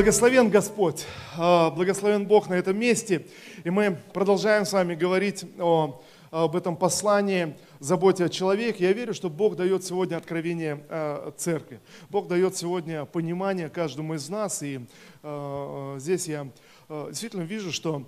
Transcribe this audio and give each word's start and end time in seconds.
Благословен 0.00 0.48
Господь, 0.48 1.04
а, 1.36 1.68
благословен 1.68 2.24
Бог 2.26 2.48
на 2.48 2.54
этом 2.54 2.74
месте. 2.78 3.26
И 3.64 3.68
мы 3.68 3.98
продолжаем 4.14 4.64
с 4.64 4.72
вами 4.72 4.94
говорить 4.94 5.44
о, 5.58 6.00
об 6.30 6.56
этом 6.56 6.74
послании, 6.74 7.54
заботе 7.80 8.24
о 8.24 8.30
человеке. 8.30 8.84
Я 8.84 8.94
верю, 8.94 9.12
что 9.12 9.28
Бог 9.28 9.56
дает 9.56 9.84
сегодня 9.84 10.16
откровение 10.16 10.82
а, 10.88 11.34
церкви. 11.36 11.80
Бог 12.08 12.28
дает 12.28 12.56
сегодня 12.56 13.04
понимание 13.04 13.68
каждому 13.68 14.14
из 14.14 14.26
нас. 14.30 14.62
И 14.62 14.80
а, 15.22 15.98
здесь 15.98 16.28
я 16.28 16.48
действительно 16.88 17.42
вижу, 17.42 17.70
что, 17.70 18.04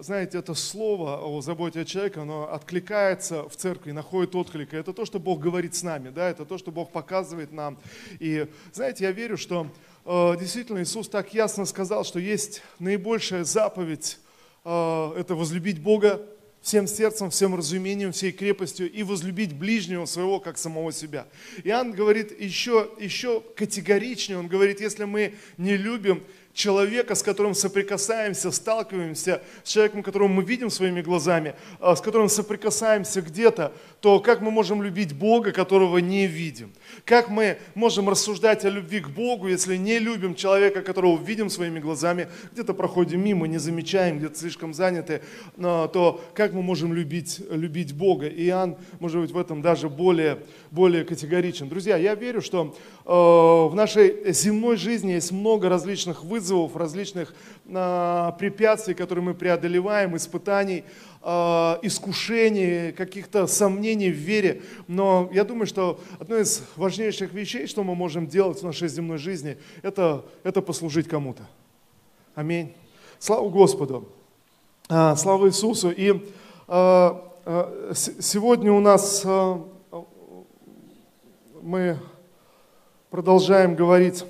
знаете, 0.00 0.38
это 0.38 0.52
слово 0.52 1.24
о 1.24 1.40
заботе 1.42 1.82
о 1.82 1.84
человеке, 1.84 2.20
оно 2.20 2.52
откликается 2.52 3.48
в 3.48 3.56
церкви, 3.56 3.92
находит 3.92 4.34
отклик. 4.34 4.74
Это 4.74 4.92
то, 4.92 5.06
что 5.06 5.20
Бог 5.20 5.38
говорит 5.38 5.76
с 5.76 5.82
нами, 5.84 6.10
да, 6.10 6.28
это 6.28 6.44
то, 6.44 6.58
что 6.58 6.72
Бог 6.72 6.90
показывает 6.90 7.52
нам. 7.52 7.78
И, 8.18 8.46
знаете, 8.72 9.04
я 9.04 9.12
верю, 9.12 9.38
что 9.38 9.68
действительно 10.06 10.82
Иисус 10.82 11.08
так 11.08 11.34
ясно 11.34 11.64
сказал, 11.64 12.04
что 12.04 12.20
есть 12.20 12.62
наибольшая 12.78 13.42
заповедь, 13.42 14.18
э, 14.64 15.12
это 15.18 15.34
возлюбить 15.34 15.80
Бога 15.80 16.22
всем 16.62 16.86
сердцем, 16.86 17.30
всем 17.30 17.54
разумением, 17.54 18.12
всей 18.12 18.32
крепостью 18.32 18.90
и 18.90 19.02
возлюбить 19.02 19.52
ближнего 19.52 20.04
своего, 20.04 20.40
как 20.40 20.58
самого 20.58 20.92
себя. 20.92 21.26
Иоанн 21.64 21.92
говорит 21.92 22.40
еще, 22.40 22.90
еще 23.00 23.40
категоричнее, 23.56 24.38
он 24.38 24.48
говорит, 24.48 24.80
если 24.80 25.04
мы 25.04 25.34
не 25.58 25.76
любим 25.76 26.24
человека, 26.56 27.14
с 27.14 27.22
которым 27.22 27.54
соприкасаемся, 27.54 28.50
сталкиваемся, 28.50 29.42
с 29.62 29.70
человеком, 29.70 30.02
которого 30.02 30.26
мы 30.26 30.42
видим 30.42 30.70
своими 30.70 31.02
глазами, 31.02 31.54
а, 31.78 31.94
с 31.94 32.00
которым 32.00 32.28
соприкасаемся 32.28 33.22
где-то, 33.22 33.72
то 34.00 34.18
как 34.18 34.40
мы 34.40 34.50
можем 34.50 34.82
любить 34.82 35.12
Бога, 35.12 35.52
которого 35.52 35.98
не 35.98 36.26
видим? 36.26 36.72
Как 37.04 37.28
мы 37.28 37.58
можем 37.74 38.08
рассуждать 38.08 38.64
о 38.64 38.70
любви 38.70 39.00
к 39.00 39.08
Богу, 39.08 39.48
если 39.48 39.76
не 39.76 39.98
любим 39.98 40.34
человека, 40.34 40.82
которого 40.82 41.22
видим 41.22 41.50
своими 41.50 41.78
глазами, 41.78 42.28
где-то 42.52 42.74
проходим 42.74 43.22
мимо, 43.22 43.46
не 43.46 43.58
замечаем, 43.58 44.18
где-то 44.18 44.38
слишком 44.38 44.74
заняты, 44.74 45.22
то 45.56 46.24
как 46.34 46.52
мы 46.52 46.62
можем 46.62 46.92
любить, 46.92 47.40
любить 47.50 47.92
Бога? 47.92 48.26
И 48.26 48.46
Иоанн, 48.46 48.76
может 49.00 49.20
быть, 49.20 49.30
в 49.30 49.38
этом 49.38 49.62
даже 49.62 49.88
более, 49.88 50.38
более 50.70 51.04
категоричен. 51.04 51.68
Друзья, 51.68 51.96
я 51.96 52.14
верю, 52.14 52.40
что 52.42 52.76
э, 53.04 53.10
в 53.10 53.74
нашей 53.74 54.32
земной 54.32 54.76
жизни 54.76 55.12
есть 55.12 55.32
много 55.32 55.68
различных 55.68 56.24
вызовов, 56.24 56.76
различных 56.76 57.34
а, 57.68 58.32
препятствий, 58.32 58.94
которые 58.94 59.24
мы 59.24 59.34
преодолеваем, 59.34 60.16
испытаний, 60.16 60.84
искушений, 61.82 62.92
каких-то 62.92 63.48
сомнений 63.48 64.10
в 64.10 64.16
вере. 64.16 64.62
Но 64.86 65.28
я 65.32 65.44
думаю, 65.44 65.66
что 65.66 66.00
одно 66.20 66.36
из 66.36 66.62
важнейших 66.76 67.32
вещей, 67.32 67.66
что 67.66 67.82
мы 67.82 67.96
можем 67.96 68.28
делать 68.28 68.60
в 68.60 68.62
нашей 68.62 68.88
земной 68.88 69.18
жизни, 69.18 69.58
это, 69.82 70.24
это 70.44 70.62
послужить 70.62 71.08
кому-то. 71.08 71.42
Аминь. 72.36 72.72
Слава 73.18 73.48
Господу. 73.48 74.08
А, 74.88 75.16
слава 75.16 75.48
Иисусу. 75.48 75.90
И 75.90 76.12
сегодня 77.92 78.72
у 78.72 78.80
нас 78.80 79.24
мы 81.62 81.98
продолжаем 83.10 83.74
говорить 83.74 84.24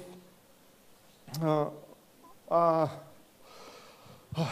о, 2.48 2.90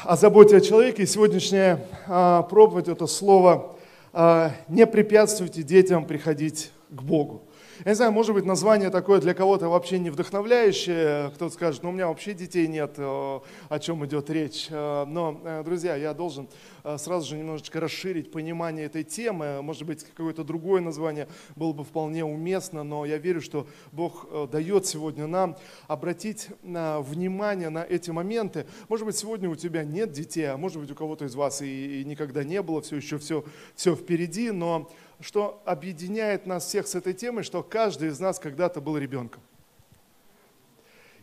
о 0.04 0.16
заботе 0.16 0.56
о 0.56 0.60
человеке. 0.60 1.02
И 1.02 1.06
сегодняшняя 1.06 1.78
а, 2.06 2.42
проповедь– 2.42 2.88
это 2.88 3.06
слово 3.06 3.76
а, 4.12 4.52
«не 4.68 4.86
препятствуйте 4.86 5.62
детям 5.62 6.06
приходить 6.06 6.70
к 6.90 7.02
Богу». 7.02 7.42
Я 7.80 7.90
не 7.90 7.94
знаю, 7.96 8.12
может 8.12 8.34
быть, 8.34 8.44
название 8.44 8.88
такое 8.90 9.20
для 9.20 9.34
кого-то 9.34 9.68
вообще 9.68 9.98
не 9.98 10.08
вдохновляющее. 10.08 11.30
Кто-то 11.34 11.52
скажет, 11.52 11.82
ну 11.82 11.88
у 11.88 11.92
меня 11.92 12.06
вообще 12.06 12.32
детей 12.32 12.68
нет, 12.68 12.94
о 12.98 13.42
чем 13.80 14.06
идет 14.06 14.30
речь. 14.30 14.68
Э, 14.70 15.04
но, 15.06 15.40
э, 15.44 15.62
друзья, 15.64 15.96
я 15.96 16.14
должен 16.14 16.48
э, 16.84 16.96
сразу 16.98 17.28
же 17.28 17.36
немножечко 17.36 17.80
расширить 17.80 18.30
понимание 18.30 18.86
этой 18.86 19.02
темы. 19.02 19.60
Может 19.60 19.84
быть, 19.86 20.04
какое-то 20.04 20.44
другое 20.44 20.80
название 20.80 21.26
было 21.56 21.72
бы 21.72 21.82
вполне 21.82 22.24
уместно, 22.24 22.84
но 22.84 23.04
я 23.04 23.18
верю, 23.18 23.40
что 23.40 23.66
Бог 23.90 24.28
дает 24.50 24.86
сегодня 24.86 25.26
нам 25.26 25.56
обратить 25.88 26.48
внимание 26.62 27.70
на 27.70 27.82
эти 27.82 28.10
моменты. 28.10 28.66
Может 28.88 29.04
быть, 29.04 29.16
сегодня 29.16 29.50
у 29.50 29.56
тебя 29.56 29.82
нет 29.82 30.12
детей, 30.12 30.44
а 30.44 30.56
может 30.56 30.80
быть, 30.80 30.92
у 30.92 30.94
кого-то 30.94 31.24
из 31.24 31.34
вас 31.34 31.60
и, 31.60 32.02
и 32.02 32.04
никогда 32.04 32.44
не 32.44 32.62
было, 32.62 32.80
все 32.82 32.96
еще 32.96 33.18
все, 33.18 33.44
все 33.74 33.96
впереди, 33.96 34.52
но 34.52 34.90
что 35.20 35.62
объединяет 35.64 36.46
нас 36.46 36.66
всех 36.66 36.86
с 36.86 36.94
этой 36.94 37.14
темой, 37.14 37.44
что 37.44 37.62
каждый 37.62 38.08
из 38.08 38.20
нас 38.20 38.38
когда-то 38.38 38.80
был 38.80 38.96
ребенком. 38.96 39.42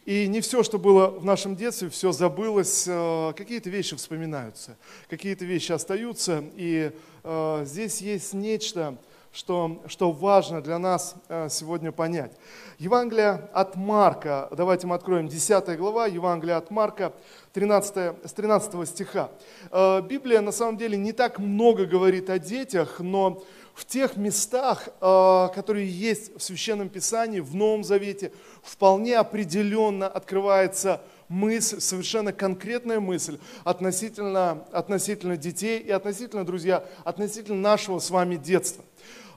И 0.05 0.27
не 0.27 0.41
все, 0.41 0.63
что 0.63 0.79
было 0.79 1.07
в 1.11 1.25
нашем 1.25 1.55
детстве, 1.55 1.89
все 1.89 2.11
забылось, 2.11 2.85
э, 2.87 3.33
какие-то 3.37 3.69
вещи 3.69 3.95
вспоминаются, 3.95 4.75
какие-то 5.07 5.45
вещи 5.45 5.71
остаются. 5.73 6.43
И 6.55 6.91
э, 7.23 7.61
здесь 7.65 8.01
есть 8.01 8.33
нечто, 8.33 8.97
что, 9.31 9.79
что 9.85 10.11
важно 10.11 10.63
для 10.63 10.79
нас 10.79 11.13
э, 11.29 11.49
сегодня 11.51 11.91
понять. 11.91 12.31
Евангелие 12.79 13.47
от 13.53 13.75
Марка, 13.75 14.49
давайте 14.57 14.87
мы 14.87 14.95
откроем 14.95 15.27
10 15.27 15.77
глава, 15.77 16.07
Евангелие 16.07 16.55
от 16.55 16.71
Марка, 16.71 17.13
13, 17.53 18.25
с 18.25 18.33
13 18.33 18.89
стиха. 18.89 19.29
Библия 19.71 20.41
на 20.41 20.51
самом 20.51 20.77
деле 20.77 20.97
не 20.97 21.11
так 21.11 21.37
много 21.37 21.85
говорит 21.85 22.31
о 22.31 22.39
детях, 22.39 22.99
но 22.99 23.43
в 23.73 23.85
тех 23.85 24.17
местах, 24.17 24.89
э, 24.99 25.47
которые 25.53 25.89
есть 25.89 26.35
в 26.35 26.41
Священном 26.41 26.89
Писании, 26.89 27.39
в 27.39 27.55
Новом 27.55 27.83
Завете, 27.83 28.31
вполне 28.63 29.17
определенно 29.17 30.07
открывается 30.07 31.01
мысль, 31.27 31.79
совершенно 31.79 32.33
конкретная 32.33 32.99
мысль 32.99 33.39
относительно, 33.63 34.65
относительно 34.71 35.37
детей 35.37 35.79
и 35.79 35.91
относительно, 35.91 36.45
друзья, 36.45 36.85
относительно 37.05 37.59
нашего 37.59 37.99
с 37.99 38.09
вами 38.09 38.35
детства. 38.35 38.83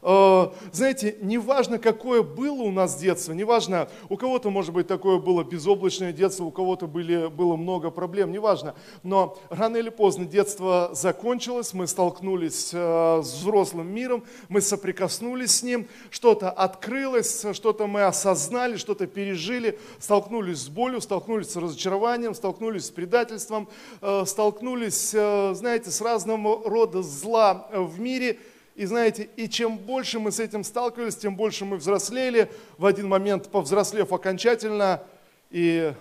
Э, 0.06 0.48
знаете, 0.70 1.16
неважно, 1.22 1.78
какое 1.78 2.22
было 2.22 2.62
у 2.62 2.70
нас 2.70 2.96
детство, 2.96 3.32
неважно, 3.32 3.88
у 4.10 4.18
кого-то, 4.18 4.50
может 4.50 4.74
быть, 4.74 4.86
такое 4.86 5.18
было 5.18 5.42
безоблачное 5.44 6.12
детство, 6.12 6.44
у 6.44 6.50
кого-то 6.50 6.86
были, 6.86 7.28
было 7.28 7.56
много 7.56 7.90
проблем, 7.90 8.30
неважно, 8.30 8.74
но 9.02 9.38
рано 9.48 9.78
или 9.78 9.88
поздно 9.88 10.26
детство 10.26 10.90
закончилось, 10.92 11.72
мы 11.72 11.86
столкнулись 11.86 12.70
э, 12.74 13.22
с 13.24 13.34
взрослым 13.34 13.94
миром, 13.94 14.24
мы 14.50 14.60
соприкоснулись 14.60 15.52
с 15.52 15.62
ним, 15.62 15.88
что-то 16.10 16.50
открылось, 16.50 17.46
что-то 17.54 17.86
мы 17.86 18.02
осознали, 18.02 18.76
что-то 18.76 19.06
пережили, 19.06 19.78
столкнулись 19.98 20.58
с 20.58 20.68
болью, 20.68 21.00
столкнулись 21.00 21.50
с 21.50 21.56
разочарованием, 21.56 22.34
столкнулись 22.34 22.86
с 22.86 22.90
предательством, 22.90 23.68
э, 24.02 24.24
столкнулись, 24.26 25.12
знаете, 25.12 25.90
с 25.90 26.02
разного 26.02 26.68
рода 26.68 27.02
зла 27.02 27.68
в 27.72 27.98
мире– 27.98 28.38
и 28.74 28.86
знаете, 28.86 29.28
и 29.36 29.48
чем 29.48 29.78
больше 29.78 30.18
мы 30.18 30.32
с 30.32 30.40
этим 30.40 30.64
сталкивались, 30.64 31.16
тем 31.16 31.36
больше 31.36 31.64
мы 31.64 31.76
взрослели, 31.76 32.50
в 32.76 32.86
один 32.86 33.08
момент 33.08 33.48
повзрослев 33.50 34.12
окончательно 34.12 35.04
и 35.50 35.94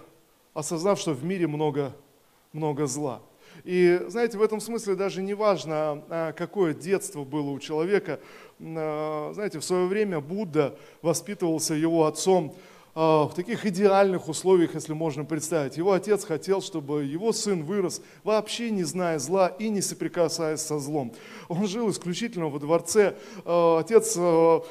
осознав, 0.56 1.00
что 1.00 1.14
в 1.14 1.24
мире 1.24 1.48
много, 1.48 1.96
много 2.52 2.88
зла. 2.88 3.22
И 3.64 4.02
знаете, 4.08 4.40
в 4.40 4.42
этом 4.42 4.60
смысле 4.60 4.96
даже 4.96 5.22
не 5.22 5.36
важно, 5.36 6.04
а, 6.10 6.32
какое 6.34 6.74
детство 6.74 7.24
было 7.24 7.52
у 7.52 7.60
человека. 7.60 8.20
А, 8.60 9.32
знаете, 9.36 9.60
в 9.60 9.64
свое 9.64 9.86
время 9.86 10.20
Будда 10.20 10.76
воспитывался 11.04 11.76
его 11.76 12.06
отцом 12.08 12.56
в 12.96 13.32
таких 13.36 13.66
идеальных 13.66 14.30
условиях, 14.30 14.76
если 14.76 14.94
можно 14.94 15.26
представить. 15.26 15.78
Его 15.78 15.94
отец 15.94 16.26
хотел, 16.26 16.62
чтобы 16.62 17.06
его 17.06 17.34
сын 17.34 17.64
вырос, 17.64 18.02
вообще 18.24 18.70
не 18.70 18.84
зная 18.84 19.18
зла 19.18 19.48
и 19.48 19.70
не 19.70 19.82
соприкасаясь 19.82 20.62
со 20.62 20.78
злом. 20.78 21.12
Он 21.48 21.68
жил 21.68 21.90
исключительно 21.90 22.50
во 22.50 22.60
дворце. 22.60 23.16
А, 23.46 23.80
отец 23.80 24.16
а, 24.18 24.64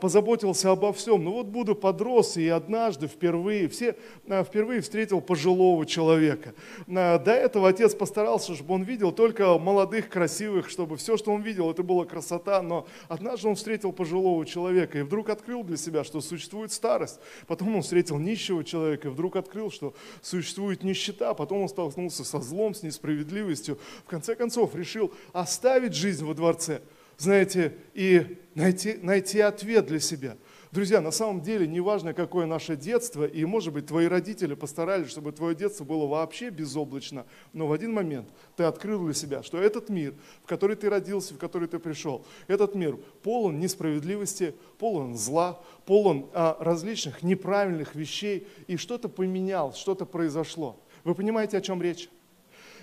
позаботился 0.00 0.70
обо 0.70 0.92
всем. 0.92 1.24
Но 1.24 1.32
вот 1.32 1.46
Будда 1.46 1.74
подрос 1.74 2.36
и 2.36 2.48
однажды 2.48 3.06
впервые, 3.08 3.68
все, 3.68 3.96
впервые 4.24 4.80
встретил 4.80 5.20
пожилого 5.20 5.84
человека. 5.84 6.54
До 6.86 7.32
этого 7.32 7.68
отец 7.68 7.94
постарался, 7.94 8.54
чтобы 8.54 8.74
он 8.74 8.82
видел 8.82 9.12
только 9.12 9.58
молодых, 9.58 10.08
красивых, 10.08 10.70
чтобы 10.70 10.96
все, 10.96 11.16
что 11.16 11.32
он 11.32 11.42
видел, 11.42 11.70
это 11.70 11.82
была 11.82 12.04
красота. 12.04 12.62
Но 12.62 12.86
однажды 13.08 13.48
он 13.48 13.54
встретил 13.54 13.92
пожилого 13.92 14.46
человека 14.46 14.98
и 14.98 15.02
вдруг 15.02 15.28
открыл 15.28 15.62
для 15.62 15.76
себя, 15.76 16.04
что 16.04 16.20
существует 16.20 16.72
старость. 16.72 17.20
Потом 17.46 17.76
он 17.76 17.82
встретил 17.82 18.18
нищего 18.18 18.64
человека 18.64 19.08
и 19.08 19.10
вдруг 19.10 19.36
открыл, 19.36 19.70
что 19.70 19.94
существует 20.22 20.82
нищета. 20.84 21.34
Потом 21.34 21.62
он 21.62 21.68
столкнулся 21.68 22.24
со 22.24 22.40
злом, 22.40 22.74
с 22.74 22.82
несправедливостью. 22.82 23.78
В 24.06 24.08
конце 24.08 24.34
концов 24.34 24.74
решил 24.74 25.12
оставить 25.32 25.94
жизнь 25.94 26.24
во 26.24 26.34
дворце, 26.34 26.80
знаете, 27.18 27.76
и 27.94 28.38
найти, 28.54 28.98
найти 29.02 29.40
ответ 29.40 29.86
для 29.86 30.00
себя. 30.00 30.36
Друзья, 30.72 31.00
на 31.00 31.10
самом 31.10 31.40
деле, 31.40 31.66
неважно, 31.66 32.12
какое 32.12 32.44
наше 32.44 32.76
детство, 32.76 33.24
и, 33.24 33.44
может 33.44 33.72
быть, 33.72 33.86
твои 33.86 34.08
родители 34.08 34.54
постарались, 34.54 35.08
чтобы 35.08 35.32
твое 35.32 35.54
детство 35.54 35.84
было 35.84 36.06
вообще 36.06 36.50
безоблачно, 36.50 37.24
но 37.52 37.66
в 37.66 37.72
один 37.72 37.94
момент 37.94 38.28
ты 38.56 38.64
открыл 38.64 39.04
для 39.04 39.14
себя, 39.14 39.42
что 39.42 39.58
этот 39.58 39.88
мир, 39.88 40.14
в 40.42 40.46
который 40.46 40.76
ты 40.76 40.90
родился, 40.90 41.34
в 41.34 41.38
который 41.38 41.68
ты 41.68 41.78
пришел, 41.78 42.26
этот 42.46 42.74
мир 42.74 42.98
полон 43.22 43.58
несправедливости, 43.58 44.54
полон 44.78 45.16
зла, 45.16 45.62
полон 45.86 46.28
а, 46.34 46.58
различных 46.60 47.22
неправильных 47.22 47.94
вещей, 47.94 48.46
и 48.66 48.76
что-то 48.76 49.08
поменялось, 49.08 49.76
что-то 49.76 50.04
произошло. 50.04 50.78
Вы 51.04 51.14
понимаете, 51.14 51.56
о 51.56 51.62
чем 51.62 51.80
речь? 51.80 52.10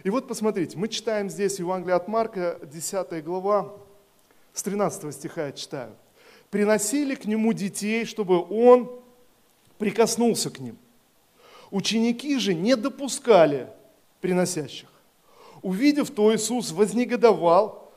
И 0.04 0.10
вот 0.10 0.28
посмотрите, 0.28 0.78
мы 0.78 0.88
читаем 0.88 1.30
здесь 1.30 1.60
Евангелие 1.60 1.96
от 1.96 2.08
Марка, 2.08 2.60
10 2.64 3.24
глава, 3.24 3.74
с 4.54 4.64
13 4.64 5.14
стиха 5.14 5.48
я 5.48 5.52
читаю 5.52 5.96
приносили 6.54 7.16
к 7.16 7.26
нему 7.26 7.52
детей, 7.52 8.06
чтобы 8.06 8.40
он 8.48 8.92
прикоснулся 9.80 10.52
к 10.52 10.60
ним. 10.60 10.78
Ученики 11.72 12.38
же 12.38 12.54
не 12.54 12.76
допускали 12.76 13.70
приносящих. 14.22 14.88
Увидев 15.64 16.12
то, 16.12 16.32
Иисус 16.36 16.72
вознегодовал 16.72 17.92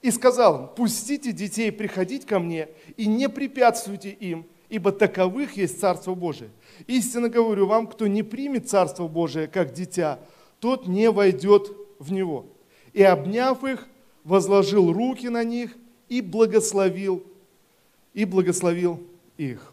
и 0.00 0.10
сказал 0.10 0.58
им, 0.58 0.68
пустите 0.74 1.32
детей 1.32 1.70
приходить 1.70 2.24
ко 2.24 2.38
мне 2.38 2.70
и 2.96 3.04
не 3.04 3.28
препятствуйте 3.28 4.08
им, 4.08 4.46
ибо 4.70 4.90
таковых 4.90 5.58
есть 5.58 5.78
Царство 5.78 6.14
Божие. 6.14 6.48
Истинно 6.86 7.28
говорю 7.28 7.66
вам, 7.66 7.86
кто 7.86 8.06
не 8.06 8.22
примет 8.22 8.70
Царство 8.70 9.06
Божие 9.06 9.48
как 9.48 9.74
дитя, 9.74 10.18
тот 10.60 10.86
не 10.86 11.10
войдет 11.10 11.70
в 11.98 12.10
него. 12.10 12.46
И 12.94 13.02
обняв 13.02 13.64
их, 13.64 13.86
возложил 14.24 14.94
руки 14.94 15.28
на 15.28 15.44
них 15.44 15.76
и 16.12 16.20
благословил 16.20 17.24
и 18.12 18.26
благословил 18.26 19.02
их. 19.38 19.72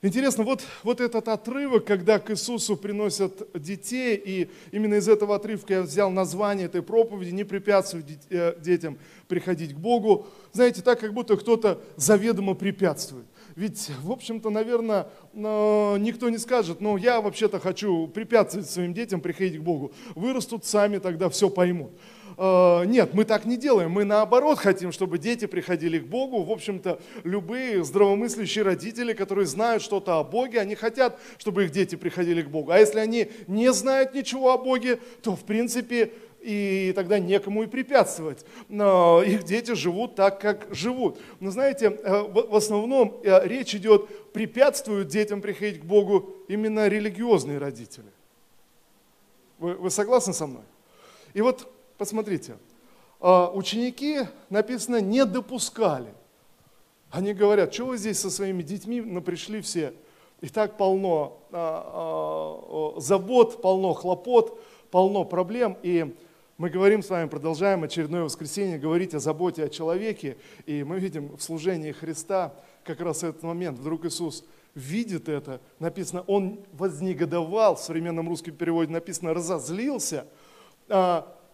Интересно, 0.00 0.44
вот, 0.44 0.62
вот 0.84 1.00
этот 1.00 1.26
отрывок, 1.26 1.84
когда 1.84 2.20
к 2.20 2.30
Иисусу 2.30 2.76
приносят 2.76 3.48
детей, 3.52 4.14
и 4.24 4.48
именно 4.70 4.94
из 4.94 5.08
этого 5.08 5.34
отрывка 5.34 5.74
я 5.74 5.82
взял 5.82 6.08
название 6.10 6.66
этой 6.66 6.82
проповеди 6.82 7.30
«Не 7.30 7.42
препятствуй 7.42 8.04
э, 8.30 8.54
детям 8.60 8.96
приходить 9.26 9.74
к 9.74 9.76
Богу». 9.76 10.28
Знаете, 10.52 10.82
так 10.82 11.00
как 11.00 11.12
будто 11.14 11.36
кто-то 11.36 11.80
заведомо 11.96 12.54
препятствует. 12.54 13.26
Ведь, 13.56 13.90
в 14.02 14.12
общем-то, 14.12 14.48
наверное, 14.50 15.08
никто 15.34 16.30
не 16.30 16.38
скажет, 16.38 16.80
ну, 16.80 16.96
я 16.96 17.20
вообще-то 17.20 17.58
хочу 17.58 18.06
препятствовать 18.06 18.70
своим 18.70 18.94
детям 18.94 19.20
приходить 19.20 19.58
к 19.58 19.62
Богу. 19.62 19.92
Вырастут 20.14 20.64
сами, 20.64 20.98
тогда 20.98 21.28
все 21.28 21.50
поймут. 21.50 21.90
Э, 22.42 22.84
нет, 22.86 23.12
мы 23.12 23.26
так 23.26 23.44
не 23.44 23.58
делаем. 23.58 23.90
Мы 23.90 24.04
наоборот 24.04 24.58
хотим, 24.58 24.92
чтобы 24.92 25.18
дети 25.18 25.44
приходили 25.44 25.98
к 25.98 26.06
Богу. 26.06 26.42
В 26.42 26.50
общем-то, 26.50 26.98
любые 27.22 27.84
здравомыслящие 27.84 28.64
родители, 28.64 29.12
которые 29.12 29.44
знают 29.44 29.82
что-то 29.82 30.18
о 30.18 30.24
Боге, 30.24 30.58
они 30.58 30.74
хотят, 30.74 31.20
чтобы 31.36 31.64
их 31.64 31.70
дети 31.70 31.96
приходили 31.96 32.40
к 32.40 32.48
Богу. 32.48 32.70
А 32.70 32.78
если 32.78 32.98
они 32.98 33.30
не 33.46 33.70
знают 33.74 34.14
ничего 34.14 34.54
о 34.54 34.56
Боге, 34.56 34.98
то, 35.22 35.36
в 35.36 35.44
принципе, 35.44 36.12
и 36.40 36.94
тогда 36.96 37.18
некому 37.18 37.64
и 37.64 37.66
препятствовать. 37.66 38.46
Но 38.70 39.22
их 39.22 39.44
дети 39.44 39.74
живут 39.74 40.14
так, 40.14 40.40
как 40.40 40.66
живут. 40.70 41.18
Но 41.40 41.50
знаете, 41.50 41.88
э, 42.02 42.22
в 42.22 42.56
основном 42.56 43.20
э, 43.22 43.46
речь 43.46 43.74
идет, 43.74 44.08
препятствуют 44.32 45.08
детям 45.08 45.42
приходить 45.42 45.82
к 45.82 45.84
Богу 45.84 46.36
именно 46.48 46.88
религиозные 46.88 47.58
родители. 47.58 48.08
Вы, 49.58 49.74
вы 49.74 49.90
согласны 49.90 50.32
со 50.32 50.46
мной? 50.46 50.62
И 51.34 51.42
вот 51.42 51.70
Посмотрите, 52.00 52.56
а, 53.20 53.50
ученики, 53.52 54.20
написано, 54.48 55.02
не 55.02 55.26
допускали. 55.26 56.14
Они 57.10 57.34
говорят, 57.34 57.74
что 57.74 57.84
вы 57.84 57.98
здесь 57.98 58.18
со 58.18 58.30
своими 58.30 58.62
детьми? 58.62 59.02
Ну, 59.02 59.20
пришли 59.20 59.60
все, 59.60 59.92
и 60.40 60.48
так 60.48 60.78
полно 60.78 61.42
а, 61.52 62.94
а, 62.96 63.00
забот, 63.02 63.60
полно 63.60 63.92
хлопот, 63.92 64.58
полно 64.90 65.26
проблем, 65.26 65.76
и 65.82 66.16
мы 66.56 66.70
говорим 66.70 67.02
с 67.02 67.10
вами, 67.10 67.28
продолжаем 67.28 67.84
очередное 67.84 68.22
воскресенье 68.22 68.78
говорить 68.78 69.12
о 69.12 69.18
заботе 69.18 69.64
о 69.64 69.68
человеке, 69.68 70.38
и 70.64 70.82
мы 70.84 71.00
видим 71.00 71.36
в 71.36 71.42
служении 71.42 71.92
Христа 71.92 72.54
как 72.82 73.02
раз 73.02 73.24
этот 73.24 73.42
момент. 73.42 73.78
Вдруг 73.78 74.06
Иисус 74.06 74.42
видит 74.74 75.28
это, 75.28 75.60
написано, 75.78 76.22
он 76.22 76.60
вознегодовал, 76.72 77.74
в 77.74 77.80
современном 77.80 78.26
русском 78.26 78.54
переводе 78.54 78.90
написано, 78.90 79.34
разозлился, 79.34 80.24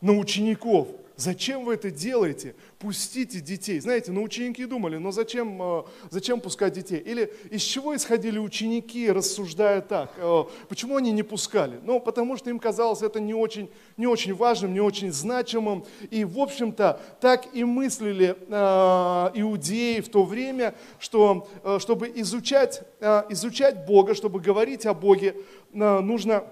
на 0.00 0.12
учеников. 0.12 0.88
Зачем 1.16 1.64
вы 1.64 1.75
это 1.75 1.90
делаете? 1.90 2.54
Пустите 2.78 3.40
детей. 3.40 3.81
Знаете, 3.81 4.12
ну 4.12 4.22
ученики 4.22 4.66
думали, 4.66 4.98
но 4.98 5.12
зачем, 5.12 5.62
э, 5.62 5.82
зачем 6.10 6.40
пускать 6.40 6.75
детей? 6.75 6.98
Или 6.98 7.32
из 7.50 7.62
чего 7.62 7.96
исходили 7.96 8.38
ученики, 8.38 9.10
рассуждая 9.10 9.81
так? 9.81 10.12
Э, 10.19 10.44
почему 10.69 10.98
они 10.98 11.12
не 11.12 11.22
пускали? 11.22 11.81
Ну, 11.82 12.00
потому 12.00 12.37
что 12.37 12.50
им 12.50 12.58
казалось 12.58 13.00
это 13.00 13.19
не 13.19 13.32
очень, 13.32 13.70
не 13.96 14.06
очень 14.06 14.34
важным, 14.34 14.75
не 14.75 14.81
очень 14.81 15.10
значимым. 15.10 15.87
И, 16.10 16.26
в 16.26 16.38
общем-то, 16.38 17.00
так 17.19 17.46
и 17.54 17.64
мыслили 17.64 18.37
э, 18.38 19.31
иудеи 19.40 20.00
в 20.00 20.10
то 20.10 20.22
время, 20.22 20.75
что 20.99 21.49
чтобы 21.78 22.12
изучать, 22.16 22.82
изучать 23.31 23.87
Бога, 23.87 24.14
чтобы 24.14 24.40
говорить 24.40 24.84
о 24.84 24.92
Боге, 24.92 25.34
нужно 25.72 26.44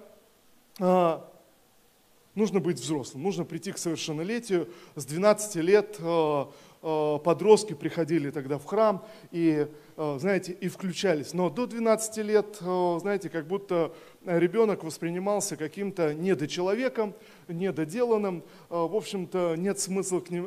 нужно 2.35 2.61
быть 2.61 2.79
взрослым, 2.79 3.23
нужно 3.23 3.45
прийти 3.45 3.73
к 3.73 3.79
совершеннолетию. 3.79 4.69
С 4.97 5.05
12 5.05 5.57
лет 5.57 5.97
э, 5.99 6.45
подростки 6.85 7.73
приходили 7.73 8.31
тогда 8.31 8.59
в 8.59 8.65
храм 8.67 9.07
и, 9.31 9.67
э, 9.97 10.17
знаете, 10.19 10.53
и 10.53 10.69
включались. 10.69 11.33
Но 11.33 11.49
до 11.49 11.67
12 11.67 12.19
лет, 12.19 12.59
знаете, 12.61 13.31
как 13.31 13.47
будто 13.47 13.95
ребенок 14.25 14.85
воспринимался 14.85 15.57
каким-то 15.57 16.15
недочеловеком, 16.15 17.15
недоделанным. 17.49 18.43
В 18.69 18.97
общем-то, 18.97 19.55
нет 19.57 19.79
смысла 19.79 20.21
к 20.21 20.31
ним, 20.31 20.47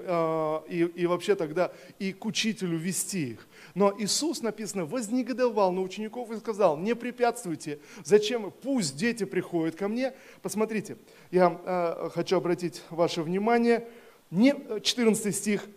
и, 0.68 0.92
и 0.96 1.06
вообще 1.06 1.36
тогда 1.36 1.72
и 2.00 2.12
к 2.12 2.26
учителю 2.26 2.78
вести 2.78 3.32
их. 3.32 3.48
Но 3.76 3.94
Иисус, 3.98 4.42
написано, 4.42 4.86
вознегодовал 4.86 5.72
на 5.72 5.82
учеников 5.82 6.32
и 6.32 6.38
сказал, 6.38 6.78
не 6.78 6.96
препятствуйте, 6.96 7.80
зачем, 8.04 8.52
пусть 8.64 8.98
дети 8.98 9.24
приходят 9.24 9.76
ко 9.76 9.88
мне. 9.88 10.14
Посмотрите, 10.42 10.98
я 11.32 11.60
э, 11.64 12.10
хочу 12.14 12.38
обратить 12.38 12.82
ваше 12.90 13.22
внимание, 13.22 13.88
не, 14.32 14.56
14 14.82 15.36
стих, 15.36 15.68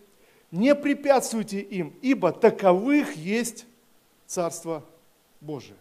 не 0.51 0.75
препятствуйте 0.75 1.61
им, 1.61 1.95
ибо 2.03 2.33
таковых 2.33 3.15
есть 3.17 3.67
Царство 4.27 4.85
Божие. 5.41 5.77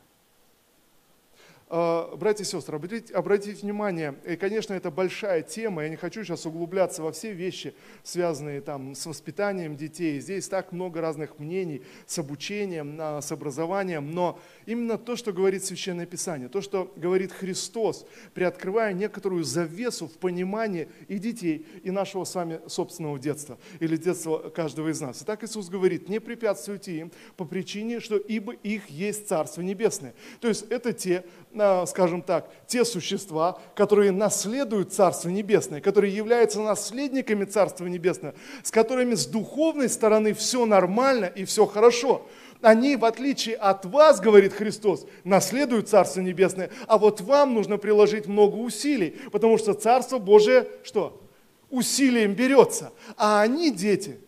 А, 1.71 2.16
братья 2.16 2.44
и 2.44 2.48
сестры, 2.48 2.77
обратите, 2.77 3.13
обратите 3.13 3.62
внимание, 3.62 4.16
и, 4.25 4.36
конечно, 4.38 4.74
это 4.74 4.89
большая 4.89 5.44
тема, 5.44 5.83
я 5.83 5.89
не 5.89 5.98
хочу 5.98 6.24
сейчас 6.24 6.48
углубляться 6.48 7.04
во 7.04 7.12
все 7.12 7.31
вещи, 7.31 7.75
связанные 8.01 8.62
там, 8.62 8.95
с 8.95 9.06
воспитанием 9.06 9.75
детей. 9.75 10.19
Здесь 10.19 10.48
так 10.48 10.71
много 10.71 10.99
разных 10.99 11.38
мнений, 11.38 11.83
с 12.07 12.18
обучением, 12.18 12.97
а, 12.99 13.21
с 13.21 13.31
образованием, 13.31 14.09
но 14.09 14.40
именно 14.66 14.97
то, 14.97 15.16
что 15.16 15.31
говорит 15.31 15.64
Священное 15.64 16.07
Писание, 16.07 16.49
то, 16.49 16.61
что 16.61 16.92
говорит 16.95 17.31
Христос, 17.31 18.07
приоткрывая 18.33 18.94
некоторую 18.94 19.44
завесу 19.44 20.07
в 20.07 20.14
понимании 20.14 20.90
и 21.07 21.19
детей, 21.19 21.68
и 21.83 21.92
нашего 21.92 22.23
с 22.23 22.33
вами 22.33 22.61
собственного 22.66 23.19
детства, 23.19 23.59
или 23.80 23.95
детства 23.95 24.49
каждого 24.49 24.90
из 24.90 24.99
нас. 25.02 25.21
И 25.21 25.26
так 25.26 25.44
Иисус 25.44 25.69
говорит, 25.69 26.09
не 26.09 26.19
препятствуйте 26.19 26.97
им 26.97 27.11
по 27.38 27.45
причине, 27.45 27.99
что 27.99 28.18
ибо 28.18 28.54
их 28.54 28.88
есть 28.90 29.28
Царство 29.28 29.61
Небесное. 29.61 30.16
То 30.40 30.47
есть 30.47 30.66
это 30.71 30.94
те, 30.94 31.26
скажем 31.87 32.21
так, 32.21 32.49
те 32.68 32.85
существа, 32.85 33.59
которые 33.75 34.11
наследуют 34.11 34.94
Царство 34.94 35.30
Небесное, 35.30 35.81
которые 35.81 36.16
являются 36.16 36.61
наследниками 36.61 37.45
Царства 37.45 37.85
Небесного, 37.85 38.35
с 38.63 38.71
которыми 38.71 39.16
с 39.16 39.25
духовной 39.25 39.89
стороны 39.89 40.33
все 40.33 40.66
нормально 40.66 41.25
и 41.25 41.45
все 41.45 41.66
хорошо. 41.66 42.25
Они, 42.61 42.95
в 42.95 43.06
отличие 43.06 43.56
от 43.56 43.85
вас, 43.85 44.19
говорит 44.19 44.54
Христос, 44.54 45.06
наследуют 45.23 45.87
Царство 45.87 46.21
Небесное, 46.21 46.69
а 46.87 46.97
вот 46.97 47.21
вам 47.21 47.54
нужно 47.54 47.78
приложить 47.78 48.28
много 48.28 48.56
усилий, 48.56 49.18
потому 49.31 49.57
что 49.57 49.73
Царство 49.73 50.18
Божие, 50.18 50.68
что? 50.83 51.21
Усилием 51.69 52.33
берется. 52.33 52.92
А 53.16 53.42
они, 53.42 53.71
дети, 53.71 54.19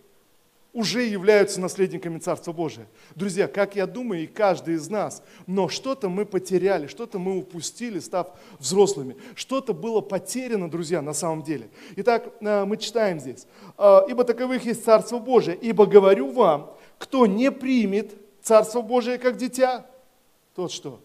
уже 0.74 1.04
являются 1.04 1.60
наследниками 1.60 2.20
Царства 2.20 2.54
Божия. 2.54 2.88
Друзья, 3.16 3.48
как 3.48 3.76
я 3.76 3.86
думаю, 3.86 4.24
и 4.24 4.28
каждый 4.28 4.76
из 4.76 4.90
нас, 4.90 5.22
но 5.46 5.68
что-то 5.68 6.08
мы 6.08 6.26
потеряли, 6.26 6.88
что-то 6.88 7.20
мы 7.20 7.38
упустили, 7.38 8.00
став 8.00 8.30
взрослыми. 8.58 9.18
Что-то 9.36 9.74
было 9.74 10.00
потеряно, 10.02 10.70
друзья, 10.70 11.02
на 11.02 11.14
самом 11.14 11.44
деле. 11.44 11.70
Итак, 11.98 12.32
э, 12.40 12.66
мы 12.66 12.78
читаем 12.78 13.20
здесь. 13.20 13.48
«Э, 13.78 14.02
«Ибо 14.08 14.24
таковых 14.24 14.66
есть 14.66 14.86
Царство 14.86 15.20
Божие, 15.20 15.58
ибо 15.58 15.86
говорю 15.86 16.32
вам, 16.32 16.74
кто 16.98 17.26
не 17.26 17.52
примет 17.52 18.16
Царство 18.42 18.82
Божие 18.82 19.18
как 19.18 19.38
дитя, 19.38 19.86
тот 20.56 20.72
что? 20.72 21.02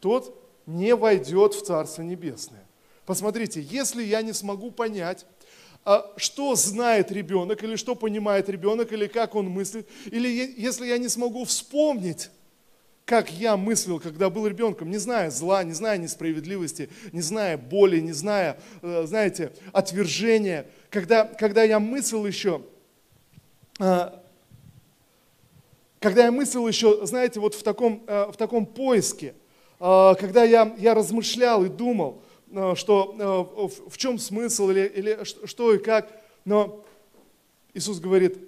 Тот 0.00 0.38
не 0.66 0.94
войдет 0.94 1.54
в 1.54 1.64
Царство 1.64 2.02
Небесное. 2.02 2.64
Посмотрите, 3.06 3.60
если 3.60 4.02
я 4.02 4.22
не 4.22 4.32
смогу 4.32 4.70
понять, 4.70 5.26
а 5.84 6.10
что 6.16 6.54
знает 6.56 7.12
ребенок, 7.12 7.62
или 7.62 7.76
что 7.76 7.94
понимает 7.94 8.48
ребенок, 8.48 8.92
или 8.92 9.06
как 9.06 9.34
он 9.34 9.50
мыслит, 9.50 9.86
или 10.06 10.54
если 10.56 10.86
я 10.86 10.96
не 10.96 11.08
смогу 11.08 11.44
вспомнить, 11.44 12.30
как 13.04 13.30
я 13.30 13.58
мыслил, 13.58 14.00
когда 14.00 14.30
был 14.30 14.46
ребенком, 14.46 14.90
не 14.90 14.96
зная 14.96 15.30
зла, 15.30 15.62
не 15.62 15.74
зная 15.74 15.98
несправедливости, 15.98 16.88
не 17.12 17.20
зная 17.20 17.58
боли, 17.58 18.00
не 18.00 18.12
зная, 18.12 18.58
э, 18.80 19.04
знаете, 19.06 19.52
отвержения, 19.72 20.66
когда, 20.88 21.26
когда 21.26 21.64
я 21.64 21.78
мыслил 21.78 22.26
еще, 22.26 22.62
э, 23.78 24.10
когда 26.00 26.24
я 26.24 26.32
мыслил 26.32 26.66
еще, 26.66 27.04
знаете, 27.04 27.40
вот 27.40 27.54
в 27.54 27.62
таком, 27.62 28.04
э, 28.06 28.30
в 28.32 28.36
таком 28.36 28.64
поиске, 28.66 29.34
когда 29.78 30.44
я, 30.44 30.74
я 30.78 30.94
размышлял 30.94 31.64
и 31.64 31.68
думал, 31.68 32.22
что 32.74 33.70
в 33.88 33.96
чем 33.96 34.18
смысл 34.18 34.70
или, 34.70 34.86
или 34.86 35.24
что 35.24 35.74
и 35.74 35.78
как, 35.78 36.22
но 36.44 36.84
Иисус 37.72 37.98
говорит, 37.98 38.38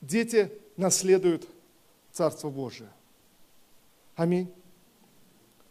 дети 0.00 0.52
наследуют 0.76 1.48
Царство 2.12 2.50
Божие. 2.50 2.90
Аминь. 4.14 4.52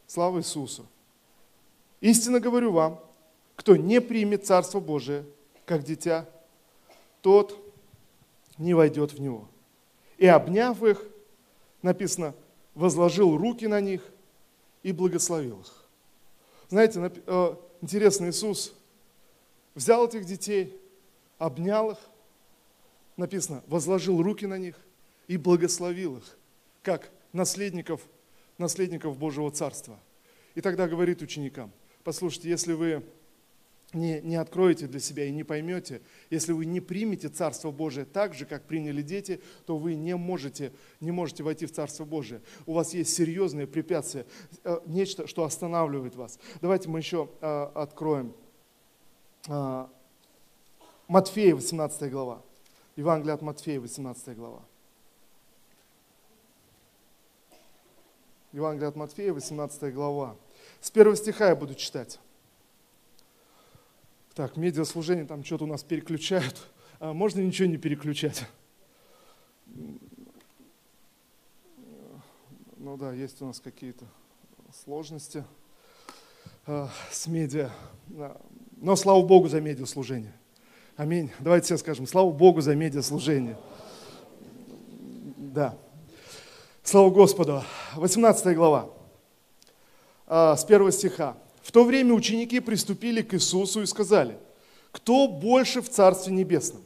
Слава 0.07 0.39
Иисусу. 0.39 0.86
Истинно 2.01 2.39
говорю 2.39 2.72
вам, 2.72 3.00
кто 3.55 3.75
не 3.75 4.01
примет 4.01 4.45
Царство 4.45 4.79
Божие, 4.79 5.25
как 5.65 5.83
дитя, 5.83 6.27
тот 7.22 7.57
не 8.57 8.74
войдет 8.74 9.13
в 9.13 9.22
него. 9.22 9.48
И 10.17 10.27
обняв 10.27 10.83
их, 10.83 11.05
написано, 11.81 12.33
возложил 12.75 13.38
руки 13.38 13.67
на 13.67 13.79
них 13.79 14.03
и 14.81 14.91
благословил 14.91 15.62
их. 15.62 15.82
Знаете, 16.74 17.12
э, 17.27 17.56
интересно, 17.84 18.32
Иисус 18.32 18.74
взял 19.75 20.08
этих 20.08 20.25
детей, 20.25 20.75
обнял 21.38 21.92
их, 21.92 22.00
написано, 23.15 23.63
возложил 23.68 24.24
руки 24.24 24.48
на 24.48 24.58
них 24.58 24.75
и 25.27 25.38
благословил 25.38 26.18
их, 26.18 26.38
как 26.82 27.12
наследников 27.32 28.01
наследников 28.58 29.20
Божьего 29.20 29.51
Царства. 29.51 30.00
И 30.56 30.62
тогда 30.62 30.88
говорит 30.88 31.22
ученикам, 31.22 31.72
послушайте, 32.03 32.50
если 32.50 32.74
вы 32.74 33.03
не, 33.93 34.21
не 34.21 34.35
откроете 34.35 34.88
для 34.88 35.00
себя 35.00 35.25
и 35.25 35.31
не 35.31 35.43
поймете, 35.43 36.01
если 36.29 36.51
вы 36.51 36.65
не 36.65 36.81
примете 36.81 37.29
Царство 37.29 37.71
Божие 37.71 38.05
так 38.05 38.33
же, 38.33 38.45
как 38.45 38.63
приняли 38.63 39.01
дети, 39.01 39.41
то 39.65 39.77
вы 39.77 39.95
не 39.95 40.15
можете, 40.15 40.73
не 41.00 41.12
можете 41.12 41.43
войти 41.43 41.65
в 41.65 41.71
Царство 41.71 42.03
Божие. 42.05 42.41
У 42.65 42.73
вас 42.73 42.93
есть 42.93 43.13
серьезные 43.13 43.67
препятствия, 43.67 44.25
э, 44.63 44.79
нечто, 44.85 45.27
что 45.27 45.43
останавливает 45.43 46.15
вас. 46.15 46.39
Давайте 46.62 46.89
мы 46.89 47.00
еще 47.00 47.29
э, 47.41 47.69
откроем 47.75 48.33
э, 49.47 49.88
Матфея, 51.07 51.55
18 51.55 52.12
глава. 52.12 52.41
Евангелие 52.95 53.33
от 53.33 53.41
Матфея, 53.41 53.79
18 53.79 54.35
глава. 54.35 54.62
Евангелие 58.51 58.89
от 58.89 58.95
Матфея, 58.95 59.33
18 59.33 59.93
глава. 59.93 60.35
С 60.79 60.91
первого 60.91 61.15
стиха 61.15 61.50
я 61.50 61.55
буду 61.55 61.73
читать. 61.73 62.19
Так, 64.35 64.57
медиаслужение, 64.57 65.25
там 65.25 65.43
что-то 65.43 65.65
у 65.65 65.67
нас 65.67 65.83
переключают. 65.83 66.67
А 66.99 67.13
можно 67.13 67.39
ничего 67.39 67.67
не 67.67 67.77
переключать? 67.77 68.47
Ну 72.77 72.97
да, 72.97 73.13
есть 73.13 73.41
у 73.43 73.45
нас 73.45 73.59
какие-то 73.59 74.05
сложности 74.83 75.43
э, 76.65 76.87
с 77.11 77.27
медиа. 77.27 77.69
Но 78.77 78.95
слава 78.95 79.23
Богу 79.23 79.49
за 79.49 79.61
медиаслужение. 79.61 80.33
Аминь. 80.97 81.31
Давайте 81.39 81.65
все 81.65 81.77
скажем, 81.77 82.07
слава 82.07 82.31
Богу 82.31 82.61
за 82.61 82.75
медиаслужение. 82.75 83.57
Да. 85.37 85.77
Слава 86.81 87.11
Господу. 87.11 87.63
18 87.95 88.55
глава, 88.55 88.89
а, 90.25 90.55
с 90.55 90.65
первого 90.65 90.91
стиха. 90.91 91.37
В 91.63 91.72
то 91.72 91.86
время 91.86 92.13
ученики 92.13 92.60
приступили 92.60 93.22
к 93.22 93.34
Иисусу 93.34 93.82
и 93.82 93.86
сказали, 93.88 94.38
кто 94.91 95.27
больше 95.27 95.82
в 95.82 95.89
Царстве 95.89 96.34
Небесном? 96.34 96.84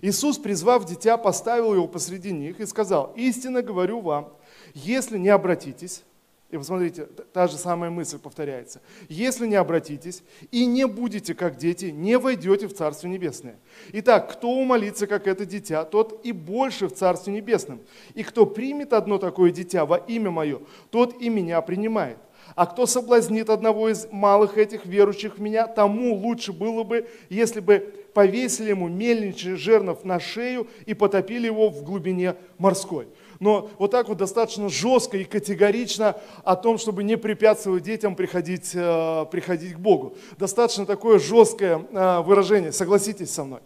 Иисус, 0.00 0.38
призвав 0.38 0.84
дитя, 0.86 1.16
поставил 1.16 1.74
его 1.74 1.86
посреди 1.86 2.32
них 2.32 2.58
и 2.58 2.66
сказал, 2.66 3.12
истинно 3.14 3.62
говорю 3.62 4.00
вам, 4.00 4.32
если 4.74 5.18
не 5.18 5.28
обратитесь, 5.28 6.02
и 6.50 6.58
посмотрите, 6.58 7.06
та 7.32 7.46
же 7.46 7.56
самая 7.56 7.90
мысль 7.90 8.18
повторяется. 8.18 8.82
Если 9.08 9.46
не 9.46 9.54
обратитесь 9.54 10.22
и 10.50 10.66
не 10.66 10.86
будете 10.86 11.34
как 11.34 11.56
дети, 11.56 11.86
не 11.86 12.18
войдете 12.18 12.66
в 12.66 12.74
Царство 12.74 13.06
Небесное. 13.06 13.56
Итак, 13.92 14.32
кто 14.32 14.50
умолится, 14.50 15.06
как 15.06 15.26
это 15.26 15.46
дитя, 15.46 15.84
тот 15.84 16.20
и 16.24 16.32
больше 16.32 16.88
в 16.88 16.94
Царстве 16.94 17.32
Небесном. 17.32 17.80
И 18.14 18.22
кто 18.22 18.44
примет 18.44 18.92
одно 18.92 19.16
такое 19.16 19.50
дитя 19.50 19.86
во 19.86 19.96
имя 19.96 20.30
мое, 20.30 20.60
тот 20.90 21.22
и 21.22 21.30
меня 21.30 21.62
принимает. 21.62 22.18
А 22.54 22.66
кто 22.66 22.86
соблазнит 22.86 23.50
одного 23.50 23.88
из 23.88 24.08
малых 24.10 24.58
этих 24.58 24.86
верующих 24.86 25.38
в 25.38 25.40
меня, 25.40 25.66
тому 25.66 26.14
лучше 26.14 26.52
было 26.52 26.82
бы, 26.82 27.08
если 27.28 27.60
бы 27.60 27.94
повесили 28.14 28.70
ему 28.70 28.88
мельничий 28.88 29.54
жернов 29.54 30.04
на 30.04 30.20
шею 30.20 30.66
и 30.86 30.94
потопили 30.94 31.46
его 31.46 31.70
в 31.70 31.82
глубине 31.82 32.36
морской 32.58 33.08
но 33.42 33.68
вот 33.76 33.90
так 33.90 34.08
вот 34.08 34.18
достаточно 34.18 34.68
жестко 34.68 35.16
и 35.16 35.24
категорично 35.24 36.16
о 36.44 36.54
том, 36.54 36.78
чтобы 36.78 37.02
не 37.02 37.16
препятствовать 37.16 37.82
детям 37.82 38.14
приходить, 38.14 38.70
э, 38.72 39.26
приходить 39.32 39.74
к 39.74 39.78
Богу. 39.78 40.14
Достаточно 40.38 40.86
такое 40.86 41.18
жесткое 41.18 41.84
э, 41.90 42.20
выражение, 42.20 42.70
согласитесь 42.70 43.32
со 43.32 43.42
мной. 43.42 43.58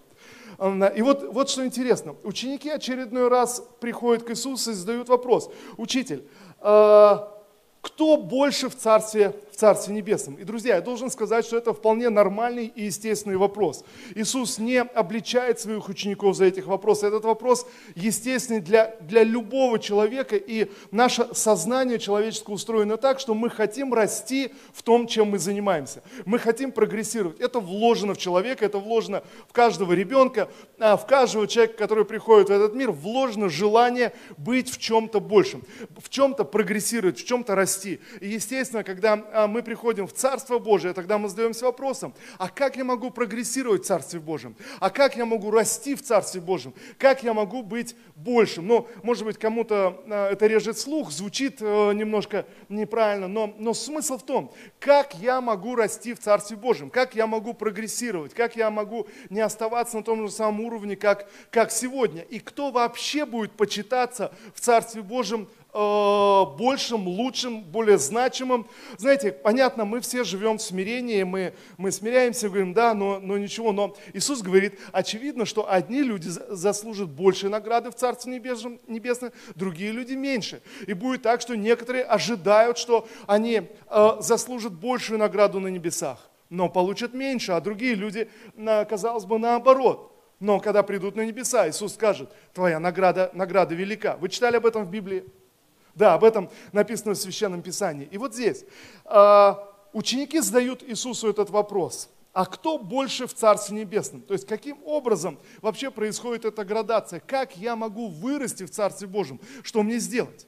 И 0.96 1.02
вот, 1.02 1.30
вот 1.30 1.50
что 1.50 1.66
интересно, 1.66 2.16
ученики 2.24 2.70
очередной 2.70 3.28
раз 3.28 3.62
приходят 3.78 4.22
к 4.22 4.30
Иисусу 4.30 4.70
и 4.70 4.72
задают 4.72 5.10
вопрос, 5.10 5.50
учитель, 5.76 6.24
э, 6.62 7.18
кто 7.86 8.16
больше 8.16 8.68
в 8.68 8.76
Царстве, 8.76 9.32
в 9.52 9.56
Царстве 9.56 9.94
Небесном? 9.94 10.34
И, 10.34 10.44
друзья, 10.44 10.74
я 10.74 10.80
должен 10.80 11.08
сказать, 11.08 11.46
что 11.46 11.56
это 11.56 11.72
вполне 11.72 12.08
нормальный 12.08 12.66
и 12.66 12.86
естественный 12.86 13.36
вопрос. 13.36 13.84
Иисус 14.16 14.58
не 14.58 14.78
обличает 14.78 15.60
своих 15.60 15.88
учеников 15.88 16.34
за 16.34 16.46
этих 16.46 16.66
вопросов. 16.66 17.04
Этот 17.04 17.24
вопрос 17.24 17.64
естественный 17.94 18.60
для, 18.60 18.96
для 19.00 19.22
любого 19.22 19.78
человека, 19.78 20.34
и 20.34 20.68
наше 20.90 21.28
сознание 21.32 22.00
человеческое 22.00 22.54
устроено 22.54 22.96
так, 22.96 23.20
что 23.20 23.34
мы 23.34 23.50
хотим 23.50 23.94
расти 23.94 24.52
в 24.74 24.82
том, 24.82 25.06
чем 25.06 25.30
мы 25.30 25.38
занимаемся. 25.38 26.02
Мы 26.24 26.40
хотим 26.40 26.72
прогрессировать. 26.72 27.38
Это 27.38 27.60
вложено 27.60 28.14
в 28.14 28.18
человека, 28.18 28.64
это 28.64 28.78
вложено 28.78 29.22
в 29.48 29.52
каждого 29.52 29.92
ребенка, 29.92 30.48
а 30.80 30.96
в 30.96 31.06
каждого 31.06 31.46
человека, 31.46 31.78
который 31.78 32.04
приходит 32.04 32.48
в 32.48 32.52
этот 32.52 32.74
мир, 32.74 32.90
вложено 32.90 33.48
желание 33.48 34.12
быть 34.36 34.68
в 34.70 34.78
чем-то 34.78 35.20
большем, 35.20 35.62
в 35.96 36.08
чем-то 36.08 36.44
прогрессировать, 36.44 37.20
в 37.20 37.24
чем-то 37.24 37.54
расти 37.54 37.75
расти. 37.76 38.00
И 38.20 38.28
естественно, 38.28 38.82
когда 38.82 39.24
а, 39.32 39.46
мы 39.46 39.62
приходим 39.62 40.06
в 40.06 40.12
Царство 40.12 40.58
Божие, 40.58 40.94
тогда 40.94 41.18
мы 41.18 41.28
задаемся 41.28 41.66
вопросом, 41.66 42.14
а 42.38 42.48
как 42.48 42.76
я 42.76 42.84
могу 42.84 43.10
прогрессировать 43.10 43.84
в 43.84 43.86
Царстве 43.86 44.20
Божьем? 44.20 44.56
А 44.80 44.90
как 44.90 45.16
я 45.16 45.24
могу 45.24 45.50
расти 45.50 45.94
в 45.94 46.02
Царстве 46.02 46.40
Божьем? 46.40 46.72
Как 46.98 47.22
я 47.22 47.34
могу 47.34 47.62
быть 47.62 47.96
большим? 48.14 48.66
Ну, 48.66 48.88
может 49.02 49.24
быть, 49.24 49.38
кому-то 49.38 50.02
а, 50.08 50.30
это 50.32 50.46
режет 50.46 50.78
слух, 50.78 51.10
звучит 51.10 51.58
э, 51.60 51.92
немножко 51.92 52.46
неправильно, 52.68 53.28
но, 53.28 53.54
но 53.58 53.74
смысл 53.74 54.18
в 54.18 54.24
том, 54.24 54.52
как 54.78 55.14
я 55.14 55.40
могу 55.40 55.74
расти 55.74 56.14
в 56.14 56.18
Царстве 56.18 56.56
Божьем, 56.56 56.90
как 56.90 57.14
я 57.14 57.26
могу 57.26 57.54
прогрессировать, 57.54 58.34
как 58.34 58.56
я 58.56 58.70
могу 58.70 59.06
не 59.30 59.40
оставаться 59.40 59.96
на 59.96 60.02
том 60.02 60.26
же 60.26 60.32
самом 60.32 60.60
уровне, 60.60 60.96
как, 60.96 61.28
как 61.50 61.70
сегодня. 61.70 62.22
И 62.22 62.38
кто 62.38 62.70
вообще 62.70 63.26
будет 63.26 63.52
почитаться 63.52 64.32
в 64.54 64.60
Царстве 64.60 65.02
Божьем 65.02 65.48
Э, 65.78 66.46
большим, 66.56 67.06
лучшим, 67.06 67.60
более 67.60 67.98
значимым. 67.98 68.66
Знаете, 68.96 69.30
понятно, 69.30 69.84
мы 69.84 70.00
все 70.00 70.24
живем 70.24 70.56
в 70.56 70.62
смирении, 70.62 71.22
мы, 71.22 71.52
мы 71.76 71.92
смиряемся, 71.92 72.48
говорим, 72.48 72.72
да, 72.72 72.94
но, 72.94 73.20
но 73.20 73.36
ничего. 73.36 73.72
Но 73.72 73.94
Иисус 74.14 74.40
говорит, 74.40 74.80
очевидно, 74.92 75.44
что 75.44 75.70
одни 75.70 76.02
люди 76.02 76.28
заслужат 76.28 77.10
больше 77.10 77.50
награды 77.50 77.90
в 77.90 77.94
Царстве 77.94 78.32
Небесном, 78.32 78.80
Небесном 78.86 79.32
другие 79.54 79.92
люди 79.92 80.14
меньше. 80.14 80.62
И 80.86 80.94
будет 80.94 81.20
так, 81.20 81.42
что 81.42 81.54
некоторые 81.54 82.04
ожидают, 82.04 82.78
что 82.78 83.06
они 83.26 83.68
э, 83.90 84.16
заслужат 84.20 84.72
большую 84.72 85.18
награду 85.18 85.60
на 85.60 85.68
небесах, 85.68 86.30
но 86.48 86.70
получат 86.70 87.12
меньше, 87.12 87.52
а 87.52 87.60
другие 87.60 87.96
люди, 87.96 88.30
казалось 88.88 89.26
бы, 89.26 89.38
наоборот. 89.38 90.10
Но 90.40 90.58
когда 90.58 90.82
придут 90.82 91.16
на 91.16 91.26
небеса, 91.26 91.68
Иисус 91.68 91.92
скажет, 91.92 92.30
твоя 92.54 92.80
награда, 92.80 93.30
награда 93.34 93.74
велика. 93.74 94.16
Вы 94.16 94.30
читали 94.30 94.56
об 94.56 94.64
этом 94.64 94.82
в 94.86 94.90
Библии? 94.90 95.24
Да, 95.96 96.14
об 96.14 96.24
этом 96.24 96.50
написано 96.72 97.14
в 97.14 97.18
Священном 97.18 97.62
Писании. 97.62 98.06
И 98.12 98.18
вот 98.18 98.34
здесь 98.34 98.64
э, 99.06 99.54
ученики 99.94 100.40
задают 100.40 100.82
Иисусу 100.82 101.28
этот 101.28 101.48
вопрос. 101.48 102.10
А 102.34 102.44
кто 102.44 102.78
больше 102.78 103.26
в 103.26 103.32
Царстве 103.32 103.78
Небесном? 103.78 104.20
То 104.20 104.34
есть 104.34 104.46
каким 104.46 104.78
образом 104.84 105.38
вообще 105.62 105.90
происходит 105.90 106.44
эта 106.44 106.66
градация? 106.66 107.18
Как 107.18 107.56
я 107.56 107.76
могу 107.76 108.08
вырасти 108.08 108.66
в 108.66 108.70
Царстве 108.70 109.08
Божьем? 109.08 109.40
Что 109.62 109.82
мне 109.82 109.98
сделать? 109.98 110.46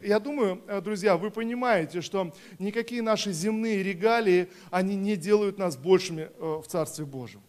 Я 0.00 0.18
думаю, 0.18 0.62
э, 0.66 0.80
друзья, 0.80 1.18
вы 1.18 1.30
понимаете, 1.30 2.00
что 2.00 2.32
никакие 2.58 3.02
наши 3.02 3.32
земные 3.32 3.82
регалии, 3.82 4.48
они 4.70 4.96
не 4.96 5.14
делают 5.16 5.58
нас 5.58 5.76
большими 5.76 6.30
э, 6.38 6.60
в 6.64 6.66
Царстве 6.66 7.04
Божьем. 7.04 7.42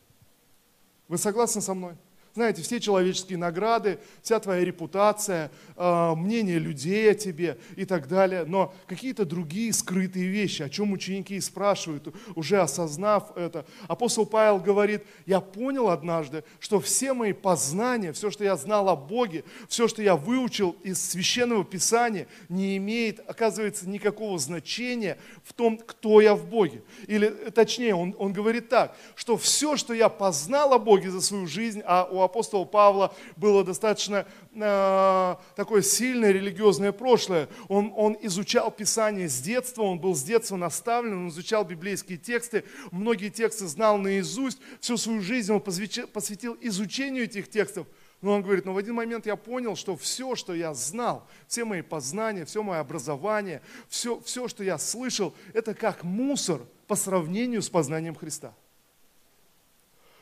Вы 1.08 1.18
согласны 1.18 1.62
со 1.62 1.74
мной? 1.74 1.96
Знаете, 2.34 2.62
все 2.62 2.80
человеческие 2.80 3.38
награды, 3.38 4.00
вся 4.22 4.40
твоя 4.40 4.64
репутация, 4.64 5.52
э, 5.76 6.16
мнение 6.16 6.60
людей 6.60 7.12
о 7.12 7.14
тебе 7.14 7.58
и 7.76 7.84
так 7.84 8.08
далее, 8.08 8.46
но 8.46 8.74
какие-то 8.88 9.26
другие 9.26 9.74
скрытые 9.74 10.28
вещи, 10.28 10.62
о 10.64 10.70
чем 10.70 10.94
ученики 10.94 11.36
и 11.36 11.42
спрашивают, 11.42 12.08
уже 12.36 12.62
осознав 12.62 13.36
это. 13.36 13.66
Апостол 13.90 14.26
Павел 14.26 14.60
говорит, 14.60 15.04
я 15.26 15.42
понял 15.42 15.90
однажды, 15.90 16.46
что 16.62 16.80
все 16.80 17.14
мои 17.14 17.34
познания, 17.34 18.14
все, 18.14 18.32
что 18.32 18.46
я 18.46 18.56
знал 18.56 18.88
о 18.88 18.96
Боге, 18.96 19.44
все, 19.68 19.90
что 19.90 20.02
я 20.02 20.16
выучил 20.16 20.78
из 20.84 21.02
Священного 21.02 21.66
Писания, 21.66 22.28
не 22.48 22.78
имеет, 22.78 23.20
оказывается, 23.30 23.90
никакого 23.90 24.40
значения 24.40 25.18
в 25.44 25.52
том, 25.52 25.78
кто 25.78 26.22
я 26.22 26.34
в 26.34 26.46
Боге. 26.46 26.82
Или 27.08 27.28
точнее, 27.54 27.94
он, 27.94 28.16
он 28.18 28.32
говорит 28.32 28.70
так, 28.70 28.96
что 29.16 29.36
все, 29.36 29.76
что 29.76 29.94
я 29.94 30.08
познал 30.08 30.74
о 30.74 30.80
Боге 30.80 31.12
за 31.12 31.20
свою 31.20 31.46
жизнь, 31.46 31.82
а 31.86 32.08
у 32.10 32.21
апостола 32.24 32.66
Павла 32.66 33.14
было 33.36 33.64
достаточно 33.64 34.26
э, 34.54 35.36
такое 35.56 35.82
сильное 35.82 36.32
религиозное 36.32 36.92
прошлое. 36.92 37.48
Он, 37.68 37.94
он 37.96 38.18
изучал 38.22 38.72
Писание 38.72 39.30
с 39.30 39.40
детства, 39.40 39.84
он 39.84 40.00
был 40.00 40.16
с 40.16 40.24
детства 40.24 40.56
наставлен, 40.56 41.14
он 41.14 41.30
изучал 41.30 41.64
библейские 41.64 42.18
тексты, 42.18 42.64
многие 42.92 43.30
тексты 43.30 43.68
знал 43.68 43.98
наизусть, 43.98 44.60
всю 44.80 44.98
свою 44.98 45.22
жизнь 45.22 45.52
он 45.52 45.62
посвятил 45.62 46.58
изучению 46.62 47.26
этих 47.26 47.50
текстов. 47.50 47.88
Но 48.22 48.34
он 48.34 48.44
говорит, 48.44 48.66
но 48.66 48.74
в 48.74 48.78
один 48.78 48.96
момент 48.96 49.26
я 49.26 49.36
понял, 49.36 49.76
что 49.76 49.98
все, 49.98 50.36
что 50.36 50.54
я 50.54 50.76
знал, 50.76 51.28
все 51.48 51.66
мои 51.66 51.82
познания, 51.82 52.46
все 52.46 52.62
мое 52.62 52.80
образование, 52.80 53.62
все, 53.90 54.22
все, 54.22 54.48
что 54.48 54.64
я 54.64 54.78
слышал, 54.78 55.34
это 55.54 55.74
как 55.74 56.04
мусор 56.04 56.62
по 56.88 56.96
сравнению 56.96 57.64
с 57.64 57.70
познанием 57.70 58.16
Христа. 58.16 58.54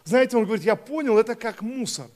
Знаете, 0.10 0.38
он 0.38 0.46
говорит, 0.46 0.66
я 0.66 0.76
понял, 0.76 1.20
это 1.20 1.36
как 1.36 1.62
мусор. 1.62 2.08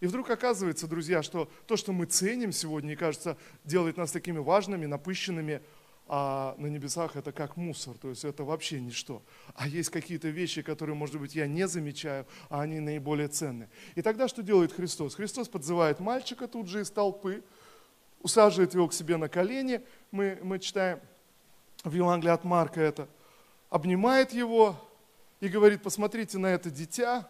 И 0.00 0.06
вдруг 0.06 0.28
оказывается, 0.28 0.86
друзья, 0.86 1.22
что 1.22 1.50
то, 1.66 1.78
что 1.78 1.94
мы 1.94 2.04
ценим 2.04 2.52
сегодня, 2.52 2.92
и 2.92 2.94
кажется, 2.94 3.38
делает 3.64 3.96
нас 3.96 4.12
такими 4.12 4.36
важными, 4.36 4.84
напыщенными, 4.84 5.62
а 6.08 6.54
на 6.58 6.66
небесах 6.66 7.16
это 7.16 7.32
как 7.32 7.56
мусор, 7.56 7.96
то 7.96 8.10
есть 8.10 8.22
это 8.26 8.44
вообще 8.44 8.82
ничто. 8.82 9.22
А 9.54 9.66
есть 9.66 9.88
какие-то 9.88 10.28
вещи, 10.28 10.60
которые, 10.60 10.94
может 10.94 11.18
быть, 11.18 11.34
я 11.34 11.46
не 11.46 11.66
замечаю, 11.66 12.26
а 12.50 12.60
они 12.60 12.80
наиболее 12.80 13.28
ценные. 13.28 13.70
И 13.94 14.02
тогда 14.02 14.28
что 14.28 14.42
делает 14.42 14.74
Христос? 14.74 15.14
Христос 15.14 15.48
подзывает 15.48 16.00
мальчика 16.00 16.48
тут 16.48 16.68
же 16.68 16.82
из 16.82 16.90
толпы, 16.90 17.42
усаживает 18.20 18.74
его 18.74 18.88
к 18.88 18.92
себе 18.92 19.16
на 19.16 19.30
колени, 19.30 19.80
мы, 20.10 20.38
мы 20.42 20.58
читаем 20.58 21.00
в 21.82 21.94
Евангелии 21.94 22.30
от 22.30 22.44
Марка 22.44 22.82
это, 22.82 23.08
обнимает 23.70 24.34
его 24.34 24.76
и 25.40 25.48
говорит, 25.48 25.82
посмотрите 25.82 26.36
на 26.36 26.48
это 26.48 26.70
дитя, 26.70 27.26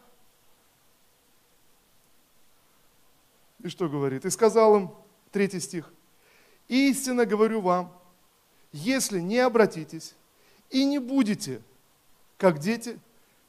И 3.62 3.68
что 3.68 3.88
говорит? 3.88 4.24
И 4.24 4.30
сказал 4.30 4.76
им, 4.76 4.90
третий 5.32 5.60
стих, 5.60 5.92
истинно 6.68 7.26
говорю 7.26 7.60
вам, 7.60 7.92
если 8.72 9.20
не 9.20 9.38
обратитесь 9.38 10.14
и 10.70 10.84
не 10.84 10.98
будете, 10.98 11.62
как 12.36 12.58
дети, 12.58 12.98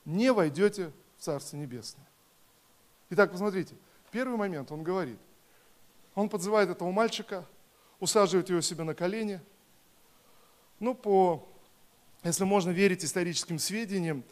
не 0.06 0.34
войдете 0.34 0.92
в 1.18 1.24
Царство 1.24 1.58
Небесное. 1.58 2.08
Итак, 3.12 3.32
посмотрите, 3.32 3.75
первый 4.12 4.38
момент 4.38 4.72
он 4.72 4.84
говорит. 4.84 5.20
Он 6.16 6.30
подзывает 6.30 6.70
этого 6.70 6.92
мальчика, 6.92 7.46
усаживает 8.00 8.50
его 8.50 8.62
себе 8.62 8.84
на 8.84 8.96
колени. 8.96 9.42
Ну, 10.80 10.96
по, 10.96 11.48
если 12.24 12.46
можно 12.46 12.72
верить 12.72 13.06
историческим 13.06 13.60
сведениям, 13.60 14.24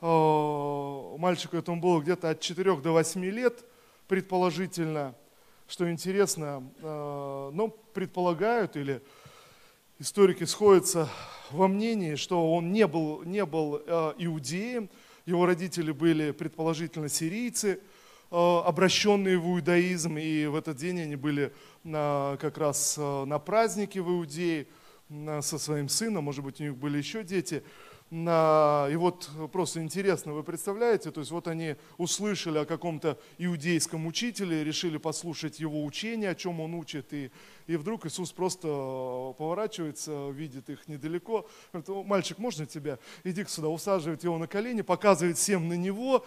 э, 0.00 1.16
мальчику 1.18 1.56
этому 1.56 1.80
было 1.80 2.00
где-то 2.00 2.30
от 2.30 2.40
4 2.40 2.76
до 2.76 2.92
8 2.92 3.22
лет– 3.26 3.62
предположительно, 4.08 5.14
что 5.68 5.88
интересно, 5.90 6.64
э, 6.80 7.50
ну, 7.52 7.68
предполагают 7.92 8.76
или 8.76 9.02
историки 9.98 10.44
сходятся 10.44 11.08
во 11.50 11.68
мнении, 11.68 12.14
что 12.14 12.54
он 12.54 12.72
не 12.72 12.86
был, 12.86 13.22
не 13.22 13.44
был 13.44 13.76
э, 13.76 14.14
иудеем, 14.18 14.88
его 15.26 15.44
родители 15.44 15.92
были 15.92 16.30
предположительно 16.30 17.10
сирийцы, 17.10 17.80
э, 18.30 18.34
обращенные 18.34 19.38
в 19.38 19.44
иудаизм, 19.46 20.16
и 20.16 20.46
в 20.46 20.56
этот 20.56 20.78
день 20.78 21.02
они 21.02 21.16
были 21.16 21.52
как 21.84 22.58
раз 22.58 22.98
на 22.98 23.38
празднике 23.38 24.02
в 24.02 24.10
Иудее 24.10 24.66
со 25.08 25.58
своим 25.58 25.88
сыном, 25.88 26.24
может 26.24 26.44
быть, 26.44 26.60
у 26.60 26.64
них 26.64 26.76
были 26.76 26.98
еще 26.98 27.22
дети– 27.22 27.62
и 28.10 28.96
вот 28.96 29.28
просто 29.52 29.82
интересно, 29.82 30.32
вы 30.32 30.42
представляете, 30.42 31.10
то 31.10 31.20
есть 31.20 31.30
вот 31.30 31.46
они 31.46 31.76
услышали 31.98 32.56
о 32.56 32.64
каком-то 32.64 33.18
иудейском 33.36 34.06
учителе, 34.06 34.64
решили 34.64 34.96
послушать 34.96 35.60
его 35.60 35.84
учение, 35.84 36.30
о 36.30 36.34
чем 36.34 36.60
он 36.60 36.74
учит, 36.74 37.12
и, 37.12 37.30
и 37.66 37.76
вдруг 37.76 38.06
Иисус 38.06 38.32
просто 38.32 38.66
поворачивается, 39.36 40.30
видит 40.30 40.70
их 40.70 40.88
недалеко, 40.88 41.46
говорит, 41.70 42.06
мальчик, 42.06 42.38
можно 42.38 42.64
тебя? 42.64 42.98
Иди 43.24 43.44
сюда, 43.44 43.68
усаживает 43.68 44.24
его 44.24 44.38
на 44.38 44.46
колени, 44.46 44.80
показывает 44.80 45.36
всем 45.36 45.68
на 45.68 45.74
него, 45.74 46.24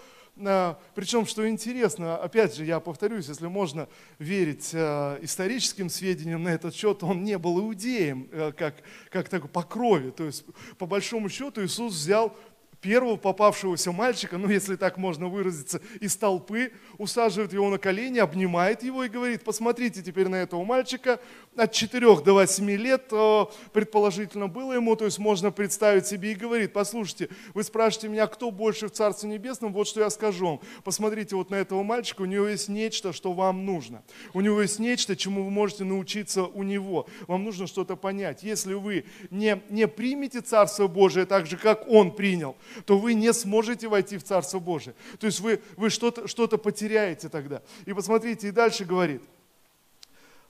причем, 0.95 1.25
что 1.25 1.47
интересно, 1.47 2.17
опять 2.17 2.55
же, 2.55 2.65
я 2.65 2.79
повторюсь, 2.79 3.27
если 3.27 3.47
можно 3.47 3.87
верить 4.17 4.71
э, 4.73 5.19
историческим 5.21 5.89
сведениям 5.89 6.43
на 6.43 6.49
этот 6.49 6.73
счет, 6.73 7.03
он 7.03 7.23
не 7.23 7.37
был 7.37 7.59
иудеем, 7.59 8.27
э, 8.31 8.51
как, 8.53 8.75
как 9.09 9.29
такой 9.29 9.49
по 9.49 9.61
крови. 9.61 10.09
То 10.09 10.23
есть, 10.23 10.45
по 10.77 10.85
большому 10.85 11.29
счету, 11.29 11.63
Иисус 11.63 11.93
взял 11.93 12.35
первого 12.81 13.15
попавшегося 13.15 13.91
мальчика, 13.91 14.37
ну 14.37 14.49
если 14.49 14.75
так 14.75 14.97
можно 14.97 15.27
выразиться, 15.27 15.81
из 15.99 16.15
толпы, 16.15 16.71
усаживает 16.97 17.53
его 17.53 17.69
на 17.69 17.77
колени, 17.77 18.19
обнимает 18.19 18.83
его 18.83 19.03
и 19.03 19.09
говорит, 19.09 19.43
посмотрите 19.43 20.01
теперь 20.01 20.27
на 20.27 20.37
этого 20.37 20.63
мальчика, 20.63 21.19
от 21.55 21.71
4 21.71 22.21
до 22.21 22.33
8 22.33 22.71
лет 22.71 23.07
э, 23.11 23.45
предположительно 23.71 24.47
было 24.47 24.73
ему, 24.73 24.95
то 24.95 25.05
есть 25.05 25.19
можно 25.19 25.51
представить 25.51 26.07
себе 26.07 26.31
и 26.31 26.35
говорит, 26.35 26.73
послушайте, 26.73 27.29
вы 27.53 27.63
спрашиваете 27.63 28.09
меня, 28.09 28.27
кто 28.27 28.51
больше 28.51 28.87
в 28.87 28.91
Царстве 28.91 29.29
Небесном, 29.29 29.73
вот 29.73 29.87
что 29.87 30.01
я 30.01 30.09
скажу 30.09 30.45
вам, 30.45 30.59
посмотрите 30.83 31.35
вот 31.35 31.49
на 31.51 31.55
этого 31.55 31.83
мальчика, 31.83 32.23
у 32.23 32.25
него 32.25 32.47
есть 32.47 32.67
нечто, 32.67 33.13
что 33.13 33.33
вам 33.33 33.65
нужно, 33.65 34.03
у 34.33 34.41
него 34.41 34.61
есть 34.61 34.79
нечто, 34.79 35.15
чему 35.15 35.43
вы 35.43 35.51
можете 35.51 35.83
научиться 35.83 36.43
у 36.43 36.63
него, 36.63 37.07
вам 37.27 37.43
нужно 37.43 37.67
что-то 37.67 37.95
понять, 37.95 38.43
если 38.43 38.73
вы 38.73 39.05
не, 39.29 39.61
не 39.69 39.87
примете 39.87 40.41
Царство 40.41 40.87
Божие 40.87 41.25
так 41.25 41.45
же, 41.45 41.57
как 41.57 41.87
он 41.87 42.11
принял, 42.11 42.55
то 42.85 42.97
вы 42.97 43.13
не 43.13 43.33
сможете 43.33 43.87
войти 43.87 44.17
в 44.17 44.23
Царство 44.23 44.59
Божие. 44.59 44.95
То 45.19 45.27
есть 45.27 45.39
вы, 45.39 45.61
вы 45.77 45.89
что-то 45.89 46.27
что 46.27 46.47
потеряете 46.47 47.29
тогда. 47.29 47.61
И 47.85 47.93
посмотрите, 47.93 48.47
и 48.47 48.51
дальше 48.51 48.85
говорит. 48.85 49.21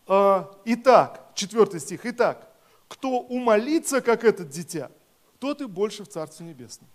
«А, 0.07 0.51
итак, 0.65 1.31
четвертый 1.35 1.79
стих. 1.79 2.01
Итак, 2.05 2.49
кто 2.87 3.19
умолится, 3.19 4.01
как 4.01 4.23
этот 4.23 4.49
дитя, 4.49 4.91
тот 5.39 5.61
и 5.61 5.65
больше 5.65 6.03
в 6.03 6.07
Царстве 6.09 6.45
Небесном. 6.45 6.89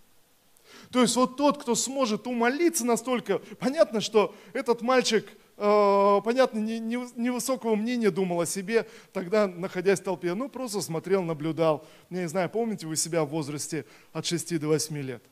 То 0.91 1.01
есть 1.01 1.15
вот 1.15 1.37
тот, 1.37 1.61
кто 1.61 1.75
сможет 1.75 2.27
умолиться 2.27 2.85
настолько, 2.85 3.39
понятно, 3.59 4.01
что 4.01 4.35
этот 4.53 4.81
мальчик, 4.81 5.27
понятно, 5.57 6.59
невысокого 6.59 7.71
не, 7.73 7.79
не 7.79 7.81
мнения 7.81 8.11
думал 8.11 8.41
о 8.41 8.45
себе, 8.45 8.87
тогда, 9.11 9.47
находясь 9.47 9.99
в 9.99 10.03
толпе, 10.03 10.33
ну 10.35 10.49
просто 10.49 10.81
смотрел, 10.81 11.23
наблюдал. 11.23 11.85
Я 12.09 12.21
не 12.21 12.27
знаю, 12.27 12.49
помните 12.49 12.85
вы 12.85 12.95
себя 12.95 13.23
в 13.23 13.29
возрасте 13.29 13.85
от 14.13 14.25
6 14.25 14.59
до 14.59 14.67
8 14.67 14.97
лет? 14.97 15.23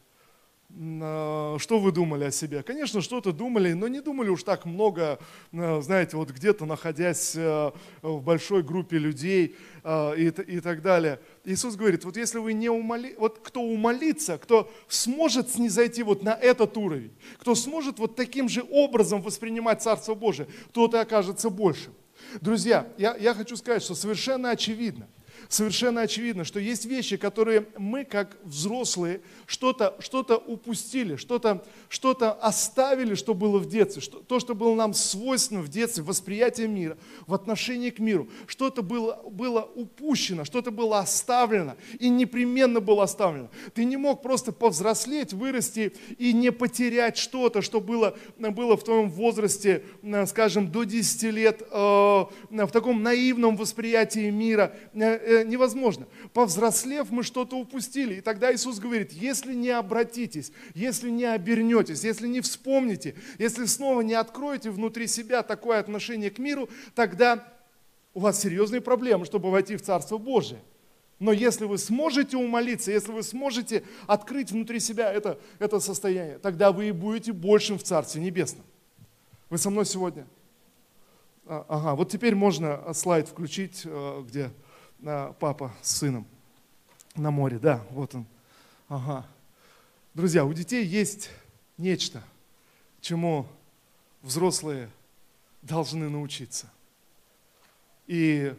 А, 0.77 1.57
что 1.59 1.79
вы 1.79 1.91
думали 1.91 2.25
о 2.25 2.31
себе? 2.31 2.61
Конечно, 2.61 3.01
что-то 3.01 3.31
думали, 3.31 3.71
но 3.73 3.87
не 3.87 4.01
думали 4.01 4.29
уж 4.29 4.43
так 4.43 4.65
много, 4.65 5.19
а, 5.53 5.81
знаете, 5.81 6.17
вот 6.17 6.31
где-то 6.31 6.65
находясь 6.65 7.33
а, 7.37 7.73
в 8.01 8.21
большой 8.21 8.61
группе 8.61 8.97
людей 8.97 9.55
и, 9.85 10.33
и 10.47 10.59
так 10.59 10.81
далее. 10.81 11.19
Иисус 11.43 11.75
говорит, 11.75 12.03
вот 12.03 12.17
если 12.17 12.39
вы 12.39 12.53
не 12.53 12.69
умоли, 12.69 13.15
вот 13.17 13.39
кто 13.43 13.61
умолится, 13.61 14.37
кто 14.37 14.71
сможет 14.87 15.49
снизойти 15.49 16.03
вот 16.03 16.23
на 16.23 16.33
этот 16.33 16.75
уровень, 16.75 17.13
кто 17.37 17.55
сможет 17.55 17.99
вот 17.99 18.15
таким 18.15 18.49
же 18.49 18.65
образом 18.69 19.21
воспринимать 19.21 19.83
Царство 19.83 20.15
Божие, 20.15 20.47
тот 20.73 20.93
и 20.93 20.97
окажется 20.97 21.49
большим. 21.49 21.93
Друзья, 22.41 22.87
я, 22.97 23.15
я 23.15 23.33
хочу 23.33 23.55
сказать, 23.55 23.83
что 23.83 23.95
совершенно 23.95 24.49
очевидно, 24.49 25.07
совершенно 25.49 26.01
очевидно, 26.01 26.43
что 26.43 26.59
есть 26.59 26.85
вещи, 26.85 27.17
которые 27.17 27.67
мы, 27.77 28.05
как 28.05 28.37
взрослые, 28.43 29.21
что-то 29.45 29.95
что 29.99 30.21
упустили, 30.47 31.15
что-то 31.15 31.63
что 31.89 32.15
оставили, 32.41 33.15
что 33.15 33.33
было 33.33 33.59
в 33.59 33.67
детстве, 33.67 34.01
что, 34.01 34.19
то, 34.19 34.39
что 34.39 34.55
было 34.55 34.75
нам 34.75 34.93
свойственно 34.93 35.61
в 35.61 35.69
детстве, 35.69 36.03
восприятие 36.03 36.67
мира, 36.67 36.97
в 37.27 37.33
отношении 37.33 37.89
к 37.89 37.99
миру, 37.99 38.29
что-то 38.47 38.81
было, 38.81 39.21
было 39.29 39.69
упущено, 39.75 40.45
что-то 40.45 40.71
было 40.71 40.99
оставлено 40.99 41.75
и 41.99 42.09
непременно 42.09 42.79
было 42.79 43.03
оставлено. 43.03 43.49
Ты 43.73 43.85
не 43.85 43.97
мог 43.97 44.21
просто 44.21 44.51
повзрослеть, 44.51 45.33
вырасти 45.33 45.93
и 46.17 46.33
не 46.33 46.51
потерять 46.51 47.17
что-то, 47.17 47.61
что 47.61 47.81
было, 47.81 48.17
было 48.37 48.77
в 48.77 48.83
твоем 48.83 49.09
возрасте, 49.09 49.83
скажем, 50.27 50.71
до 50.71 50.83
10 50.83 51.23
лет, 51.23 51.61
э, 51.61 51.75
в 51.75 52.71
таком 52.71 53.03
наивном 53.03 53.57
восприятии 53.57 54.29
мира, 54.29 54.75
э, 54.93 54.99
э, 55.01 55.34
невозможно. 55.43 56.07
Повзрослев, 56.33 57.09
мы 57.11 57.23
что-то 57.23 57.57
упустили. 57.57 58.15
И 58.15 58.21
тогда 58.21 58.53
Иисус 58.53 58.79
говорит, 58.79 59.11
если 59.11 59.53
не 59.53 59.69
обратитесь, 59.69 60.51
если 60.73 61.09
не 61.09 61.25
обернетесь, 61.25 62.03
если 62.03 62.27
не 62.27 62.41
вспомните, 62.41 63.15
если 63.37 63.65
снова 63.65 64.01
не 64.01 64.13
откроете 64.13 64.69
внутри 64.69 65.07
себя 65.07 65.43
такое 65.43 65.79
отношение 65.79 66.29
к 66.31 66.39
миру, 66.39 66.69
тогда 66.93 67.51
у 68.13 68.21
вас 68.21 68.39
серьезные 68.39 68.81
проблемы, 68.81 69.25
чтобы 69.25 69.51
войти 69.51 69.75
в 69.75 69.81
Царство 69.81 70.17
Божие. 70.17 70.61
Но 71.19 71.31
если 71.31 71.65
вы 71.65 71.77
сможете 71.77 72.37
умолиться, 72.37 72.91
если 72.91 73.11
вы 73.11 73.23
сможете 73.23 73.83
открыть 74.05 74.51
внутри 74.51 74.79
себя 74.79 75.11
это, 75.11 75.39
это 75.59 75.79
состояние, 75.79 76.39
тогда 76.39 76.71
вы 76.71 76.89
и 76.89 76.91
будете 76.91 77.31
большим 77.31 77.77
в 77.77 77.83
Царстве 77.83 78.21
Небесном. 78.21 78.65
Вы 79.49 79.57
со 79.57 79.69
мной 79.69 79.85
сегодня? 79.85 80.27
А, 81.47 81.65
ага, 81.69 81.95
вот 81.95 82.09
теперь 82.09 82.35
можно 82.35 82.91
слайд 82.93 83.27
включить, 83.27 83.83
э, 83.85 84.23
где 84.27 84.41
э, 84.41 84.49
папа 85.01 85.73
с 85.81 85.97
сыном 85.97 86.25
на 87.15 87.31
море. 87.31 87.59
Да, 87.59 87.83
вот 87.91 88.15
он. 88.15 88.25
Ага. 88.87 89.25
Друзья, 90.13 90.45
у 90.45 90.53
детей 90.53 90.85
есть 90.85 91.29
нечто, 91.77 92.23
чему 93.01 93.47
взрослые 94.21 94.89
должны 95.61 96.09
научиться. 96.09 96.71
И 98.07 98.55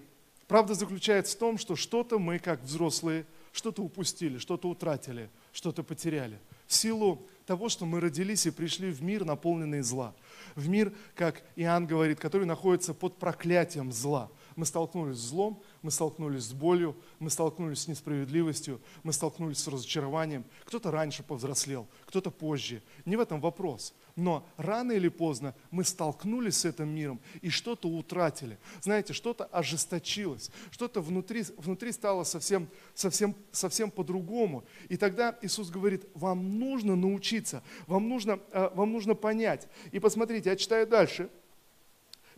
Правда 0.48 0.74
заключается 0.74 1.36
в 1.36 1.40
том, 1.40 1.58
что 1.58 1.74
что-то 1.74 2.18
мы, 2.18 2.38
как 2.38 2.62
взрослые, 2.62 3.26
что-то 3.52 3.82
упустили, 3.82 4.38
что-то 4.38 4.68
утратили, 4.68 5.28
что-то 5.52 5.82
потеряли. 5.82 6.38
В 6.66 6.74
силу 6.74 7.26
того, 7.46 7.68
что 7.68 7.84
мы 7.84 8.00
родились 8.00 8.46
и 8.46 8.50
пришли 8.50 8.90
в 8.90 9.02
мир, 9.02 9.24
наполненный 9.24 9.82
зла. 9.82 10.14
В 10.54 10.68
мир, 10.68 10.92
как 11.14 11.42
Иоанн 11.56 11.86
говорит, 11.86 12.20
который 12.20 12.46
находится 12.46 12.94
под 12.94 13.16
проклятием 13.16 13.92
зла. 13.92 14.30
Мы 14.54 14.66
столкнулись 14.66 15.16
с 15.16 15.28
злом, 15.28 15.60
мы 15.86 15.92
столкнулись 15.92 16.42
с 16.42 16.52
болью, 16.52 16.96
мы 17.20 17.30
столкнулись 17.30 17.82
с 17.82 17.86
несправедливостью, 17.86 18.80
мы 19.04 19.12
столкнулись 19.12 19.58
с 19.58 19.68
разочарованием. 19.68 20.44
Кто-то 20.64 20.90
раньше 20.90 21.22
повзрослел, 21.22 21.86
кто-то 22.06 22.32
позже. 22.32 22.82
Не 23.04 23.14
в 23.16 23.20
этом 23.20 23.40
вопрос. 23.40 23.94
Но 24.16 24.44
рано 24.56 24.90
или 24.90 25.06
поздно 25.06 25.54
мы 25.70 25.84
столкнулись 25.84 26.56
с 26.56 26.64
этим 26.64 26.88
миром 26.88 27.20
и 27.40 27.50
что-то 27.50 27.88
утратили. 27.88 28.58
Знаете, 28.80 29.12
что-то 29.12 29.44
ожесточилось, 29.44 30.50
что-то 30.72 31.00
внутри, 31.00 31.44
внутри 31.56 31.92
стало 31.92 32.24
совсем, 32.24 32.68
совсем, 32.92 33.36
совсем 33.52 33.92
по-другому. 33.92 34.64
И 34.88 34.96
тогда 34.96 35.38
Иисус 35.40 35.70
говорит, 35.70 36.04
вам 36.14 36.58
нужно 36.58 36.96
научиться, 36.96 37.62
вам 37.86 38.08
нужно, 38.08 38.40
э, 38.50 38.70
вам 38.74 38.90
нужно 38.90 39.14
понять. 39.14 39.68
И 39.92 40.00
посмотрите, 40.00 40.50
я 40.50 40.56
читаю 40.56 40.88
дальше. 40.88 41.30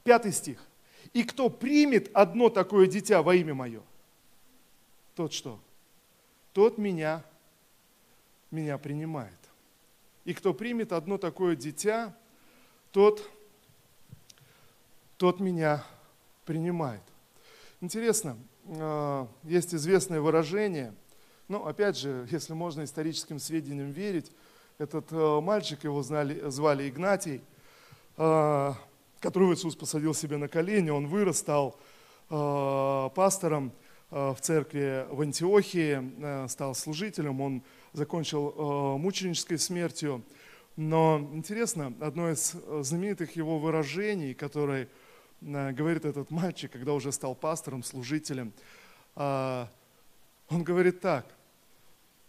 Пятый 0.05 0.33
стих. 0.33 0.68
И 1.13 1.25
кто 1.25 1.49
примет 1.49 2.11
одно 2.15 2.49
такое 2.49 2.87
дитя 2.87 3.23
во 3.23 3.35
имя 3.35 3.55
мое, 3.55 3.83
тот 5.15 5.33
что? 5.33 5.59
Тот 6.53 6.79
меня, 6.79 7.25
меня 8.51 8.79
принимает. 8.79 9.39
И 10.25 10.35
кто 10.35 10.53
примет 10.53 10.93
одно 10.93 11.19
такое 11.19 11.57
дитя, 11.57 12.15
тот, 12.93 13.23
тот 15.17 15.41
меня 15.41 15.85
принимает. 16.45 17.03
Интересно, 17.81 18.37
э, 18.65 19.27
есть 19.45 19.75
известное 19.75 20.21
выражение, 20.21 20.95
ну, 21.49 21.65
опять 21.67 21.97
же, 21.97 22.27
если 22.31 22.53
можно 22.53 22.85
историческим 22.85 23.39
сведениям 23.39 23.91
верить, 23.91 24.31
этот 24.79 25.11
э, 25.11 25.41
мальчик, 25.41 25.83
его 25.85 26.03
знали, 26.03 26.49
звали 26.51 26.89
Игнатий, 26.89 27.41
э, 28.17 28.73
которого 29.21 29.55
Иисус 29.55 29.75
посадил 29.75 30.15
себе 30.15 30.37
на 30.37 30.49
колени, 30.49 30.91
он 30.91 31.07
вырос, 31.07 31.39
стал 31.39 31.79
э, 32.31 33.11
пастором 33.15 33.73
э, 34.11 34.35
в 34.37 34.41
церкви 34.41 35.07
в 35.11 35.21
Антиохии, 35.21 36.01
э, 36.45 36.49
стал 36.49 36.75
служителем, 36.75 37.41
он 37.41 37.63
закончил 37.93 38.99
мученической 38.99 39.59
смертью. 39.59 40.23
Но 40.77 41.29
интересно, 41.33 41.93
одно 42.01 42.31
из 42.31 42.55
знаменитых 42.81 43.35
его 43.35 43.59
выражений, 43.59 44.35
которое 44.35 44.89
говорит 45.41 46.05
этот 46.05 46.31
мальчик, 46.31 46.71
когда 46.71 46.93
уже 46.93 47.11
стал 47.11 47.35
пастором, 47.35 47.83
служителем, 47.83 48.53
он 49.17 49.67
говорит 50.49 51.01
так, 51.01 51.27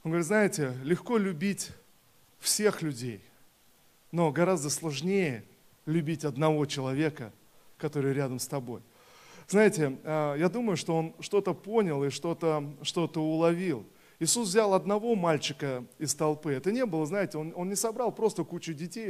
он 0.04 0.12
говорит, 0.12 0.26
знаете, 0.26 0.76
легко 0.84 1.18
любить 1.18 1.72
всех 2.40 2.82
людей, 2.82 3.22
но 4.12 4.32
гораздо 4.32 4.72
сложнее 4.72 5.44
любить 5.90 6.24
одного 6.24 6.66
человека, 6.66 7.34
который 7.78 8.14
рядом 8.14 8.40
с 8.40 8.48
тобой. 8.48 8.82
Знаете, 9.48 9.98
э, 10.04 10.36
я 10.38 10.50
думаю, 10.50 10.78
что 10.78 10.96
он 10.96 11.16
что-то 11.20 11.54
понял 11.54 12.04
и 12.04 12.10
что-то 12.10 12.64
что 12.84 13.10
уловил. 13.16 13.86
Иисус 14.22 14.50
взял 14.50 14.74
одного 14.74 15.16
мальчика 15.16 15.86
из 15.98 16.14
толпы. 16.14 16.52
Это 16.52 16.74
не 16.74 16.86
было, 16.86 17.06
знаете, 17.06 17.38
он, 17.38 17.54
он 17.56 17.70
не 17.70 17.76
собрал 17.76 18.12
просто 18.12 18.44
кучу 18.44 18.74
детей. 18.74 19.10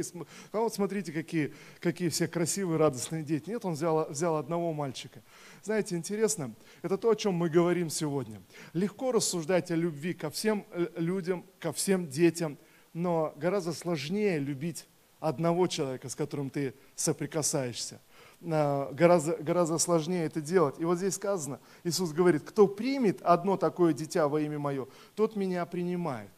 А 0.52 0.60
вот 0.60 0.72
смотрите, 0.72 1.12
какие, 1.12 1.52
какие 1.80 2.08
все 2.10 2.28
красивые, 2.28 2.78
радостные 2.78 3.24
дети. 3.24 3.50
Нет, 3.50 3.64
он 3.64 3.72
взял, 3.72 4.08
взял 4.08 4.36
одного 4.36 4.72
мальчика. 4.72 5.20
Знаете, 5.64 5.96
интересно, 5.96 6.54
это 6.80 6.96
то, 6.96 7.10
о 7.10 7.16
чем 7.16 7.34
мы 7.34 7.50
говорим 7.50 7.90
сегодня. 7.90 8.40
Легко 8.72 9.10
рассуждать 9.10 9.72
о 9.72 9.74
любви 9.74 10.14
ко 10.14 10.30
всем 10.30 10.64
э, 10.70 10.86
людям, 10.96 11.44
ко 11.58 11.72
всем 11.72 12.08
детям, 12.08 12.56
но 12.92 13.34
гораздо 13.36 13.72
сложнее 13.72 14.38
любить 14.38 14.86
одного 15.20 15.66
человека, 15.66 16.08
с 16.08 16.16
которым 16.16 16.50
ты 16.50 16.74
соприкасаешься. 16.96 18.00
А, 18.42 18.92
гораздо, 18.92 19.36
гораздо 19.36 19.78
сложнее 19.78 20.24
это 20.24 20.40
делать. 20.40 20.76
И 20.78 20.84
вот 20.84 20.98
здесь 20.98 21.14
сказано, 21.14 21.60
Иисус 21.84 22.12
говорит, 22.12 22.42
кто 22.42 22.66
примет 22.66 23.20
одно 23.22 23.56
такое 23.56 23.92
дитя 23.92 24.28
во 24.28 24.40
имя 24.40 24.58
мое, 24.58 24.88
тот 25.14 25.36
меня 25.36 25.64
принимает. 25.66 26.30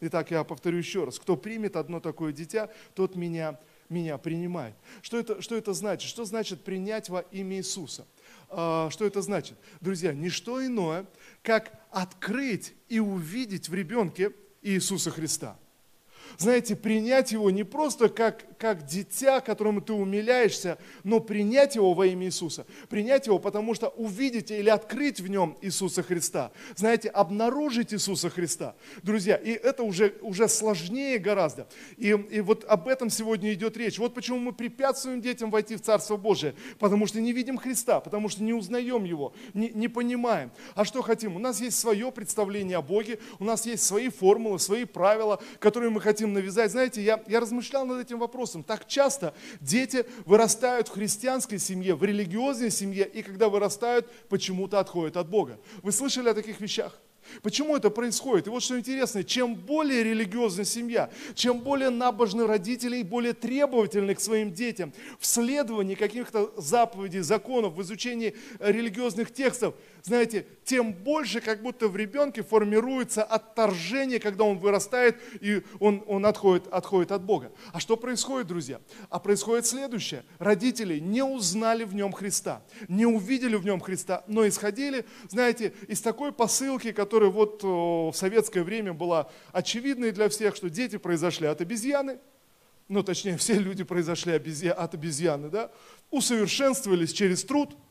Итак, 0.00 0.30
я 0.30 0.42
повторю 0.42 0.78
еще 0.78 1.04
раз, 1.04 1.18
кто 1.18 1.36
примет 1.36 1.76
одно 1.76 2.00
такое 2.00 2.32
дитя, 2.32 2.70
тот 2.94 3.14
меня, 3.14 3.60
меня 3.88 4.18
принимает. 4.18 4.74
Что 5.02 5.18
это, 5.18 5.40
что 5.40 5.54
это 5.54 5.72
значит? 5.72 6.08
Что 6.08 6.24
значит 6.24 6.64
принять 6.64 7.08
во 7.08 7.20
имя 7.20 7.58
Иисуса? 7.58 8.06
А, 8.48 8.88
что 8.90 9.04
это 9.04 9.20
значит? 9.20 9.58
Друзья, 9.80 10.14
не 10.14 10.30
что 10.30 10.64
иное, 10.64 11.06
как 11.42 11.78
открыть 11.90 12.74
и 12.88 13.00
увидеть 13.00 13.68
в 13.68 13.74
ребенке 13.74 14.32
Иисуса 14.62 15.10
Христа– 15.10 15.58
знаете, 16.38 16.76
принять 16.76 17.32
его 17.32 17.50
не 17.50 17.64
просто 17.64 18.08
как, 18.08 18.44
как 18.58 18.86
дитя, 18.86 19.40
которому 19.40 19.80
ты 19.80 19.92
умиляешься, 19.92 20.78
но 21.02 21.20
принять 21.20 21.74
его 21.74 21.94
во 21.94 22.06
имя 22.06 22.26
Иисуса. 22.26 22.66
Принять 22.88 23.26
его, 23.26 23.38
потому 23.38 23.74
что 23.74 23.88
увидеть 23.88 24.50
или 24.50 24.68
открыть 24.68 25.20
в 25.20 25.28
нем 25.28 25.56
Иисуса 25.60 26.02
Христа. 26.02 26.50
Знаете, 26.76 27.08
обнаружить 27.08 27.92
Иисуса 27.92 28.30
Христа. 28.30 28.74
Друзья, 29.02 29.36
и 29.36 29.50
это 29.50 29.82
уже, 29.82 30.14
уже 30.20 30.48
сложнее 30.48 31.18
гораздо. 31.18 31.66
И, 31.96 32.08
и 32.08 32.40
вот 32.40 32.64
об 32.64 32.88
этом 32.88 33.10
сегодня 33.10 33.52
идет 33.52 33.76
речь. 33.76 33.98
Вот 33.98 34.14
почему 34.14 34.38
мы 34.38 34.52
препятствуем 34.52 35.20
детям 35.20 35.50
войти 35.50 35.76
в 35.76 35.80
Царство 35.80 36.16
Божие. 36.16 36.54
Потому 36.78 37.06
что 37.06 37.20
не 37.20 37.32
видим 37.32 37.58
Христа, 37.58 38.00
потому 38.00 38.28
что 38.28 38.42
не 38.42 38.52
узнаем 38.52 39.04
Его, 39.04 39.34
не, 39.52 39.70
не 39.70 39.88
понимаем. 39.88 40.50
А 40.74 40.84
что 40.84 41.02
хотим? 41.02 41.36
У 41.36 41.38
нас 41.38 41.60
есть 41.60 41.78
свое 41.78 42.10
представление 42.10 42.78
о 42.78 42.82
Боге, 42.82 43.18
у 43.38 43.44
нас 43.44 43.66
есть 43.66 43.84
свои 43.84 44.08
формулы, 44.08 44.58
свои 44.58 44.84
правила, 44.84 45.40
которые 45.58 45.90
мы 45.90 46.00
хотим 46.00 46.13
хотим 46.14 46.32
навязать. 46.32 46.70
Знаете, 46.70 47.02
я, 47.02 47.20
я 47.26 47.40
размышлял 47.40 47.84
над 47.84 48.00
этим 48.00 48.20
вопросом. 48.20 48.62
Так 48.62 48.86
часто 48.86 49.34
дети 49.60 50.06
вырастают 50.24 50.86
в 50.86 50.92
христианской 50.92 51.58
семье, 51.58 51.96
в 51.96 52.04
религиозной 52.04 52.70
семье, 52.70 53.04
и 53.04 53.20
когда 53.22 53.48
вырастают, 53.48 54.08
почему-то 54.28 54.78
отходят 54.78 55.16
от 55.16 55.28
Бога. 55.28 55.58
Вы 55.82 55.90
слышали 55.90 56.28
о 56.28 56.34
таких 56.34 56.60
вещах? 56.60 57.00
Почему 57.42 57.76
это 57.76 57.90
происходит? 57.90 58.46
И 58.46 58.50
вот 58.50 58.62
что 58.62 58.78
интересно, 58.78 59.24
чем 59.24 59.56
более 59.56 60.04
религиозная 60.04 60.64
семья, 60.64 61.10
чем 61.34 61.58
более 61.60 61.90
набожны 61.90 62.46
родители 62.46 62.98
и 62.98 63.02
более 63.02 63.32
требовательны 63.32 64.14
к 64.14 64.20
своим 64.20 64.52
детям 64.52 64.92
в 65.18 65.26
следовании 65.26 65.96
каких-то 65.96 66.52
заповедей, 66.56 67.20
законов, 67.20 67.74
в 67.74 67.82
изучении 67.82 68.36
религиозных 68.60 69.32
текстов, 69.32 69.74
знаете, 70.04 70.46
тем 70.64 70.92
больше 70.92 71.40
как 71.40 71.62
будто 71.62 71.88
в 71.88 71.96
ребенке 71.96 72.42
формируется 72.42 73.24
отторжение, 73.24 74.20
когда 74.20 74.44
он 74.44 74.58
вырастает 74.58 75.16
и 75.40 75.62
он, 75.80 76.04
он 76.06 76.26
отходит, 76.26 76.66
отходит 76.66 77.10
от 77.10 77.22
Бога. 77.22 77.50
А 77.72 77.80
что 77.80 77.96
происходит, 77.96 78.46
друзья? 78.46 78.82
А 79.08 79.18
происходит 79.18 79.64
следующее. 79.64 80.22
Родители 80.38 80.98
не 80.98 81.24
узнали 81.24 81.84
в 81.84 81.94
нем 81.94 82.12
Христа, 82.12 82.62
не 82.86 83.06
увидели 83.06 83.56
в 83.56 83.64
нем 83.64 83.80
Христа, 83.80 84.24
но 84.26 84.46
исходили, 84.46 85.06
знаете, 85.30 85.72
из 85.88 86.02
такой 86.02 86.32
посылки, 86.32 86.92
которая 86.92 87.30
вот 87.30 87.62
в 87.62 88.12
советское 88.12 88.62
время 88.62 88.92
была 88.92 89.30
очевидной 89.52 90.12
для 90.12 90.28
всех, 90.28 90.54
что 90.54 90.68
дети 90.68 90.98
произошли 90.98 91.46
от 91.46 91.62
обезьяны, 91.62 92.18
ну 92.88 93.02
точнее 93.02 93.36
все 93.38 93.54
люди 93.54 93.84
произошли 93.84 94.34
от 94.34 94.94
обезьяны, 94.94 95.48
да, 95.48 95.70
усовершенствовались 96.10 97.14
через 97.14 97.42
труд– 97.42 97.74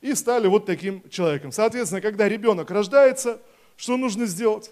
и 0.00 0.14
стали 0.14 0.46
вот 0.46 0.66
таким 0.66 1.02
человеком. 1.10 1.52
Соответственно, 1.52 2.00
когда 2.00 2.28
ребенок 2.28 2.70
рождается, 2.70 3.40
что 3.76 3.96
нужно 3.96 4.26
сделать? 4.26 4.70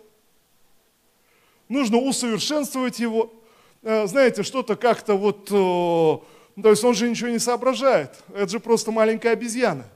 Нужно 1.68 1.98
усовершенствовать 1.98 2.98
его. 2.98 3.32
Э, 3.82 4.06
знаете, 4.06 4.42
что-то 4.42 4.76
как-то 4.76 5.14
вот... 5.14 5.48
Э, 5.50 6.62
то 6.62 6.70
есть 6.70 6.82
он 6.84 6.94
же 6.94 7.08
ничего 7.08 7.28
не 7.28 7.38
соображает. 7.38 8.14
Это 8.34 8.48
же 8.48 8.60
просто 8.60 8.90
маленькая 8.90 9.32
обезьяна. 9.32 9.86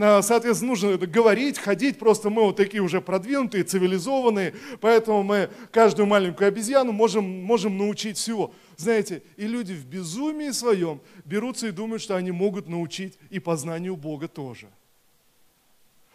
А, 0.00 0.22
соответственно, 0.22 0.70
нужно 0.70 0.90
это 0.90 1.06
говорить, 1.06 1.58
ходить, 1.58 1.98
просто 1.98 2.30
мы 2.30 2.42
вот 2.42 2.56
такие 2.56 2.82
уже 2.82 3.00
продвинутые, 3.00 3.64
цивилизованные, 3.64 4.54
поэтому 4.80 5.22
мы 5.22 5.50
каждую 5.70 6.06
маленькую 6.06 6.48
обезьяну 6.48 6.92
можем, 6.92 7.24
можем 7.44 7.78
научить 7.78 8.16
всего. 8.16 8.52
Знаете, 8.76 9.22
и 9.36 9.46
люди 9.46 9.72
в 9.72 9.86
безумии 9.86 10.50
своем 10.50 11.00
берутся 11.24 11.68
и 11.68 11.70
думают, 11.70 12.02
что 12.02 12.16
они 12.16 12.30
могут 12.30 12.68
научить 12.68 13.18
и 13.30 13.38
познанию 13.38 13.96
Бога 13.96 14.28
тоже. 14.28 14.68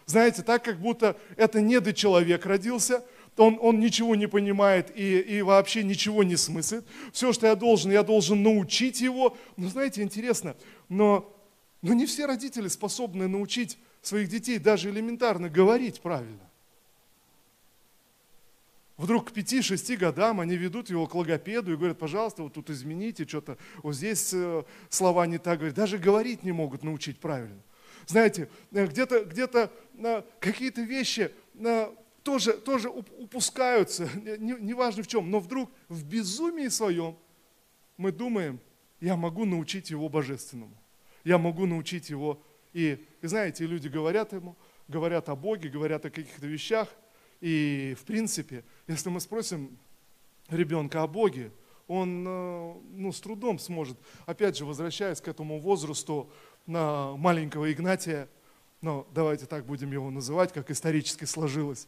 Знаете, 0.06 0.41
так 0.41 0.63
как 0.63 0.80
будто 0.80 1.15
это 1.38 1.62
недочеловек 1.62 2.45
родился, 2.45 3.04
он, 3.38 3.58
он 3.62 3.80
ничего 3.80 4.15
не 4.15 4.28
понимает 4.28 4.91
и, 4.98 5.19
и 5.19 5.41
вообще 5.41 5.84
ничего 5.84 6.24
не 6.24 6.36
смыслит. 6.36 6.86
Все, 7.13 7.32
что 7.32 7.48
я 7.48 7.56
должен, 7.56 7.91
я 7.91 8.04
должен 8.04 8.43
научить 8.43 9.02
его. 9.02 9.38
Но 9.56 9.69
знаете, 9.69 10.02
интересно, 10.02 10.56
но, 10.89 11.32
но 11.82 11.93
не 11.93 12.06
все 12.06 12.26
родители 12.26 12.67
способны 12.67 13.28
научить 13.28 13.78
своих 14.02 14.30
детей 14.30 14.58
даже 14.60 14.89
элементарно 14.89 15.50
говорить 15.50 16.02
правильно. 16.02 16.48
Вдруг 18.99 19.31
к 19.31 19.31
5-6 19.31 19.95
годам 19.95 20.41
они 20.41 20.57
ведут 20.57 20.89
его 20.89 21.07
к 21.07 21.15
логопеду 21.15 21.71
и 21.71 21.77
говорят, 21.77 21.97
пожалуйста, 21.97 22.43
вот 22.43 22.51
тут 22.51 22.69
измените, 22.69 23.25
что-то 23.25 23.57
вот 23.81 23.95
здесь 23.95 24.33
э, 24.33 24.63
слова 24.89 25.25
не 25.25 25.38
так 25.38 25.59
говорят. 25.59 25.77
Даже 25.77 25.97
говорить 25.97 26.43
не 26.43 26.51
могут 26.51 26.83
научить 26.83 27.17
правильно. 27.17 27.62
Знаете, 28.07 28.49
э, 28.73 28.85
где-то 28.88 29.23
где 29.23 29.47
э, 29.53 30.23
какие-то 30.41 30.81
вещи 30.81 31.31
тоже, 32.23 32.51
тоже 32.51 32.89
упускаются, 32.89 34.09
неважно 34.38 34.97
не 34.97 35.03
в 35.03 35.07
чем, 35.07 35.31
но 35.31 35.39
вдруг 35.39 35.71
в 35.88 36.03
безумии 36.03 36.67
своем 36.67 37.17
мы 37.95 38.12
думаем, 38.12 38.59
я 38.99 39.15
могу 39.15 39.45
научить 39.45 39.91
его 39.91 40.09
божественному, 40.09 40.75
я 41.23 41.38
могу 41.38 41.65
научить 41.65 42.09
его. 42.09 42.43
И, 42.73 43.07
и 43.21 43.27
знаете, 43.27 43.65
люди 43.65 43.88
говорят 43.88 44.33
ему, 44.33 44.57
говорят 44.89 45.29
о 45.29 45.38
Боге, 45.38 45.69
говорят 45.69 46.03
о 46.03 46.09
каких-то 46.09 46.47
вещах, 46.47 46.89
и 47.41 47.95
в 47.99 48.04
принципе, 48.04 48.63
если 48.88 49.10
мы 49.10 49.19
спросим 49.19 49.78
ребенка 50.49 51.04
о 51.04 51.08
Боге, 51.08 51.52
он 51.88 52.25
э, 52.28 52.73
ну, 52.93 53.12
с 53.12 53.19
трудом 53.19 53.58
сможет, 53.60 53.97
опять 54.25 54.58
же, 54.58 54.65
возвращаясь 54.65 55.21
к 55.21 55.28
этому 55.28 55.60
возрасту 55.60 56.30
на 56.65 57.15
маленького 57.15 57.71
Игнатия, 57.71 58.28
но 58.82 59.08
давайте 59.13 59.45
так 59.45 59.65
будем 59.65 59.91
его 59.91 60.10
называть, 60.12 60.54
как 60.54 60.69
исторически 60.69 61.25
сложилось. 61.25 61.88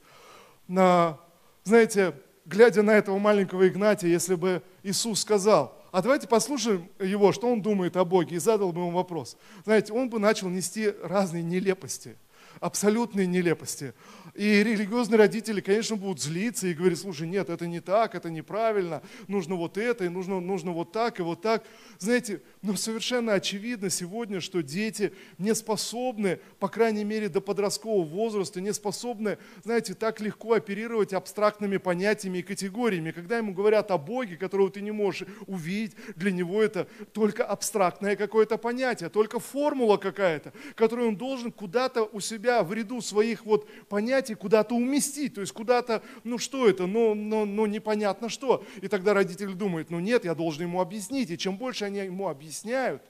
На, 0.67 1.19
знаете, 1.63 2.15
глядя 2.45 2.81
на 2.81 2.91
этого 2.91 3.19
маленького 3.19 3.67
Игнатия, 3.67 4.09
если 4.09 4.35
бы 4.35 4.63
Иисус 4.83 5.21
сказал, 5.21 5.77
а 5.91 6.01
давайте 6.01 6.27
послушаем 6.27 6.89
его, 6.99 7.31
что 7.31 7.51
он 7.51 7.61
думает 7.61 7.97
о 7.97 8.05
Боге, 8.05 8.37
и 8.37 8.39
задал 8.39 8.71
бы 8.71 8.79
ему 8.79 8.91
вопрос. 8.91 9.37
Знаете, 9.65 9.93
он 9.93 10.09
бы 10.09 10.19
начал 10.19 10.49
нести 10.49 10.93
разные 11.03 11.43
нелепости– 11.43 12.15
абсолютные 12.61 13.27
нелепости. 13.27 13.93
И 14.35 14.63
религиозные 14.63 15.17
родители, 15.17 15.59
конечно, 15.59 15.97
будут 15.97 16.21
злиться 16.21 16.67
и 16.67 16.73
говорить, 16.73 16.99
слушай, 16.99 17.27
нет, 17.27 17.49
это 17.49 17.67
не 17.67 17.81
так, 17.81 18.15
это 18.15 18.29
неправильно, 18.29 19.01
нужно 19.27 19.55
вот 19.55 19.77
это, 19.77 20.05
и 20.05 20.09
нужно, 20.09 20.39
нужно 20.39 20.71
вот 20.71 20.93
так, 20.93 21.19
и 21.19 21.23
вот 21.23 21.41
так. 21.41 21.65
Знаете, 21.97 22.41
но 22.61 22.75
совершенно 22.75 23.33
очевидно 23.33 23.89
сегодня, 23.89 24.39
что 24.39 24.61
дети 24.61 25.11
не 25.37 25.53
способны, 25.53 26.39
по 26.59 26.69
крайней 26.69 27.03
мере, 27.03 27.27
до 27.27 27.41
подросткового 27.41 28.05
возраста, 28.05 28.61
не 28.61 28.71
способны, 28.73 29.37
знаете, 29.63 29.95
так 29.95 30.21
легко 30.21 30.53
оперировать 30.53 31.13
абстрактными 31.13 31.77
понятиями 31.77 32.37
и 32.37 32.43
категориями. 32.43 33.11
Когда 33.11 33.37
ему 33.37 33.53
говорят 33.53 33.91
о 33.91 33.97
Боге, 33.97 34.37
которого 34.37 34.69
ты 34.69 34.81
не 34.81 34.91
можешь 34.91 35.27
увидеть, 35.47 35.95
для 36.15 36.31
него 36.31 36.61
это 36.61 36.87
только 37.11 37.43
абстрактное 37.43 38.15
какое-то 38.15 38.57
понятие, 38.57 39.09
только 39.09 39.39
формула 39.39 39.97
какая-то, 39.97 40.53
которую 40.75 41.09
он 41.09 41.17
должен 41.17 41.51
куда-то 41.51 42.03
у 42.03 42.19
себя 42.19 42.50
в 42.63 42.73
ряду 42.73 43.01
своих 43.01 43.45
вот 43.45 43.67
понятий 43.89 44.35
куда-то 44.35 44.75
уместить, 44.75 45.35
то 45.35 45.41
есть 45.41 45.53
куда-то, 45.53 46.03
ну 46.23 46.37
что 46.37 46.67
это, 46.67 46.87
ну, 46.87 47.15
ну, 47.15 47.45
ну 47.45 47.65
непонятно 47.65 48.29
что. 48.29 48.63
И 48.81 48.87
тогда 48.87 49.13
родитель 49.13 49.53
думает, 49.53 49.89
ну 49.89 49.99
нет, 49.99 50.25
я 50.25 50.35
должен 50.35 50.63
ему 50.63 50.81
объяснить, 50.81 51.31
и 51.31 51.37
чем 51.37 51.57
больше 51.57 51.85
они 51.85 51.99
ему 51.99 52.27
объясняют, 52.27 53.01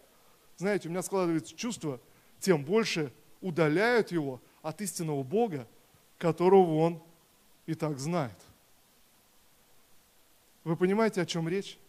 знаете, 0.58 0.88
у 0.88 0.92
меня 0.92 1.02
складывается 1.02 1.56
чувство, 1.56 2.00
тем 2.40 2.64
больше 2.64 3.12
удаляют 3.42 4.12
его 4.12 4.40
от 4.62 4.82
истинного 4.82 5.24
Бога, 5.24 5.68
которого 6.18 6.78
он 6.78 7.04
и 7.66 7.74
так 7.74 8.00
знает. 8.00 8.38
Вы 10.64 10.76
понимаете, 10.76 11.22
о 11.22 11.26
чем 11.26 11.50
речь? 11.50 11.80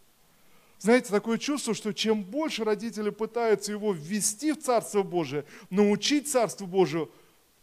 Знаете, 0.79 1.11
такое 1.11 1.37
чувство, 1.37 1.73
что 1.73 1.93
чем 1.93 2.23
больше 2.23 2.63
родители 2.63 3.09
пытаются 3.09 3.71
его 3.71 3.93
ввести 3.93 4.51
в 4.51 4.61
Царство 4.61 5.03
Божие, 5.03 5.45
научить 5.69 6.29
Царству 6.29 6.67
Божию, 6.67 7.09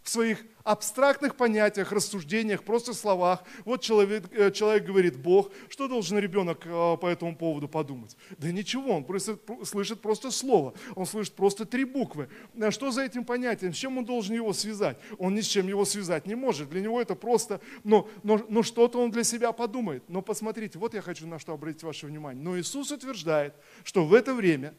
в 0.02 0.08
своих 0.08 0.44
абстрактных 0.64 1.36
понятиях, 1.36 1.92
рассуждениях, 1.92 2.64
просто 2.64 2.94
словах. 2.94 3.42
Вот 3.64 3.82
человек, 3.82 4.24
э, 4.32 4.50
человек 4.50 4.84
говорит 4.84 5.16
Бог, 5.16 5.50
что 5.68 5.88
должен 5.88 6.18
ребенок 6.18 6.62
э, 6.64 6.96
по 6.96 7.06
этому 7.06 7.36
поводу 7.36 7.68
подумать? 7.68 8.16
Да 8.38 8.50
ничего, 8.50 8.96
он 8.96 9.04
просто, 9.04 9.38
слышит 9.64 10.00
просто 10.00 10.30
слово, 10.30 10.74
он 10.94 11.06
слышит 11.06 11.34
просто 11.34 11.64
три 11.64 11.84
буквы. 11.84 12.28
А 12.60 12.70
что 12.70 12.90
за 12.90 13.02
этим 13.02 13.24
понятием, 13.24 13.72
с 13.72 13.76
чем 13.76 13.98
он 13.98 14.04
должен 14.04 14.34
его 14.34 14.52
связать? 14.52 14.98
Он 15.18 15.34
ни 15.34 15.40
с 15.40 15.46
чем 15.46 15.66
его 15.68 15.84
связать 15.84 16.26
не 16.26 16.34
может, 16.34 16.70
для 16.70 16.80
него 16.80 17.00
это 17.00 17.14
просто, 17.14 17.60
но, 17.84 18.08
но, 18.22 18.44
но 18.48 18.62
что-то 18.62 19.02
он 19.02 19.10
для 19.10 19.24
себя 19.24 19.52
подумает. 19.52 20.04
Но 20.08 20.22
посмотрите, 20.22 20.78
вот 20.78 20.94
я 20.94 21.02
хочу 21.02 21.26
на 21.26 21.38
что 21.38 21.52
обратить 21.52 21.82
ваше 21.82 22.06
внимание. 22.06 22.42
Но 22.42 22.58
Иисус 22.58 22.90
утверждает, 22.90 23.54
что 23.84 24.04
в 24.04 24.14
это 24.14 24.34
время 24.34 24.74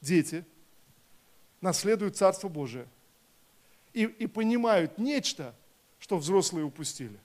дети 0.00 0.44
наследуют 1.60 2.16
Царство 2.16 2.48
Божие– 2.48 2.88
и, 3.94 4.02
и 4.02 4.26
понимают 4.26 4.98
нечто, 4.98 5.54
что 5.98 6.18
взрослые 6.18 6.66
упустили. 6.66 7.18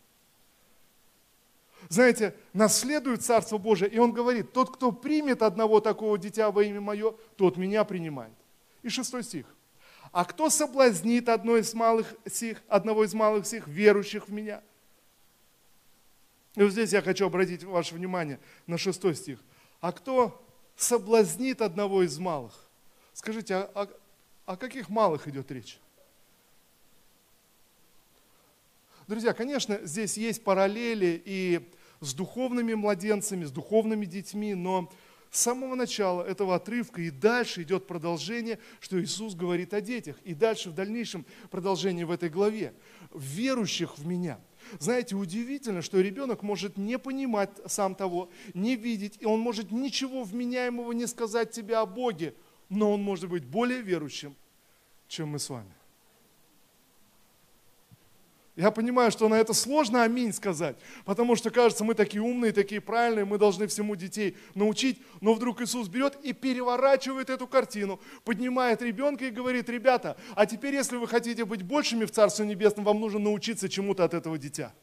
Знаете, 1.90 2.36
наследует 2.54 3.24
Царство 3.24 3.58
Божие, 3.58 3.90
и 3.90 3.98
он 3.98 4.12
говорит, 4.12 4.54
тот, 4.54 4.74
кто 4.74 4.92
примет 4.92 5.42
одного 5.42 5.80
такого 5.80 6.18
дитя 6.18 6.52
во 6.52 6.64
имя 6.64 6.80
мое, 6.80 7.14
тот 7.36 7.58
меня 7.58 7.84
принимает. 7.84 8.34
И 8.84 8.90
шестой 8.90 9.24
стих. 9.24 9.46
А 10.12 10.26
кто 10.26 10.50
соблазнит 10.50 11.30
одно 11.30 11.58
из 11.58 11.74
малых 11.74 12.14
сих, 12.30 12.62
одного 12.68 13.04
из 13.04 13.14
малых 13.14 13.46
сих, 13.46 13.68
верующих 13.68 14.28
в 14.28 14.32
меня? 14.32 14.62
И 16.56 16.64
вот 16.64 16.72
здесь 16.72 16.92
я 16.94 17.02
хочу 17.02 17.26
обратить 17.26 17.64
ваше 17.64 17.96
внимание 17.96 18.40
на 18.68 18.78
шестой 18.78 19.16
стих. 19.16 19.40
А 19.82 19.92
кто 19.92 20.44
соблазнит 20.76 21.62
одного 21.62 22.04
из 22.04 22.18
малых? 22.18 22.54
Скажите, 23.14 23.56
о, 23.56 23.84
о, 23.84 23.88
о 24.46 24.58
каких 24.58 24.90
малых 24.90 25.28
идет 25.28 25.52
речь? 25.52 25.80
Друзья, 29.10 29.34
конечно, 29.34 29.80
здесь 29.86 30.18
есть 30.18 30.44
параллели 30.44 31.20
и 31.26 31.68
с 32.00 32.14
духовными 32.14 32.76
младенцами, 32.76 33.44
с 33.44 33.50
духовными 33.50 34.06
детьми, 34.06 34.54
но 34.54 34.88
с 35.32 35.42
самого 35.42 35.74
начала 35.74 36.22
этого 36.22 36.54
отрывка 36.54 37.02
и 37.02 37.10
дальше 37.10 37.64
идет 37.64 37.88
продолжение, 37.88 38.60
что 38.80 39.02
Иисус 39.02 39.34
говорит 39.34 39.74
о 39.74 39.82
детях. 39.82 40.16
И 40.26 40.36
дальше 40.36 40.70
в 40.70 40.76
дальнейшем 40.76 41.26
продолжении 41.50 42.04
в 42.04 42.12
этой 42.12 42.30
главе. 42.30 42.72
Верующих 43.12 43.98
в 43.98 44.06
Меня. 44.06 44.40
Знаете, 44.78 45.16
удивительно, 45.16 45.82
что 45.82 46.00
ребенок 46.00 46.44
может 46.44 46.78
не 46.78 47.00
понимать 47.00 47.50
сам 47.66 47.96
того, 47.96 48.30
не 48.54 48.76
видеть, 48.76 49.18
и 49.20 49.26
он 49.26 49.40
может 49.40 49.72
ничего 49.72 50.22
вменяемого 50.22 50.92
не 50.92 51.08
сказать 51.08 51.50
тебе 51.50 51.78
о 51.78 51.88
Боге, 51.88 52.36
но 52.70 52.94
он 52.94 53.02
может 53.02 53.28
быть 53.28 53.44
более 53.44 53.82
верующим, 53.82 54.36
чем 55.08 55.30
мы 55.30 55.40
с 55.40 55.50
вами. 55.50 55.79
Я 58.60 58.72
понимаю, 58.72 59.10
что 59.10 59.30
на 59.30 59.36
это 59.36 59.54
сложно 59.54 60.04
аминь 60.04 60.34
сказать, 60.34 60.76
потому 61.06 61.38
что 61.38 61.50
кажется, 61.50 61.86
мы 61.86 61.94
такие 61.94 62.22
умные, 62.22 62.52
такие 62.52 62.82
правильные, 62.82 63.24
мы 63.24 63.38
должны 63.38 63.68
всему 63.68 63.96
детей 63.96 64.36
научить, 64.54 65.02
но 65.22 65.34
вдруг 65.34 65.62
Иисус 65.62 65.88
берет 65.88 66.18
и 66.24 66.34
переворачивает 66.34 67.30
эту 67.30 67.48
картину, 67.48 68.02
поднимает 68.26 68.82
ребенка 68.82 69.28
и 69.28 69.30
говорит, 69.30 69.70
ребята, 69.70 70.18
а 70.36 70.46
теперь, 70.46 70.76
если 70.76 70.98
вы 70.98 71.08
хотите 71.08 71.46
быть 71.46 71.64
большими 71.64 72.04
в 72.04 72.12
Царстве 72.12 72.46
Небесном, 72.46 72.84
вам 72.84 73.00
нужно 73.00 73.20
научиться 73.20 73.70
чему-то 73.70 74.04
от 74.04 74.14
этого 74.14 74.38
дитя. 74.38 74.74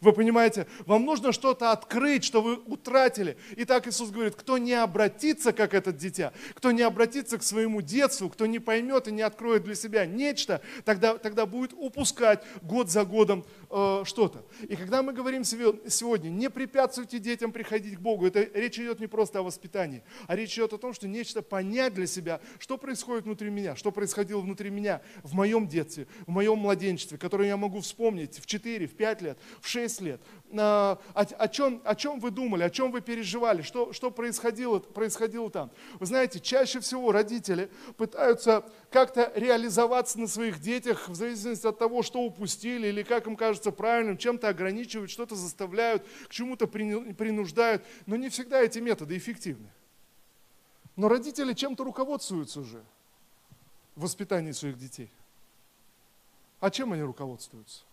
Вы 0.00 0.12
понимаете, 0.14 0.66
вам 0.86 1.04
нужно 1.04 1.32
что-то 1.32 1.72
открыть, 1.72 2.24
что 2.24 2.40
вы 2.40 2.56
утратили. 2.66 3.36
И 3.56 3.66
так 3.66 3.86
Иисус 3.86 4.10
говорит, 4.10 4.34
кто 4.34 4.56
не 4.56 4.72
обратится, 4.72 5.52
как 5.52 5.74
этот 5.74 5.98
дитя, 5.98 6.32
кто 6.54 6.70
не 6.70 6.82
обратится 6.82 7.36
к 7.36 7.42
своему 7.42 7.82
детству, 7.82 8.30
кто 8.30 8.46
не 8.46 8.58
поймет 8.58 9.08
и 9.08 9.12
не 9.12 9.20
откроет 9.20 9.64
для 9.64 9.74
себя 9.74 10.06
нечто, 10.06 10.62
тогда, 10.84 11.18
тогда 11.18 11.44
будет 11.44 11.74
упускать 11.74 12.42
год 12.62 12.90
за 12.90 13.04
годом 13.04 13.44
э, 13.70 14.02
что-то. 14.04 14.44
И 14.68 14.76
когда 14.76 15.02
мы 15.02 15.12
говорим 15.12 15.44
сегодня, 15.44 16.28
не 16.30 16.50
препятствуйте 16.50 17.18
детям 17.18 17.52
приходить 17.52 17.96
к 17.96 18.00
Богу, 18.00 18.26
это 18.26 18.42
речь 18.54 18.78
идет 18.78 19.00
не 19.00 19.06
просто 19.06 19.40
о 19.40 19.42
воспитании, 19.42 20.02
а 20.26 20.36
речь 20.36 20.54
идет 20.54 20.72
о 20.72 20.78
том, 20.78 20.92
что 20.92 21.06
нечто 21.06 21.42
понять 21.42 21.94
для 21.94 22.06
себя, 22.06 22.40
что 22.58 22.78
происходит 22.78 23.24
внутри 23.24 23.50
меня, 23.50 23.76
что 23.76 23.92
происходило 23.92 24.40
внутри 24.40 24.70
меня 24.70 25.02
в 25.22 25.34
моем 25.34 25.68
детстве, 25.68 26.06
в 26.26 26.30
моем 26.30 26.58
младенчестве, 26.58 27.18
которое 27.18 27.48
я 27.48 27.56
могу 27.56 27.80
вспомнить 27.80 28.38
в 28.38 28.46
4, 28.46 28.86
в 28.86 28.96
5 28.96 29.22
лет, 29.22 29.38
в 29.60 29.68
6 29.68 29.90
10 29.90 30.00
лет. 30.00 30.20
О, 30.52 30.98
о, 31.14 31.48
чем, 31.48 31.80
о 31.84 31.94
чем 31.94 32.18
вы 32.18 32.32
думали, 32.32 32.64
о 32.64 32.70
чем 32.70 32.90
вы 32.90 33.00
переживали, 33.00 33.62
что, 33.62 33.92
что 33.92 34.10
происходило, 34.10 34.80
происходило 34.80 35.48
там. 35.48 35.70
Вы 36.00 36.06
знаете, 36.06 36.40
чаще 36.40 36.80
всего 36.80 37.12
родители 37.12 37.70
пытаются 37.96 38.64
как-то 38.90 39.32
реализоваться 39.36 40.18
на 40.18 40.26
своих 40.26 40.60
детях 40.60 41.08
в 41.08 41.14
зависимости 41.14 41.66
от 41.66 41.78
того, 41.78 42.02
что 42.02 42.20
упустили 42.20 42.88
или 42.88 43.04
как 43.04 43.28
им 43.28 43.36
кажется 43.36 43.70
правильным, 43.70 44.18
чем-то 44.18 44.48
ограничивают, 44.48 45.10
что-то 45.10 45.36
заставляют, 45.36 46.04
к 46.26 46.30
чему-то 46.30 46.66
принуждают. 46.66 47.84
Но 48.06 48.16
не 48.16 48.28
всегда 48.28 48.60
эти 48.60 48.80
методы 48.80 49.16
эффективны. 49.16 49.70
Но 50.96 51.08
родители 51.08 51.52
чем-то 51.52 51.84
руководствуются 51.84 52.60
уже 52.60 52.82
в 53.94 54.02
воспитании 54.02 54.52
своих 54.52 54.76
детей. 54.78 55.12
А 56.58 56.70
чем 56.70 56.92
они 56.92 57.02
руководствуются? 57.02 57.84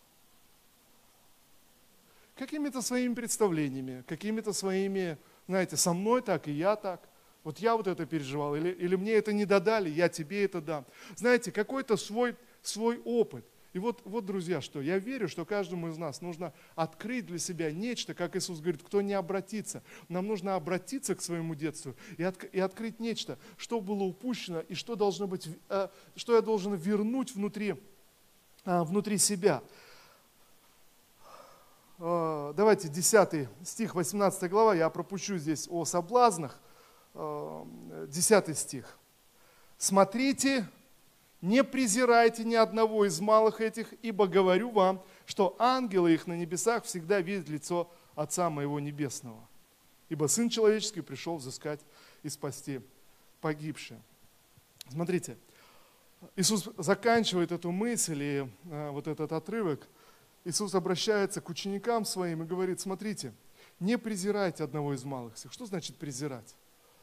Какими-то 2.37 2.81
своими 2.81 3.13
представлениями, 3.13 4.03
какими-то 4.07 4.53
своими, 4.53 5.17
знаете, 5.47 5.75
со 5.77 5.93
мной 5.93 6.21
так 6.21 6.47
и 6.47 6.51
я 6.51 6.75
так. 6.75 7.07
Вот 7.43 7.59
я 7.59 7.75
вот 7.75 7.87
это 7.87 8.05
переживал, 8.05 8.55
или, 8.55 8.69
или 8.69 8.95
мне 8.95 9.13
это 9.13 9.31
не 9.31 9.45
додали, 9.45 9.89
я 9.89 10.09
тебе 10.09 10.43
это 10.43 10.61
дам. 10.61 10.85
Знаете, 11.15 11.51
какой-то 11.51 11.95
свой, 11.95 12.35
свой 12.61 12.99
опыт. 13.05 13.45
И 13.73 13.79
вот, 13.79 14.01
вот, 14.05 14.25
друзья, 14.25 14.59
что 14.59 14.81
я 14.81 14.97
верю, 14.97 15.27
что 15.27 15.45
каждому 15.45 15.89
из 15.89 15.97
нас 15.97 16.21
нужно 16.21 16.53
открыть 16.75 17.25
для 17.25 17.37
себя 17.37 17.71
нечто, 17.71 18.13
как 18.13 18.35
Иисус 18.35 18.59
говорит, 18.59 18.81
кто 18.83 19.01
не 19.01 19.13
обратится. 19.13 19.83
Нам 20.09 20.27
нужно 20.27 20.55
обратиться 20.55 21.15
к 21.15 21.21
своему 21.21 21.55
детству 21.55 21.95
и, 22.17 22.23
от, 22.23 22.43
и 22.53 22.59
открыть 22.59 22.99
нечто, 22.99 23.37
что 23.55 23.79
было 23.79 24.03
упущено 24.03 24.61
и 24.61 24.73
что 24.73 24.95
должно 24.95 25.27
быть, 25.27 25.47
э, 25.69 25.87
что 26.15 26.35
я 26.35 26.41
должен 26.41 26.73
вернуть 26.75 27.33
внутри 27.33 27.75
а, 28.67 28.83
внутри 28.83 29.17
себя. 29.17 29.63
А, 31.99 32.53
давайте 32.53 32.89
10 32.89 33.49
стих, 33.63 33.95
18 33.95 34.49
глава, 34.51 34.75
я 34.75 34.89
пропущу 34.89 35.37
здесь 35.37 35.67
о 35.69 35.83
соблазнах. 35.85 36.59
10 37.15 38.31
а, 38.31 38.53
стих. 38.53 38.99
«Смотрите, 39.79 40.67
не 41.41 41.63
презирайте 41.63 42.43
ни 42.43 42.53
одного 42.53 43.05
из 43.05 43.19
малых 43.19 43.61
этих, 43.61 43.93
ибо 44.03 44.27
говорю 44.27 44.69
вам, 44.69 45.03
что 45.25 45.55
ангелы 45.57 46.13
их 46.13 46.27
на 46.27 46.37
небесах 46.37 46.83
всегда 46.83 47.21
видят 47.21 47.49
лицо 47.49 47.91
Отца 48.15 48.49
моего 48.49 48.79
Небесного. 48.79 49.47
Ибо 50.09 50.27
Сын 50.27 50.49
Человеческий 50.49 51.01
пришел 51.01 51.37
взыскать 51.37 51.79
и 52.21 52.29
спасти 52.29 52.81
погибшие». 53.41 53.99
Смотрите, 54.89 55.37
Иисус 56.35 56.69
заканчивает 56.77 57.51
эту 57.51 57.71
мысль 57.71 58.21
и 58.21 58.49
а, 58.69 58.91
вот 58.91 59.07
этот 59.07 59.31
отрывок. 59.31 59.87
Иисус 60.43 60.75
обращается 60.75 61.41
к 61.41 61.49
ученикам 61.49 62.05
своим 62.05 62.43
и 62.43 62.45
говорит, 62.45 62.79
смотрите, 62.79 63.33
не 63.79 63.97
презирайте 63.97 64.63
одного 64.63 64.93
из 64.93 65.03
малых 65.03 65.35
всех. 65.35 65.51
Что 65.51 65.65
значит 65.65 65.97
презирать? 65.97 66.55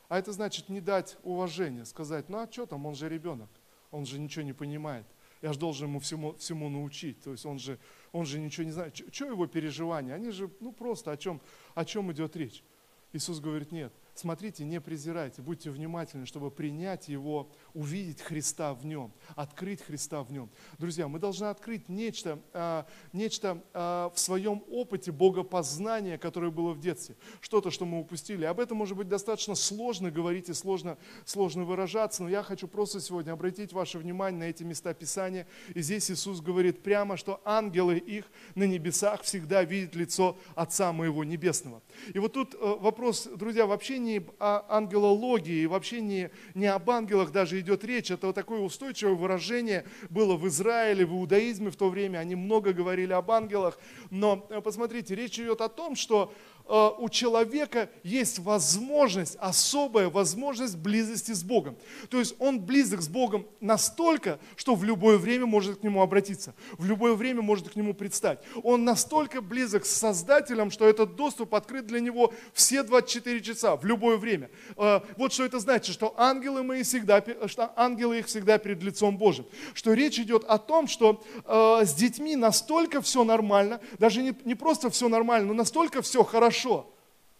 А 0.08 0.18
это 0.18 0.32
значит 0.32 0.68
не 0.68 0.80
дать 0.80 1.16
уважения, 1.22 1.84
сказать, 1.84 2.28
ну 2.28 2.38
а 2.38 2.50
что 2.50 2.66
там, 2.66 2.86
он 2.86 2.94
же 2.94 3.08
ребенок, 3.08 3.48
он 3.90 4.06
же 4.06 4.18
ничего 4.18 4.44
не 4.44 4.52
понимает. 4.52 5.06
Я 5.42 5.52
же 5.52 5.58
должен 5.58 5.88
ему 5.88 6.00
всему, 6.00 6.32
всему 6.34 6.68
научить. 6.68 7.20
То 7.20 7.32
есть 7.32 7.44
он 7.44 7.58
же, 7.58 7.78
он 8.12 8.24
же 8.24 8.40
ничего 8.40 8.64
не 8.64 8.72
знает. 8.72 8.96
Что 9.12 9.26
его 9.26 9.46
переживания? 9.46 10.14
Они 10.14 10.30
же, 10.30 10.50
ну 10.60 10.72
просто 10.72 11.12
о 11.12 11.16
чем, 11.16 11.40
о 11.74 11.84
чем 11.84 12.10
идет 12.12 12.34
речь? 12.34 12.64
Иисус 13.12 13.40
говорит, 13.40 13.70
нет, 13.70 13.92
смотрите, 14.14 14.64
не 14.64 14.80
презирайте, 14.80 15.42
будьте 15.42 15.70
внимательны, 15.70 16.26
чтобы 16.26 16.50
принять 16.50 17.08
Его, 17.08 17.50
увидеть 17.72 18.20
Христа 18.20 18.74
в 18.74 18.86
Нем, 18.86 19.12
открыть 19.36 19.82
Христа 19.82 20.22
в 20.22 20.32
Нем. 20.32 20.50
Друзья, 20.78 21.08
мы 21.08 21.18
должны 21.18 21.46
открыть 21.46 21.88
нечто, 21.88 22.38
а, 22.52 22.86
нечто 23.12 23.62
а, 23.72 24.10
в 24.14 24.18
своем 24.18 24.62
опыте 24.70 25.12
богопознания, 25.12 26.18
которое 26.18 26.50
было 26.50 26.72
в 26.72 26.80
детстве. 26.80 27.16
Что-то, 27.40 27.70
что 27.70 27.84
мы 27.84 28.00
упустили. 28.00 28.44
Об 28.44 28.60
этом 28.60 28.78
может 28.78 28.96
быть 28.96 29.08
достаточно 29.08 29.54
сложно 29.54 30.10
говорить 30.10 30.48
и 30.48 30.54
сложно, 30.54 30.96
сложно 31.24 31.64
выражаться, 31.64 32.22
но 32.22 32.28
я 32.28 32.42
хочу 32.42 32.68
просто 32.68 33.00
сегодня 33.00 33.32
обратить 33.32 33.72
ваше 33.72 33.98
внимание 33.98 34.38
на 34.38 34.44
эти 34.44 34.62
места 34.62 34.94
Писания. 34.94 35.46
И 35.74 35.82
здесь 35.82 36.10
Иисус 36.10 36.40
говорит 36.40 36.82
прямо, 36.82 37.16
что 37.16 37.40
ангелы 37.44 37.98
их 37.98 38.26
на 38.54 38.64
небесах 38.64 39.22
всегда 39.22 39.64
видят 39.64 39.94
лицо 39.94 40.36
Отца 40.54 40.92
моего 40.92 41.24
Небесного. 41.24 41.82
И 42.12 42.18
вот 42.18 42.32
тут 42.32 42.54
э, 42.54 42.58
вопрос, 42.60 43.28
друзья, 43.34 43.66
вообще 43.66 43.98
не 44.04 44.22
о 44.38 44.64
ангелологии, 44.68 45.66
вообще 45.66 46.00
не, 46.00 46.30
не 46.54 46.66
об 46.66 46.88
ангелах 46.90 47.32
даже 47.32 47.58
идет 47.60 47.84
речь. 47.84 48.10
Это 48.10 48.28
вот 48.28 48.34
такое 48.34 48.60
устойчивое 48.60 49.14
выражение 49.14 49.84
было 50.10 50.36
в 50.36 50.46
Израиле, 50.48 51.06
в 51.06 51.12
иудаизме 51.12 51.70
в 51.70 51.76
то 51.76 51.88
время. 51.88 52.18
Они 52.18 52.34
много 52.34 52.72
говорили 52.72 53.12
об 53.12 53.30
ангелах. 53.30 53.78
Но 54.10 54.46
э, 54.50 54.60
посмотрите, 54.60 55.14
речь 55.14 55.38
идет 55.40 55.60
о 55.60 55.68
том, 55.68 55.96
что 55.96 56.32
у 56.66 57.08
человека 57.10 57.90
есть 58.02 58.38
возможность, 58.38 59.36
особая 59.38 60.08
возможность 60.08 60.76
близости 60.76 61.32
с 61.32 61.42
Богом. 61.42 61.76
То 62.08 62.18
есть 62.18 62.34
он 62.38 62.60
близок 62.60 63.02
с 63.02 63.08
Богом 63.08 63.46
настолько, 63.60 64.38
что 64.56 64.74
в 64.74 64.84
любое 64.84 65.18
время 65.18 65.46
может 65.46 65.80
к 65.80 65.82
нему 65.82 66.00
обратиться, 66.00 66.54
в 66.78 66.86
любое 66.86 67.14
время 67.14 67.42
может 67.42 67.70
к 67.70 67.76
нему 67.76 67.92
предстать. 67.92 68.40
Он 68.62 68.84
настолько 68.84 69.40
близок 69.42 69.84
с 69.84 69.90
Создателем, 69.90 70.70
что 70.70 70.86
этот 70.86 71.16
доступ 71.16 71.54
открыт 71.54 71.86
для 71.86 72.00
него 72.00 72.32
все 72.52 72.82
24 72.82 73.40
часа, 73.40 73.76
в 73.76 73.84
любое 73.84 74.16
время. 74.16 74.50
Э, 74.76 75.00
вот 75.16 75.32
что 75.32 75.44
это 75.44 75.58
значит, 75.58 75.94
что 75.94 76.14
ангелы, 76.16 76.62
мои 76.62 76.82
всегда, 76.82 77.22
что 77.46 77.72
ангелы 77.76 78.20
их 78.20 78.26
всегда 78.26 78.58
перед 78.58 78.82
лицом 78.82 79.18
Божьим. 79.18 79.46
Что 79.74 79.92
речь 79.92 80.18
идет 80.18 80.44
о 80.44 80.58
том, 80.58 80.86
что 80.86 81.22
э, 81.44 81.84
с 81.84 81.94
детьми 81.94 82.36
настолько 82.36 83.00
все 83.02 83.24
нормально, 83.24 83.80
даже 83.98 84.22
не, 84.22 84.34
не 84.44 84.54
просто 84.54 84.90
все 84.90 85.08
нормально, 85.08 85.48
но 85.48 85.54
настолько 85.54 86.02
все 86.02 86.24
хорошо, 86.24 86.53
хорошо, 86.54 86.90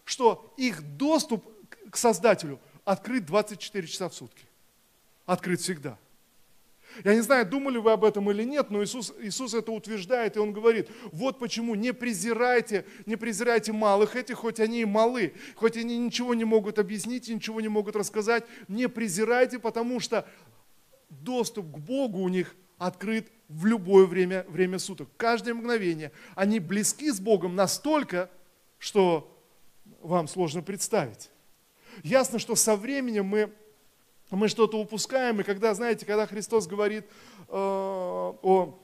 что 0.04 0.52
их 0.56 0.82
доступ 0.96 1.44
к 1.90 1.96
Создателю 1.96 2.58
открыт 2.84 3.24
24 3.24 3.86
часа 3.86 4.08
в 4.08 4.14
сутки. 4.14 4.44
Открыт 5.26 5.60
всегда. 5.60 5.96
Я 7.04 7.14
не 7.14 7.22
знаю, 7.22 7.46
думали 7.46 7.78
вы 7.78 7.90
об 7.92 8.04
этом 8.04 8.30
или 8.30 8.44
нет, 8.44 8.70
но 8.70 8.84
Иисус, 8.84 9.12
Иисус 9.20 9.54
это 9.54 9.72
утверждает, 9.72 10.36
и 10.36 10.38
Он 10.38 10.52
говорит, 10.52 10.88
вот 11.10 11.38
почему 11.38 11.74
не 11.74 11.92
презирайте, 11.92 12.84
не 13.06 13.16
презирайте 13.16 13.72
малых 13.72 14.14
этих, 14.14 14.36
хоть 14.36 14.60
они 14.60 14.82
и 14.82 14.84
малы, 14.84 15.34
хоть 15.56 15.76
они 15.76 15.98
ничего 15.98 16.34
не 16.34 16.44
могут 16.44 16.78
объяснить, 16.78 17.28
ничего 17.28 17.60
не 17.60 17.68
могут 17.68 17.96
рассказать, 17.96 18.44
не 18.68 18.88
презирайте, 18.88 19.58
потому 19.58 19.98
что 19.98 20.24
доступ 21.08 21.72
к 21.72 21.78
Богу 21.78 22.20
у 22.20 22.28
них 22.28 22.54
открыт 22.78 23.28
в 23.48 23.66
любое 23.66 24.06
время, 24.06 24.44
время 24.48 24.78
суток, 24.78 25.08
каждое 25.16 25.54
мгновение. 25.54 26.12
Они 26.36 26.60
близки 26.60 27.10
с 27.10 27.18
Богом 27.18 27.56
настолько, 27.56 28.30
что 28.84 29.34
вам 30.02 30.28
сложно 30.28 30.60
представить. 30.60 31.30
Ясно, 32.02 32.38
что 32.38 32.54
со 32.54 32.76
временем 32.76 33.24
мы, 33.24 33.50
мы 34.30 34.48
что-то 34.48 34.78
упускаем, 34.78 35.40
и 35.40 35.42
когда, 35.42 35.72
знаете, 35.72 36.04
когда 36.04 36.26
Христос 36.26 36.66
говорит 36.66 37.06
э, 37.48 37.52
о 37.54 38.78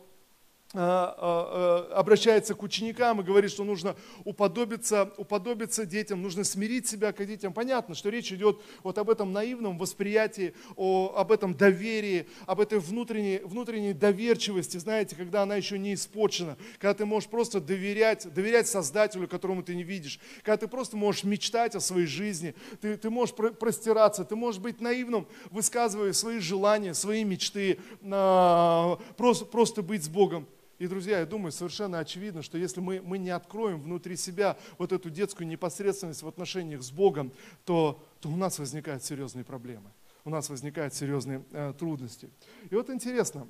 обращается 0.72 2.54
к 2.54 2.62
ученикам 2.62 3.20
и 3.20 3.24
говорит, 3.24 3.50
что 3.50 3.64
нужно 3.64 3.96
уподобиться, 4.24 5.12
уподобиться 5.16 5.84
детям, 5.84 6.22
нужно 6.22 6.44
смирить 6.44 6.86
себя 6.86 7.12
к 7.12 7.26
детям. 7.26 7.52
Понятно, 7.52 7.96
что 7.96 8.08
речь 8.08 8.32
идет 8.32 8.60
вот 8.84 8.96
об 8.98 9.10
этом 9.10 9.32
наивном 9.32 9.78
восприятии, 9.78 10.54
о, 10.76 11.12
об 11.16 11.32
этом 11.32 11.56
доверии, 11.56 12.28
об 12.46 12.60
этой 12.60 12.78
внутренней, 12.78 13.40
внутренней 13.42 13.94
доверчивости, 13.94 14.76
знаете, 14.76 15.16
когда 15.16 15.42
она 15.42 15.56
еще 15.56 15.76
не 15.76 15.94
испорчена, 15.94 16.56
когда 16.78 16.94
ты 16.94 17.04
можешь 17.04 17.28
просто 17.28 17.60
доверять, 17.60 18.32
доверять 18.32 18.68
Создателю, 18.68 19.26
которому 19.26 19.64
ты 19.64 19.74
не 19.74 19.82
видишь, 19.82 20.20
когда 20.44 20.58
ты 20.58 20.68
просто 20.68 20.96
можешь 20.96 21.24
мечтать 21.24 21.74
о 21.74 21.80
своей 21.80 22.06
жизни, 22.06 22.54
ты, 22.80 22.96
ты 22.96 23.10
можешь 23.10 23.34
простираться, 23.34 24.24
ты 24.24 24.36
можешь 24.36 24.60
быть 24.60 24.80
наивным, 24.80 25.26
высказывая 25.50 26.12
свои 26.12 26.38
желания, 26.38 26.94
свои 26.94 27.24
мечты, 27.24 27.80
просто, 28.00 29.44
просто 29.46 29.82
быть 29.82 30.04
с 30.04 30.08
Богом. 30.08 30.46
И, 30.80 30.86
друзья, 30.86 31.18
я 31.18 31.26
думаю, 31.26 31.52
совершенно 31.52 31.98
очевидно, 31.98 32.42
что 32.42 32.56
если 32.56 32.80
мы, 32.80 33.02
мы 33.02 33.18
не 33.18 33.28
откроем 33.28 33.82
внутри 33.82 34.16
себя 34.16 34.56
вот 34.78 34.92
эту 34.92 35.10
детскую 35.10 35.46
непосредственность 35.46 36.22
в 36.22 36.28
отношениях 36.28 36.82
с 36.82 36.90
Богом, 36.90 37.32
то, 37.66 38.02
то 38.20 38.30
у 38.30 38.36
нас 38.36 38.58
возникают 38.58 39.04
серьезные 39.04 39.44
проблемы, 39.44 39.90
у 40.24 40.30
нас 40.30 40.48
возникают 40.48 40.94
серьезные 40.94 41.44
э, 41.52 41.74
трудности. 41.78 42.30
И 42.70 42.74
вот 42.74 42.88
интересно, 42.88 43.46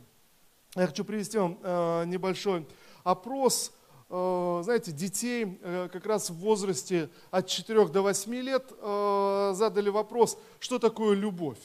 я 0.75 0.88
хочу 0.88 1.05
привести 1.05 1.38
вам 1.38 1.61
э, 1.62 2.05
небольшой 2.07 2.66
опрос, 3.05 3.73
э, 4.09 4.61
знаете, 4.64 4.90
детей 4.90 5.61
э, 5.62 5.88
как 5.93 6.07
раз 6.07 6.31
в 6.31 6.35
возрасте 6.35 7.11
от 7.31 7.47
4 7.47 7.87
до 7.90 8.03
8 8.03 8.35
лет 8.35 8.73
э, 8.73 9.53
задали 9.55 9.88
вопрос, 9.88 10.37
что 10.59 10.81
такое 10.81 11.14
любовь. 11.14 11.61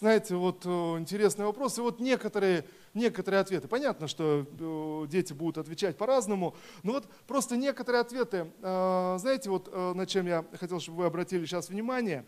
Знаете, 0.00 0.36
вот 0.36 0.64
интересный 0.64 1.44
вопрос. 1.44 1.78
И 1.78 1.80
вот 1.82 2.00
некоторые, 2.00 2.64
некоторые 2.94 3.40
ответы. 3.40 3.68
Понятно, 3.68 4.08
что 4.08 4.46
э, 4.46 5.06
дети 5.08 5.32
будут 5.32 5.58
отвечать 5.58 5.96
по-разному, 5.96 6.54
но 6.82 6.92
вот 6.92 7.08
просто 7.26 7.56
некоторые 7.56 8.00
ответы. 8.00 8.50
Э, 8.60 9.16
знаете, 9.18 9.50
вот 9.50 9.72
на 9.72 10.06
чем 10.06 10.26
я 10.26 10.44
хотел, 10.58 10.80
чтобы 10.80 10.98
вы 10.98 11.06
обратили 11.06 11.44
сейчас 11.44 11.68
внимание. 11.68 12.24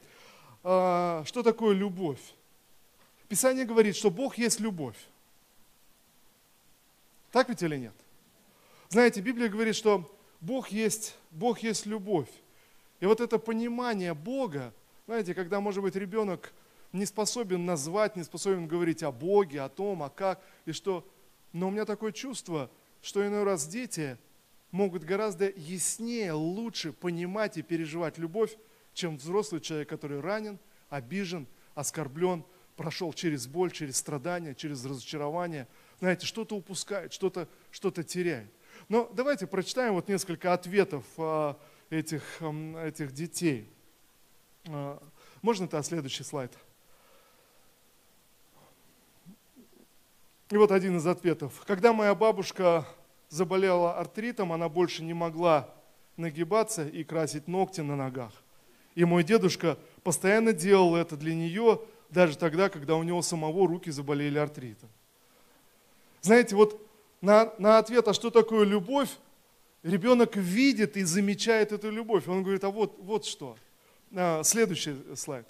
Что 0.62 1.42
такое 1.44 1.74
любовь? 1.74 2.20
Писание 3.28 3.66
говорит, 3.66 3.96
что 3.96 4.10
Бог 4.10 4.38
есть 4.38 4.60
любовь. 4.60 4.96
Так 7.32 7.48
ведь 7.48 7.62
или 7.62 7.76
нет? 7.76 7.94
Знаете, 8.88 9.20
Библия 9.20 9.48
говорит, 9.48 9.74
что 9.74 10.10
Бог 10.40 10.68
есть, 10.68 11.16
Бог 11.30 11.58
есть 11.58 11.84
любовь. 11.84 12.28
И 13.00 13.06
вот 13.06 13.20
это 13.20 13.38
понимание 13.38 14.14
Бога, 14.14 14.72
знаете, 15.06 15.34
когда, 15.34 15.60
может 15.60 15.82
быть, 15.82 15.96
ребенок 15.96 16.52
не 16.94 17.06
способен 17.06 17.66
назвать, 17.66 18.16
не 18.16 18.22
способен 18.22 18.68
говорить 18.68 19.02
о 19.02 19.10
Боге, 19.10 19.60
о 19.62 19.68
том, 19.68 20.02
а 20.02 20.10
как 20.10 20.40
и 20.64 20.72
что. 20.72 21.06
Но 21.52 21.68
у 21.68 21.70
меня 21.70 21.84
такое 21.84 22.12
чувство, 22.12 22.70
что 23.02 23.26
иной 23.26 23.42
раз 23.42 23.66
дети 23.66 24.16
могут 24.70 25.02
гораздо 25.02 25.50
яснее, 25.50 26.32
лучше 26.32 26.92
понимать 26.92 27.58
и 27.58 27.62
переживать 27.62 28.16
любовь, 28.16 28.56
чем 28.92 29.16
взрослый 29.16 29.60
человек, 29.60 29.88
который 29.88 30.20
ранен, 30.20 30.58
обижен, 30.88 31.48
оскорблен, 31.74 32.44
прошел 32.76 33.12
через 33.12 33.48
боль, 33.48 33.72
через 33.72 33.96
страдания, 33.96 34.54
через 34.54 34.84
разочарование. 34.84 35.66
Знаете, 35.98 36.26
что-то 36.26 36.56
упускает, 36.56 37.12
что-то 37.12 37.48
что 37.72 37.90
теряет. 37.90 38.52
Но 38.88 39.10
давайте 39.12 39.48
прочитаем 39.48 39.94
вот 39.94 40.08
несколько 40.08 40.52
ответов 40.52 41.04
а, 41.18 41.58
этих, 41.90 42.22
этих 42.40 43.12
детей. 43.12 43.68
А, 44.66 45.02
можно 45.42 45.64
это 45.64 45.82
следующий 45.82 46.22
слайд? 46.22 46.52
И 50.50 50.56
вот 50.56 50.70
один 50.70 50.98
из 50.98 51.06
ответов. 51.06 51.62
Когда 51.66 51.92
моя 51.92 52.14
бабушка 52.14 52.86
заболела 53.28 53.98
артритом, 53.98 54.52
она 54.52 54.68
больше 54.68 55.02
не 55.02 55.14
могла 55.14 55.68
нагибаться 56.16 56.86
и 56.86 57.02
красить 57.02 57.48
ногти 57.48 57.80
на 57.80 57.96
ногах. 57.96 58.32
И 58.94 59.04
мой 59.04 59.24
дедушка 59.24 59.78
постоянно 60.02 60.52
делал 60.52 60.94
это 60.96 61.16
для 61.16 61.34
нее, 61.34 61.80
даже 62.10 62.38
тогда, 62.38 62.68
когда 62.68 62.94
у 62.94 63.02
него 63.02 63.22
самого 63.22 63.66
руки 63.66 63.90
заболели 63.90 64.38
артритом. 64.38 64.88
Знаете, 66.20 66.54
вот 66.54 66.80
на, 67.20 67.52
на 67.58 67.78
ответ, 67.78 68.06
а 68.06 68.14
что 68.14 68.30
такое 68.30 68.64
любовь, 68.64 69.10
ребенок 69.82 70.36
видит 70.36 70.96
и 70.96 71.02
замечает 71.02 71.72
эту 71.72 71.90
любовь. 71.90 72.28
Он 72.28 72.42
говорит, 72.42 72.62
а 72.64 72.70
вот, 72.70 72.96
вот 72.98 73.24
что. 73.24 73.56
А, 74.14 74.42
следующий 74.42 74.94
слайд. 75.16 75.46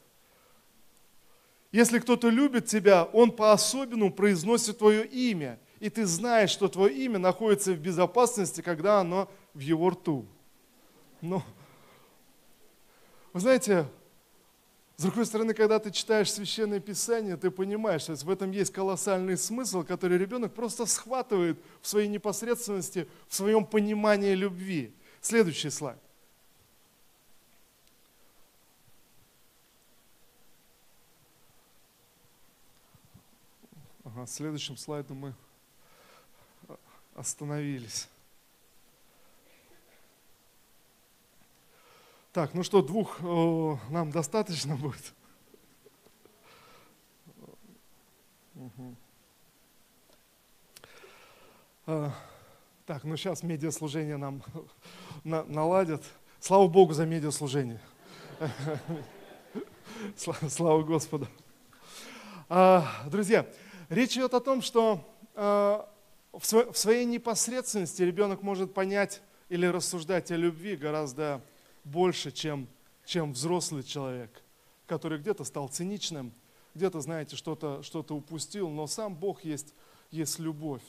Если 1.75 1.99
кто-то 1.99 2.29
любит 2.29 2.67
тебя, 2.67 3.03
он 3.03 3.33
по-особенному 3.33 4.13
произносит 4.13 4.79
твое 4.79 5.05
имя. 5.05 5.59
И 5.81 5.91
ты 5.91 6.07
знаешь, 6.07 6.51
что 6.51 6.69
твое 6.69 6.95
имя 6.95 7.19
находится 7.19 7.73
в 7.73 7.81
безопасности, 7.81 8.61
когда 8.61 9.01
оно 9.01 9.29
в 9.55 9.59
его 9.59 9.91
рту. 9.91 10.25
Но, 11.21 11.43
вы 13.33 13.41
знаете, 13.41 13.89
с 14.97 15.03
другой 15.03 15.27
стороны, 15.27 15.53
когда 15.53 15.81
ты 15.81 15.91
читаешь 15.91 16.33
Священное 16.33 16.79
Писание, 16.79 17.37
ты 17.37 17.51
понимаешь, 17.51 18.03
что 18.03 18.15
в 18.15 18.31
этом 18.31 18.53
есть 18.53 18.73
колоссальный 18.73 19.37
смысл, 19.37 19.83
который 19.83 20.17
ребенок 20.17 20.55
просто 20.55 20.87
схватывает 20.87 21.59
в 21.83 21.89
своей 21.89 22.07
непосредственности, 22.07 23.09
в 23.27 23.35
своем 23.35 23.67
понимании 23.67 24.35
любви. 24.35 24.95
Следующий 25.21 25.71
слайд. 25.71 25.99
Следующим 34.27 34.77
слайдом 34.77 35.19
мы 35.19 35.35
остановились. 37.15 38.09
Так, 42.33 42.53
ну 42.53 42.65
что, 42.65 42.83
двух 42.83 43.21
э, 43.21 43.77
нам 43.91 44.11
достаточно 44.11 44.75
будет? 44.75 45.15
А, 51.87 52.13
так, 52.87 53.05
ну 53.05 53.17
сейчас 53.17 53.43
медиаслужение 53.43 54.17
нам 54.17 54.43
на, 55.25 55.45
наладят. 55.45 56.03
Слава 56.41 56.67
Богу 56.67 56.93
за 56.93 57.07
медиаслужение. 57.07 57.81
Слава 60.17 60.83
Господу. 60.83 61.29
А, 62.49 63.05
друзья, 63.07 63.47
речь 63.89 64.17
идет 64.17 64.35
о 64.35 64.41
том, 64.41 64.63
что 64.63 65.01
а, 65.35 65.89
в, 66.33 66.75
своей 66.77 67.05
непосредственности 67.05 68.03
ребенок 68.03 68.43
может 68.43 68.75
понять 68.75 69.23
или 69.49 69.67
рассуждать 69.67 70.31
о 70.31 70.37
любви 70.37 70.77
гораздо 70.77 71.41
больше, 71.85 72.31
чем, 72.33 72.67
чем 73.05 73.33
взрослый 73.33 73.83
человек, 73.83 74.43
который 74.87 75.19
где-то 75.19 75.45
стал 75.45 75.69
циничным, 75.69 76.33
где-то, 76.75 77.01
знаете, 77.01 77.37
что-то 77.37 77.83
что 77.83 78.05
упустил, 78.11 78.69
но 78.69 78.87
сам 78.87 79.15
Бог 79.15 79.45
есть, 79.45 79.75
есть 80.11 80.39
любовь. 80.39 80.83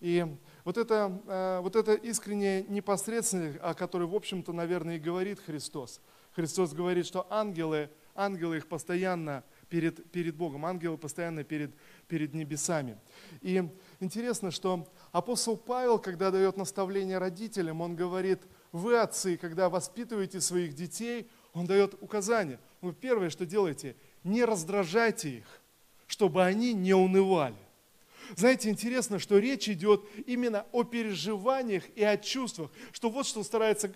И 0.00 0.26
вот 0.64 0.76
это, 0.78 1.20
э, 1.26 1.60
вот 1.62 1.76
это 1.76 1.94
искренняя 1.94 2.64
непосредственность, 2.64 3.58
о 3.62 3.72
которой, 3.72 4.08
в 4.08 4.14
общем-то, 4.14 4.52
наверное, 4.52 4.96
и 4.96 4.98
говорит 4.98 5.38
Христос. 5.38 6.00
Христос 6.32 6.72
говорит, 6.72 7.06
что 7.06 7.26
ангелы, 7.30 7.88
ангелы 8.14 8.56
их 8.56 8.66
постоянно 8.66 9.44
перед, 9.72 10.12
перед 10.12 10.36
Богом, 10.36 10.66
ангелы 10.66 10.98
постоянно 10.98 11.44
перед, 11.44 11.72
перед 12.06 12.34
небесами. 12.34 12.98
И 13.40 13.66
интересно, 14.00 14.50
что 14.50 14.86
апостол 15.12 15.56
Павел, 15.56 15.98
когда 15.98 16.30
дает 16.30 16.58
наставление 16.58 17.16
родителям, 17.16 17.80
он 17.80 17.96
говорит– 17.96 18.42
вы, 18.72 18.98
отцы, 18.98 19.36
когда 19.36 19.68
воспитываете 19.68 20.40
своих 20.40 20.74
детей, 20.74 21.28
он 21.52 21.66
дает 21.66 21.94
указания. 22.00 22.58
Вы 22.80 22.94
первое, 22.94 23.28
что 23.28 23.44
делаете, 23.44 23.96
не 24.24 24.44
раздражайте 24.44 25.28
их, 25.28 25.60
чтобы 26.06 26.42
они 26.42 26.72
не 26.72 26.94
унывали. 26.94 27.54
Знаете, 28.36 28.70
интересно, 28.70 29.18
что 29.18 29.38
речь 29.38 29.68
идет 29.68 30.02
именно 30.26 30.66
о 30.72 30.84
переживаниях 30.84 31.84
и 31.94 32.02
о 32.02 32.16
чувствах, 32.16 32.70
что 32.92 33.10
вот 33.10 33.26
что, 33.26 33.42
старается, 33.42 33.92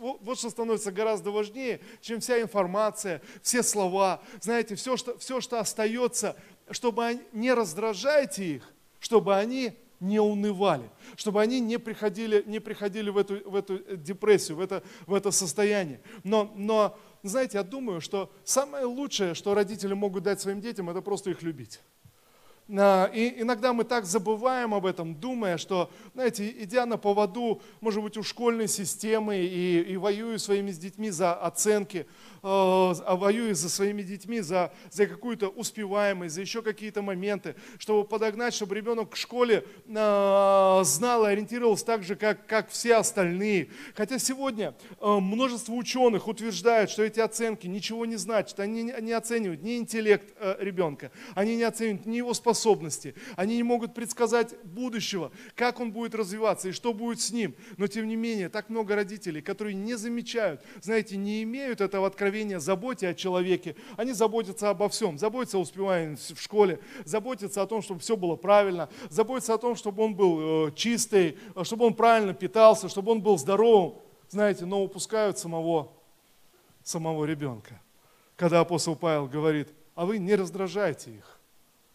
вот 0.00 0.38
что 0.38 0.50
становится 0.50 0.92
гораздо 0.92 1.30
важнее, 1.30 1.80
чем 2.00 2.20
вся 2.20 2.40
информация, 2.40 3.22
все 3.42 3.62
слова. 3.62 4.22
Знаете, 4.40 4.74
все, 4.74 4.96
что, 4.96 5.16
все, 5.18 5.40
что 5.40 5.58
остается, 5.58 6.36
чтобы 6.70 7.04
они, 7.04 7.20
не 7.32 7.52
раздражайте 7.52 8.56
их, 8.56 8.72
чтобы 9.00 9.36
они 9.36 9.76
не 10.00 10.20
унывали, 10.20 10.90
чтобы 11.16 11.40
они 11.40 11.60
не 11.60 11.78
приходили, 11.78 12.42
не 12.46 12.60
приходили 12.60 13.10
в, 13.10 13.18
эту, 13.18 13.48
в 13.48 13.54
эту 13.54 13.96
депрессию, 13.96 14.56
в 14.58 14.60
это, 14.60 14.82
в 15.06 15.14
это 15.14 15.30
состояние. 15.30 16.00
Но, 16.22 16.52
но, 16.56 16.98
знаете, 17.22 17.58
я 17.58 17.64
думаю, 17.64 18.00
что 18.00 18.32
самое 18.44 18.84
лучшее, 18.84 19.34
что 19.34 19.54
родители 19.54 19.94
могут 19.94 20.22
дать 20.24 20.40
своим 20.40 20.60
детям, 20.60 20.88
это 20.88 21.00
просто 21.00 21.30
их 21.30 21.42
любить. 21.42 21.80
А, 22.70 23.06
и 23.06 23.40
иногда 23.40 23.72
мы 23.72 23.84
так 23.84 24.04
забываем 24.04 24.74
об 24.74 24.84
этом, 24.84 25.14
думая, 25.14 25.56
что, 25.56 25.90
знаете, 26.14 26.48
идя 26.62 26.84
на 26.84 26.98
поводу, 26.98 27.62
может 27.80 28.02
быть, 28.02 28.16
у 28.16 28.22
школьной 28.22 28.68
системы 28.68 29.38
и, 29.38 29.80
и 29.80 29.96
воюя 29.96 30.38
своими 30.38 30.70
детьми 30.72 31.10
за 31.10 31.34
оценки, 31.34 32.06
Э, 32.42 32.94
а 33.04 33.16
воюет 33.16 33.56
за 33.56 33.68
своими 33.68 34.02
детьми, 34.02 34.40
за, 34.40 34.72
за 34.90 35.06
какую-то 35.06 35.48
успеваемость, 35.48 36.34
за 36.34 36.40
еще 36.40 36.62
какие-то 36.62 37.02
моменты, 37.02 37.56
чтобы 37.78 38.06
подогнать, 38.06 38.54
чтобы 38.54 38.76
ребенок 38.76 39.14
в 39.14 39.16
школе 39.16 39.64
э, 39.86 40.80
знал 40.84 41.24
и 41.24 41.28
ориентировался 41.28 41.84
так 41.84 42.04
же, 42.04 42.14
как, 42.14 42.46
как 42.46 42.70
все 42.70 42.96
остальные. 42.96 43.70
Хотя 43.94 44.18
сегодня 44.18 44.74
множество 45.00 45.72
ученых 45.72 46.28
утверждают, 46.28 46.90
что 46.90 47.02
эти 47.02 47.20
оценки 47.20 47.66
ничего 47.66 48.06
не 48.06 48.16
значат, 48.16 48.60
они 48.60 48.82
не 48.82 49.12
оценивают 49.12 49.62
ни 49.62 49.76
интеллект 49.76 50.34
ребенка, 50.58 51.10
они 51.34 51.56
не 51.56 51.64
оценивают 51.64 52.06
ни 52.06 52.16
его 52.16 52.34
способности, 52.34 52.57
они 53.36 53.56
не 53.56 53.62
могут 53.62 53.94
предсказать 53.94 54.54
будущего, 54.64 55.30
как 55.54 55.80
он 55.80 55.92
будет 55.92 56.14
развиваться 56.14 56.68
и 56.68 56.72
что 56.72 56.92
будет 56.92 57.20
с 57.20 57.30
ним. 57.30 57.54
Но 57.76 57.86
тем 57.86 58.08
не 58.08 58.16
менее, 58.16 58.48
так 58.48 58.68
много 58.68 58.94
родителей, 58.94 59.42
которые 59.42 59.74
не 59.74 59.94
замечают, 59.94 60.62
знаете, 60.82 61.16
не 61.16 61.42
имеют 61.42 61.80
этого 61.80 62.06
откровения, 62.06 62.58
заботе 62.58 63.08
о 63.08 63.14
человеке. 63.14 63.76
Они 63.96 64.12
заботятся 64.12 64.70
обо 64.70 64.88
всем, 64.88 65.18
заботятся 65.18 65.58
о 65.58 65.60
успеваемости 65.60 66.34
в 66.34 66.40
школе, 66.40 66.80
заботятся 67.04 67.62
о 67.62 67.66
том, 67.66 67.82
чтобы 67.82 68.00
все 68.00 68.16
было 68.16 68.36
правильно, 68.36 68.88
заботятся 69.10 69.54
о 69.54 69.58
том, 69.58 69.76
чтобы 69.76 70.02
он 70.02 70.14
был 70.14 70.68
э, 70.68 70.72
чистый, 70.74 71.38
чтобы 71.62 71.86
он 71.86 71.94
правильно 71.94 72.34
питался, 72.34 72.88
чтобы 72.88 73.12
он 73.12 73.22
был 73.22 73.38
здоровым. 73.38 73.94
Знаете, 74.30 74.66
но 74.66 74.82
упускают 74.82 75.38
самого, 75.38 75.92
самого 76.82 77.24
ребенка. 77.24 77.80
Когда 78.36 78.60
апостол 78.60 78.94
Павел 78.94 79.26
говорит, 79.26 79.68
а 79.94 80.06
вы 80.06 80.18
не 80.18 80.34
раздражайте 80.34 81.10
их. 81.10 81.37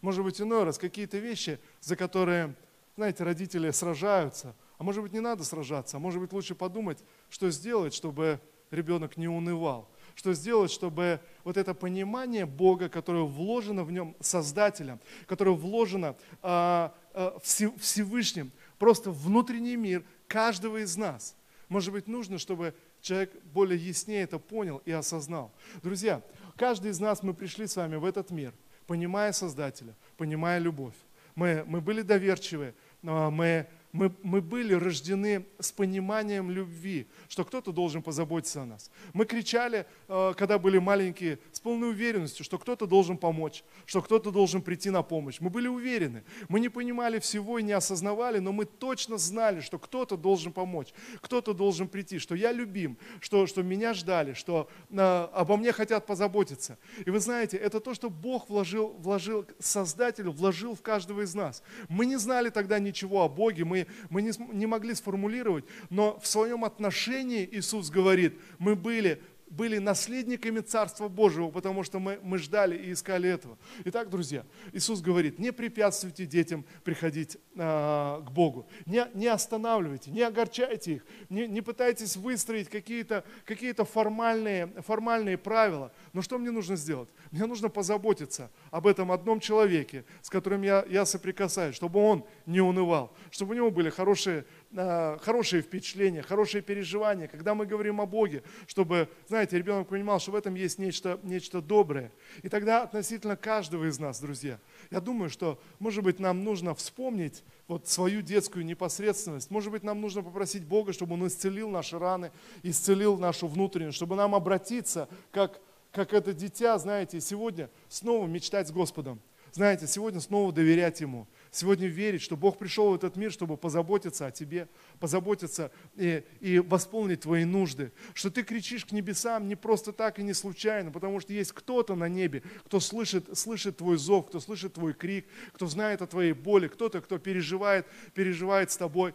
Может 0.04 0.24
быть, 0.24 0.42
иной 0.42 0.66
раз 0.66 0.78
какие-то 0.78 1.18
вещи, 1.18 1.60
за 1.80 1.96
которые, 1.96 2.56
знаете, 2.98 3.24
родители 3.24 3.72
сражаются, 3.72 4.54
а 4.78 4.84
может 4.84 5.02
быть, 5.02 5.14
не 5.14 5.22
надо 5.22 5.46
сражаться, 5.46 5.96
а 5.96 6.00
может 6.02 6.20
быть, 6.20 6.34
лучше 6.34 6.56
подумать, 6.56 7.00
что 7.30 7.50
сделать, 7.50 7.94
чтобы 7.94 8.42
ребенок 8.70 9.18
не 9.18 9.28
унывал 9.28 9.90
что 10.16 10.34
сделать, 10.34 10.70
чтобы 10.70 11.20
вот 11.44 11.58
это 11.58 11.74
понимание 11.74 12.46
Бога, 12.46 12.90
которое 12.90 13.24
вложено 13.24 13.84
в 13.84 13.92
нем 13.92 14.16
Создателем, 14.20 15.00
которое 15.26 15.56
вложено 15.56 16.16
э, 16.44 16.90
э, 17.14 17.32
Всевышним, 17.42 18.52
просто 18.78 19.10
внутренний 19.10 19.76
мир 19.76 20.04
каждого 20.28 20.84
из 20.84 20.96
нас. 20.98 21.36
Может 21.68 21.94
быть, 21.94 22.08
нужно, 22.08 22.38
чтобы 22.38 22.76
человек 23.02 23.34
более 23.46 23.80
яснее 23.80 24.22
это 24.22 24.38
понял 24.38 24.84
и 24.86 24.92
осознал. 24.92 25.52
Друзья, 25.82 26.22
каждый 26.58 26.92
из 26.92 27.00
нас, 27.00 27.24
мы 27.24 27.34
пришли 27.34 27.66
с 27.66 27.76
вами 27.76 27.96
в 27.96 28.06
этот 28.06 28.30
мир, 28.30 28.54
понимая 28.88 29.32
Создателя, 29.32 29.96
понимая 30.18 30.60
любовь. 30.60 30.96
Мы, 31.36 31.64
мы 31.66 31.82
были 31.82 32.02
доверчивы, 32.02 32.74
мы 33.02 33.68
мы, 33.94 34.12
мы 34.24 34.42
были 34.42 34.74
рождены 34.74 35.46
с 35.60 35.72
пониманием 35.72 36.50
любви, 36.50 37.08
что 37.30 37.46
кто-то 37.46 37.72
должен 37.72 38.02
позаботиться 38.02 38.64
о 38.64 38.66
нас. 38.66 38.90
Мы 39.14 39.26
кричали, 39.26 39.86
э, 40.08 40.34
когда 40.36 40.58
были 40.58 40.80
маленькие, 40.80 41.38
с 41.52 41.60
полной 41.60 41.90
уверенностью, 41.90 42.44
что 42.44 42.58
кто-то 42.58 42.88
должен 42.88 43.18
помочь, 43.18 43.64
что 43.86 44.02
кто-то 44.02 44.32
должен 44.32 44.64
прийти 44.64 44.90
на 44.90 45.04
помощь. 45.04 45.40
Мы 45.40 45.52
были 45.52 45.68
уверены. 45.68 46.24
Мы 46.50 46.60
не 46.60 46.70
понимали 46.70 47.20
всего 47.20 47.60
и 47.60 47.64
не 47.64 47.74
осознавали, 47.74 48.40
но 48.40 48.52
мы 48.52 48.66
точно 48.66 49.20
знали, 49.20 49.62
что 49.62 49.78
кто-то 49.78 50.18
должен 50.18 50.52
помочь, 50.52 50.92
кто-то 51.22 51.54
должен 51.54 51.88
прийти, 51.88 52.18
что 52.18 52.34
я 52.34 52.52
любим, 52.52 52.98
что, 53.20 53.46
что 53.46 53.62
меня 53.62 53.94
ждали, 53.94 54.34
что 54.34 54.68
э, 54.90 54.98
обо 55.34 55.56
мне 55.56 55.72
хотят 55.72 56.08
позаботиться. 56.08 56.80
И 57.06 57.12
вы 57.12 57.20
знаете, 57.20 57.58
это 57.58 57.80
то, 57.80 57.94
что 57.94 58.10
Бог 58.10 58.50
вложил, 58.50 58.96
вложил, 58.98 59.46
Создатель 59.60 60.30
вложил 60.30 60.74
в 60.74 60.82
каждого 60.82 61.22
из 61.22 61.36
нас. 61.36 61.62
Мы 61.90 62.08
не 62.08 62.18
знали 62.18 62.50
тогда 62.50 62.80
ничего 62.80 63.22
о 63.22 63.30
Боге, 63.30 63.66
мы 63.66 63.83
мы 64.10 64.22
не, 64.22 64.32
не 64.54 64.66
могли 64.66 64.94
сформулировать, 64.94 65.66
но 65.90 66.20
в 66.20 66.28
своем 66.28 66.66
отношении 66.66 67.48
Иисус 67.52 67.90
говорит, 67.90 68.40
мы 68.60 68.76
были 68.76 69.22
были 69.56 69.78
наследниками 69.78 70.62
Царства 70.62 71.08
Божьего, 71.08 71.50
потому 71.50 71.84
что 71.84 72.00
мы, 72.00 72.20
мы 72.24 72.40
ждали 72.40 72.76
и 72.76 72.92
искали 72.92 73.30
этого. 73.30 73.58
Итак, 73.86 74.10
друзья, 74.10 74.46
Иисус 74.72 75.02
говорит, 75.02 75.38
не 75.38 75.52
препятствуйте 75.52 76.26
детям 76.26 76.66
приходить 76.84 77.38
а, 77.56 78.22
к 78.22 78.32
Богу, 78.32 78.68
не, 78.86 79.06
не 79.14 79.28
останавливайте, 79.28 80.10
не 80.12 80.22
огорчайте 80.22 80.94
их, 80.94 81.06
не, 81.30 81.48
не 81.48 81.62
пытайтесь 81.62 82.18
выстроить 82.18 82.68
какие-то 82.70 83.24
какие 83.46 83.74
формальные, 83.74 84.68
формальные 84.82 85.38
правила. 85.38 85.92
Но 86.14 86.22
что 86.22 86.38
мне 86.38 86.52
нужно 86.52 86.76
сделать? 86.76 87.10
Мне 87.32 87.46
нужно 87.46 87.70
позаботиться 87.70 88.52
об 88.72 88.88
этом 88.88 89.12
одном 89.12 89.40
человеке, 89.40 90.06
с 90.22 90.30
которым 90.30 90.64
я, 90.64 90.86
я 90.90 91.06
соприкасаюсь, 91.06 91.76
чтобы 91.76 92.00
он 92.00 92.26
не 92.46 92.62
унывал, 92.62 93.16
чтобы 93.32 93.54
у 93.54 93.58
него 93.58 93.72
были 93.72 93.90
хорошие 93.90 94.34
Э, 94.34 94.63
хорошие 94.76 95.62
впечатления, 95.62 96.22
хорошие 96.22 96.62
переживания, 96.62 97.28
когда 97.28 97.54
мы 97.54 97.66
говорим 97.66 98.02
о 98.02 98.06
Боге, 98.06 98.44
чтобы, 98.66 99.08
знаете, 99.28 99.58
ребенок 99.58 99.88
понимал, 99.88 100.20
что 100.20 100.32
в 100.32 100.36
этом 100.36 100.56
есть 100.56 100.80
нечто, 100.80 101.20
нечто 101.24 101.62
доброе. 101.62 102.12
И 102.42 102.50
тогда 102.50 102.84
относительно 102.84 103.36
каждого 103.36 103.88
из 103.88 104.00
нас, 104.00 104.20
друзья, 104.20 104.60
я 104.90 105.00
думаю, 105.00 105.30
что, 105.30 105.60
может 105.80 106.04
быть, 106.04 106.20
нам 106.20 106.44
нужно 106.44 106.74
вспомнить 106.74 107.44
вот 107.68 107.88
свою 107.88 108.22
детскую 108.22 108.66
непосредственность. 108.66 109.52
Может 109.52 109.72
быть, 109.72 109.84
нам 109.84 110.02
нужно 110.02 110.24
попросить 110.24 110.64
Бога, 110.64 110.92
чтобы 110.92 111.14
Он 111.14 111.28
исцелил 111.28 111.70
наши 111.70 112.00
раны, 112.00 112.32
исцелил 112.64 113.18
нашу 113.18 113.48
внутреннюю, 113.48 113.94
чтобы 113.94 114.16
нам 114.16 114.34
обратиться, 114.34 115.08
как, 115.32 115.62
как 115.92 116.14
это 116.14 116.34
дитя, 116.34 116.78
знаете, 116.80 117.22
сегодня 117.22 117.70
снова 117.90 118.26
мечтать 118.26 118.68
с 118.68 118.72
Господом. 118.72 119.22
Знаете, 119.52 119.86
сегодня 119.86 120.20
снова 120.20 120.52
доверять 120.52 121.00
Ему 121.00 121.28
сегодня 121.56 121.88
верить, 121.88 122.22
что 122.22 122.36
Бог 122.36 122.58
пришел 122.58 122.92
в 122.92 122.96
этот 122.96 123.16
мир, 123.16 123.32
чтобы 123.32 123.58
позаботиться 123.58 124.28
о 124.28 124.32
тебе, 124.32 124.68
позаботиться 125.00 125.72
и, 125.96 126.24
и 126.40 126.60
восполнить 126.60 127.22
твои 127.22 127.46
нужды. 127.46 127.92
Что 128.14 128.30
ты 128.30 128.44
кричишь 128.44 128.86
к 128.86 128.92
небесам 128.92 129.48
не 129.48 129.56
просто 129.56 129.94
так 129.94 130.20
и 130.20 130.24
не 130.24 130.34
случайно, 130.34 130.92
потому 130.92 131.20
что 131.20 131.34
есть 131.34 131.52
кто-то 131.52 131.96
на 131.96 132.10
небе, 132.10 132.44
кто 132.66 132.80
слышит, 132.80 133.38
слышит 133.38 133.78
твой 133.78 133.98
зов, 133.98 134.28
кто 134.28 134.40
слышит 134.40 134.74
твой 134.74 134.94
крик, 134.94 135.28
кто 135.54 135.68
знает 135.68 136.02
о 136.02 136.08
твоей 136.08 136.34
боли, 136.34 136.68
кто-то, 136.68 137.02
кто 137.02 137.18
переживает, 137.18 137.86
переживает 138.14 138.72
с 138.72 138.78
тобой. 138.78 139.14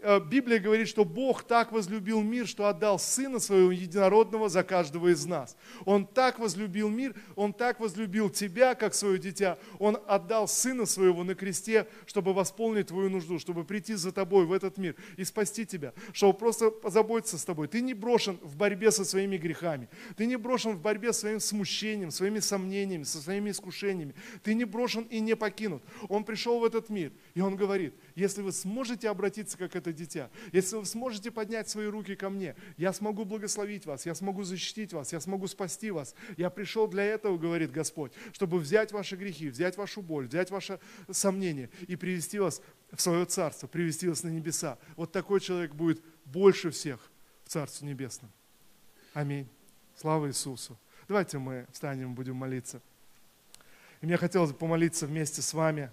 Э, 0.00 0.20
Библия 0.20 0.60
говорит, 0.60 0.86
что 0.86 1.04
Бог 1.04 1.42
так 1.42 1.72
возлюбил 1.72 2.22
мир, 2.22 2.46
что 2.46 2.68
отдал 2.68 3.00
Сына 3.00 3.40
Своего 3.40 3.72
Единородного 3.72 4.48
за 4.48 4.62
каждого 4.62 5.08
из 5.08 5.26
нас. 5.26 5.56
Он 5.84 6.06
так 6.06 6.38
возлюбил 6.38 6.88
мир, 6.88 7.16
Он 7.34 7.52
так 7.52 7.80
возлюбил 7.80 8.30
тебя, 8.30 8.76
как 8.76 8.94
свое 8.94 9.18
дитя. 9.18 9.58
Он 9.80 9.98
отдал 10.06 10.46
Сына 10.46 10.86
Своего 10.86 11.24
на 11.24 11.34
кресте, 11.34 11.88
чтобы 12.06 12.32
восполнить 12.32 12.88
твою 12.88 13.10
нужду, 13.10 13.40
чтобы 13.40 13.64
прийти 13.64 13.94
за 13.94 14.12
тобой 14.12 14.46
в 14.46 14.52
этот 14.52 14.78
мир 14.78 14.94
и 15.16 15.24
спасти 15.24 15.66
тебя, 15.66 15.92
чтобы 16.12 16.38
просто 16.38 16.70
позаботиться 16.70 17.36
с 17.36 17.44
тобой. 17.44 17.66
Ты 17.66 17.80
не 17.80 17.94
брошен 17.94 18.38
в 18.40 18.56
борьбе 18.56 18.92
со 18.92 19.04
своими 19.04 19.36
грехами. 19.36 19.88
Ты 20.16 20.26
не 20.26 20.36
брошен 20.36 20.76
в 20.76 20.80
борьбе 20.80 21.12
с 21.12 21.18
своим 21.18 21.40
смущением, 21.40 22.12
своими 22.12 22.38
сомнениями, 22.38 23.02
со 23.02 23.20
своими 23.20 23.50
искушениями. 23.50 24.14
Ты 24.44 24.54
не 24.54 24.64
брошен 24.64 25.02
и 25.10 25.18
не 25.18 25.34
покинут. 25.34 25.82
Он 26.08 26.22
пришел 26.22 26.60
в 26.60 26.64
этот 26.64 26.88
мир, 26.88 27.12
и 27.34 27.40
Он 27.40 27.56
говорит, 27.56 27.94
если 28.14 28.42
вы 28.42 28.52
сможете 28.52 29.08
обратиться, 29.08 29.58
как 29.58 29.74
это 29.74 29.87
дитя, 29.92 30.30
если 30.52 30.76
вы 30.76 30.86
сможете 30.86 31.30
поднять 31.30 31.68
свои 31.68 31.86
руки 31.86 32.14
ко 32.16 32.30
мне, 32.30 32.54
я 32.76 32.92
смогу 32.92 33.24
благословить 33.24 33.86
вас, 33.86 34.06
я 34.06 34.14
смогу 34.14 34.44
защитить 34.44 34.92
вас, 34.92 35.12
я 35.12 35.20
смогу 35.20 35.46
спасти 35.46 35.90
вас. 35.90 36.14
Я 36.36 36.50
пришел 36.50 36.86
для 36.88 37.04
этого, 37.04 37.38
говорит 37.38 37.70
Господь, 37.70 38.12
чтобы 38.32 38.58
взять 38.58 38.92
ваши 38.92 39.16
грехи, 39.16 39.48
взять 39.48 39.76
вашу 39.76 40.02
боль, 40.02 40.26
взять 40.26 40.50
ваше 40.50 40.80
сомнение 41.10 41.70
и 41.86 41.96
привести 41.96 42.38
вас 42.38 42.60
в 42.92 43.00
свое 43.00 43.24
царство, 43.24 43.66
привести 43.66 44.08
вас 44.08 44.22
на 44.22 44.28
небеса. 44.28 44.78
Вот 44.96 45.12
такой 45.12 45.40
человек 45.40 45.74
будет 45.74 46.02
больше 46.24 46.70
всех 46.70 47.10
в 47.44 47.48
Царстве 47.48 47.88
Небесном. 47.88 48.30
Аминь. 49.14 49.48
Слава 49.96 50.28
Иисусу. 50.28 50.78
Давайте 51.08 51.38
мы 51.38 51.66
встанем, 51.72 52.14
будем 52.14 52.36
молиться. 52.36 52.80
И 54.00 54.06
мне 54.06 54.16
хотелось 54.16 54.52
бы 54.52 54.58
помолиться 54.58 55.06
вместе 55.06 55.42
с 55.42 55.52
вами 55.54 55.90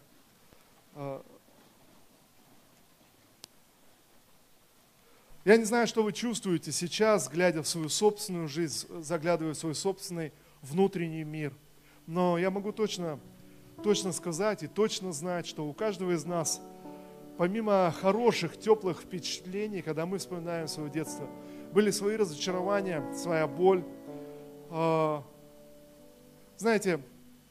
Я 5.45 5.57
не 5.57 5.63
знаю, 5.63 5.85
что 5.85 6.01
вы 6.01 6.11
чувствуете 6.11 6.71
сейчас, 6.71 7.29
глядя 7.29 7.61
в 7.61 7.67
свою 7.67 7.87
собственную 7.87 8.47
жизнь, 8.47 8.87
заглядывая 9.03 9.53
в 9.53 9.57
свой 9.57 9.75
собственный 9.75 10.33
внутренний 10.63 11.23
мир. 11.23 11.53
Но 12.07 12.39
я 12.39 12.49
могу 12.49 12.71
точно, 12.71 13.19
точно 13.83 14.11
сказать 14.11 14.63
и 14.63 14.67
точно 14.67 15.13
знать, 15.13 15.45
что 15.45 15.67
у 15.67 15.73
каждого 15.73 16.13
из 16.13 16.25
нас, 16.25 16.59
помимо 17.37 17.93
хороших, 18.01 18.57
теплых 18.57 19.01
впечатлений, 19.01 19.83
когда 19.83 20.07
мы 20.07 20.17
вспоминаем 20.17 20.67
свое 20.67 20.89
детство, 20.89 21.29
были 21.71 21.91
свои 21.91 22.15
разочарования, 22.15 23.03
своя 23.13 23.45
боль. 23.45 23.83
А, 24.71 25.23
знаете, 26.57 27.01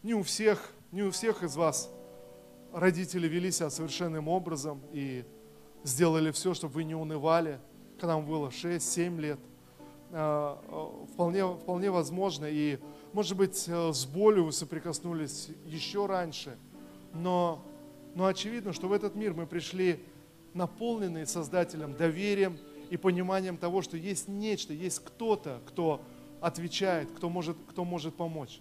не 0.02 0.14
у 0.14 0.24
всех, 0.24 0.72
не 0.90 1.04
у 1.04 1.12
всех 1.12 1.44
из 1.44 1.54
вас 1.54 1.92
родители 2.72 3.28
вели 3.28 3.52
себя 3.52 3.70
совершенным 3.70 4.26
образом 4.26 4.82
и 4.92 5.24
сделали 5.84 6.32
все, 6.32 6.54
чтобы 6.54 6.74
вы 6.74 6.82
не 6.82 6.96
унывали– 6.96 7.60
когда 7.98 8.16
вам 8.16 8.26
было 8.26 8.48
6-7 8.48 9.20
лет. 9.20 9.40
А, 10.10 10.60
а, 10.68 11.06
вполне, 11.12 11.46
вполне 11.46 11.90
возможно. 11.90 12.46
И, 12.46 12.78
может 13.12 13.36
быть, 13.36 13.64
э, 13.66 13.92
с 13.92 14.06
болью 14.06 14.44
вы 14.44 14.52
соприкоснулись 14.52 15.48
еще 15.66 16.06
раньше. 16.06 16.56
Но, 17.12 17.64
но 18.14 18.26
очевидно, 18.26 18.72
что 18.72 18.88
в 18.88 18.92
этот 18.92 19.14
мир 19.14 19.34
мы 19.34 19.46
пришли 19.46 20.04
наполненные 20.52 21.26
Создателем 21.26 21.94
доверием 21.94 22.58
и 22.90 22.96
пониманием 22.96 23.56
того, 23.56 23.82
что 23.82 23.96
есть 23.96 24.28
нечто, 24.28 24.72
есть 24.72 25.00
кто-то, 25.00 25.60
кто 25.66 26.00
отвечает, 26.40 27.10
кто 27.10 27.28
может, 27.28 27.56
кто 27.68 27.84
может 27.84 28.14
помочь. 28.14 28.60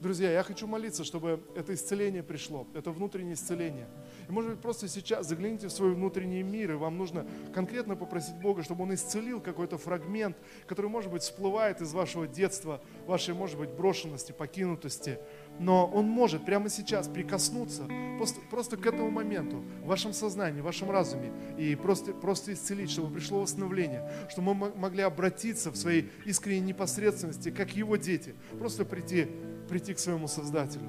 Друзья, 0.00 0.30
я 0.30 0.42
хочу 0.42 0.66
молиться, 0.66 1.04
чтобы 1.04 1.42
это 1.56 1.74
исцеление 1.74 2.22
пришло, 2.22 2.66
это 2.74 2.90
внутреннее 2.90 3.34
исцеление. 3.34 3.88
И 4.28 4.32
может 4.32 4.52
быть 4.52 4.60
просто 4.60 4.88
сейчас 4.88 5.28
загляните 5.28 5.68
в 5.68 5.72
свой 5.72 5.94
внутренний 5.94 6.42
мир, 6.42 6.72
и 6.72 6.74
вам 6.74 6.98
нужно 6.98 7.26
конкретно 7.52 7.96
попросить 7.96 8.36
Бога, 8.36 8.62
чтобы 8.62 8.84
Он 8.84 8.94
исцелил 8.94 9.40
какой-то 9.40 9.78
фрагмент, 9.78 10.36
который, 10.66 10.90
может 10.90 11.10
быть, 11.10 11.22
всплывает 11.22 11.80
из 11.80 11.92
вашего 11.92 12.26
детства, 12.26 12.80
вашей, 13.06 13.34
может 13.34 13.58
быть, 13.58 13.70
брошенности, 13.70 14.32
покинутости. 14.32 15.18
Но 15.58 15.86
Он 15.86 16.06
может 16.06 16.44
прямо 16.44 16.68
сейчас 16.68 17.08
прикоснуться 17.08 17.88
просто, 18.18 18.40
просто 18.50 18.76
к 18.76 18.86
этому 18.86 19.10
моменту, 19.10 19.64
в 19.82 19.86
вашем 19.86 20.12
сознании, 20.12 20.60
в 20.60 20.64
вашем 20.64 20.90
разуме, 20.90 21.32
и 21.58 21.74
просто, 21.74 22.12
просто 22.12 22.52
исцелить, 22.52 22.90
чтобы 22.90 23.14
пришло 23.14 23.40
восстановление, 23.40 24.10
чтобы 24.28 24.54
мы 24.54 24.72
могли 24.74 25.02
обратиться 25.02 25.70
в 25.70 25.76
своей 25.76 26.10
искренней 26.24 26.60
непосредственности, 26.60 27.50
как 27.50 27.76
Его 27.76 27.96
дети, 27.96 28.34
просто 28.58 28.84
прийти 28.84 29.28
прийти 29.68 29.94
к 29.94 29.98
своему 29.98 30.28
Создателю. 30.28 30.88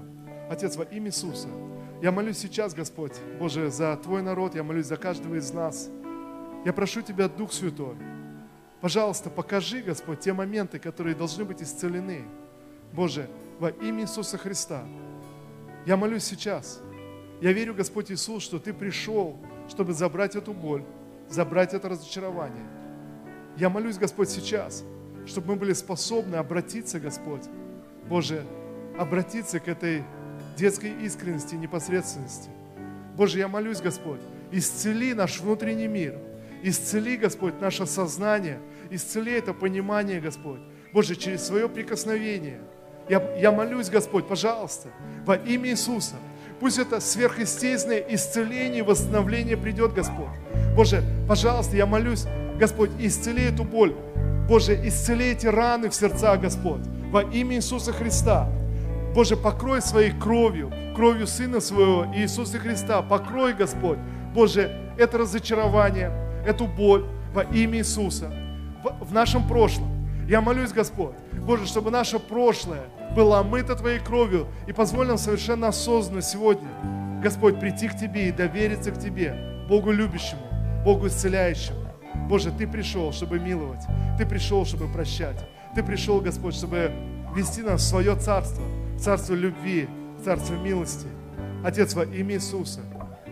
Отец, 0.49 0.75
во 0.75 0.83
имя 0.83 1.07
Иисуса, 1.07 1.47
я 2.01 2.11
молюсь 2.11 2.37
сейчас, 2.37 2.73
Господь, 2.73 3.13
Боже, 3.39 3.71
за 3.71 3.95
Твой 3.97 4.21
народ, 4.21 4.55
я 4.55 4.63
молюсь 4.63 4.85
за 4.85 4.97
каждого 4.97 5.35
из 5.35 5.51
нас. 5.51 5.89
Я 6.65 6.73
прошу 6.73 7.01
Тебя, 7.01 7.29
Дух 7.29 7.53
Святой, 7.53 7.95
пожалуйста, 8.81 9.29
покажи, 9.29 9.81
Господь, 9.81 10.19
те 10.19 10.33
моменты, 10.33 10.79
которые 10.79 11.15
должны 11.15 11.45
быть 11.45 11.61
исцелены. 11.61 12.25
Боже, 12.93 13.29
во 13.59 13.69
имя 13.69 14.03
Иисуса 14.03 14.37
Христа, 14.37 14.85
я 15.85 15.97
молюсь 15.97 16.23
сейчас. 16.23 16.81
Я 17.41 17.51
верю, 17.51 17.73
Господь 17.73 18.11
Иисус, 18.11 18.43
что 18.43 18.59
Ты 18.59 18.73
пришел, 18.73 19.37
чтобы 19.69 19.93
забрать 19.93 20.35
эту 20.35 20.53
боль, 20.53 20.83
забрать 21.29 21.73
это 21.73 21.89
разочарование. 21.89 22.65
Я 23.57 23.69
молюсь, 23.69 23.97
Господь, 23.97 24.29
сейчас, 24.29 24.83
чтобы 25.25 25.53
мы 25.53 25.55
были 25.55 25.73
способны 25.73 26.35
обратиться, 26.35 26.99
Господь, 26.99 27.43
Боже, 28.07 28.45
обратиться 28.97 29.59
к 29.59 29.67
этой 29.67 30.03
детской 30.55 30.91
искренности, 31.03 31.55
непосредственности. 31.55 32.49
Боже, 33.15 33.39
я 33.39 33.47
молюсь, 33.47 33.81
Господь, 33.81 34.19
исцели 34.51 35.13
наш 35.13 35.39
внутренний 35.39 35.87
мир, 35.87 36.17
исцели, 36.63 37.17
Господь, 37.17 37.59
наше 37.61 37.85
сознание, 37.85 38.59
исцели 38.89 39.33
это 39.33 39.53
понимание, 39.53 40.19
Господь. 40.19 40.59
Боже, 40.93 41.15
через 41.15 41.45
свое 41.45 41.69
прикосновение. 41.69 42.59
Я, 43.07 43.21
я 43.37 43.51
молюсь, 43.51 43.89
Господь, 43.89 44.27
пожалуйста, 44.27 44.89
во 45.25 45.35
имя 45.35 45.69
Иисуса, 45.69 46.15
Пусть 46.59 46.79
это 46.79 47.01
сверхъестественное 47.01 48.03
исцеление, 48.09 48.83
восстановление 48.83 49.57
придет, 49.57 49.93
Господь. 49.93 50.29
Боже, 50.75 51.03
пожалуйста, 51.27 51.75
я 51.75 51.85
молюсь, 51.85 52.25
Господь, 52.57 52.91
исцели 52.99 53.43
эту 53.43 53.63
боль. 53.63 53.93
Боже, 54.47 54.79
исцели 54.87 55.31
эти 55.31 55.47
раны 55.47 55.89
в 55.89 55.95
сердца, 55.95 56.37
Господь, 56.37 56.81
во 57.11 57.23
имя 57.23 57.57
Иисуса 57.57 57.91
Христа. 57.91 58.49
Боже, 59.15 59.37
покрой 59.37 59.81
своей 59.81 60.11
кровью, 60.11 60.73
кровью 60.93 61.25
Сына 61.25 61.61
Своего 61.61 62.05
Иисуса 62.13 62.59
Христа. 62.59 63.01
Покрой, 63.01 63.53
Господь, 63.53 63.97
Боже, 64.33 64.69
это 64.97 65.19
разочарование, 65.19 66.11
эту 66.45 66.67
боль 66.67 67.05
во 67.33 67.43
имя 67.43 67.77
Иисуса 67.77 68.33
в, 68.99 69.13
нашем 69.13 69.47
прошлом. 69.47 69.87
Я 70.27 70.41
молюсь, 70.41 70.73
Господь, 70.73 71.15
Боже, 71.31 71.65
чтобы 71.65 71.91
наше 71.91 72.19
прошлое 72.19 72.81
было 73.15 73.39
омыто 73.39 73.77
Твоей 73.77 73.99
кровью 73.99 74.47
и 74.67 74.73
позволь 74.73 75.07
нам 75.07 75.17
совершенно 75.17 75.69
осознанно 75.69 76.21
сегодня, 76.21 76.67
Господь, 77.23 77.57
прийти 77.57 77.87
к 77.87 77.95
Тебе 77.95 78.27
и 78.27 78.31
довериться 78.33 78.91
к 78.91 78.99
Тебе, 78.99 79.65
Богу 79.69 79.91
любящему, 79.91 80.41
Богу 80.83 81.07
исцеляющему. 81.07 81.87
Боже, 82.27 82.51
Ты 82.51 82.67
пришел, 82.67 83.13
чтобы 83.13 83.39
миловать, 83.39 83.85
Ты 84.17 84.25
пришел, 84.25 84.65
чтобы 84.65 84.91
прощать, 84.91 85.37
Ты 85.73 85.83
пришел, 85.83 86.19
Господь, 86.19 86.53
чтобы 86.53 86.91
вести 87.33 87.61
нас 87.61 87.81
в 87.81 87.87
свое 87.87 88.17
царство, 88.17 88.63
царство 88.99 89.33
любви, 89.33 89.87
царство 90.23 90.55
милости. 90.55 91.07
Отец, 91.63 91.93
во 91.93 92.03
имя 92.03 92.35
Иисуса, 92.35 92.81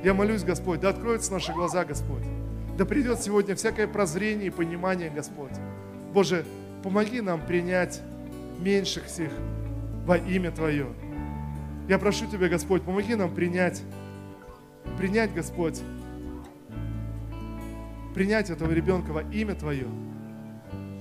я 0.03 0.13
молюсь, 0.13 0.43
Господь, 0.43 0.79
да 0.79 0.89
откроются 0.89 1.31
наши 1.31 1.53
глаза, 1.53 1.85
Господь, 1.85 2.23
да 2.77 2.85
придет 2.85 3.21
сегодня 3.21 3.55
всякое 3.55 3.87
прозрение 3.87 4.47
и 4.47 4.49
понимание, 4.49 5.09
Господь. 5.09 5.53
Боже, 6.13 6.45
помоги 6.83 7.21
нам 7.21 7.41
принять 7.45 8.01
меньших 8.59 9.05
всех 9.05 9.31
во 10.05 10.17
имя 10.17 10.51
Твое. 10.51 10.87
Я 11.87 11.99
прошу 11.99 12.25
Тебя, 12.27 12.49
Господь, 12.49 12.83
помоги 12.83 13.15
нам 13.15 13.33
принять, 13.33 13.81
принять, 14.97 15.33
Господь, 15.33 15.81
принять 18.13 18.49
этого 18.49 18.71
ребенка 18.71 19.11
во 19.11 19.21
имя 19.21 19.55
Твое, 19.55 19.87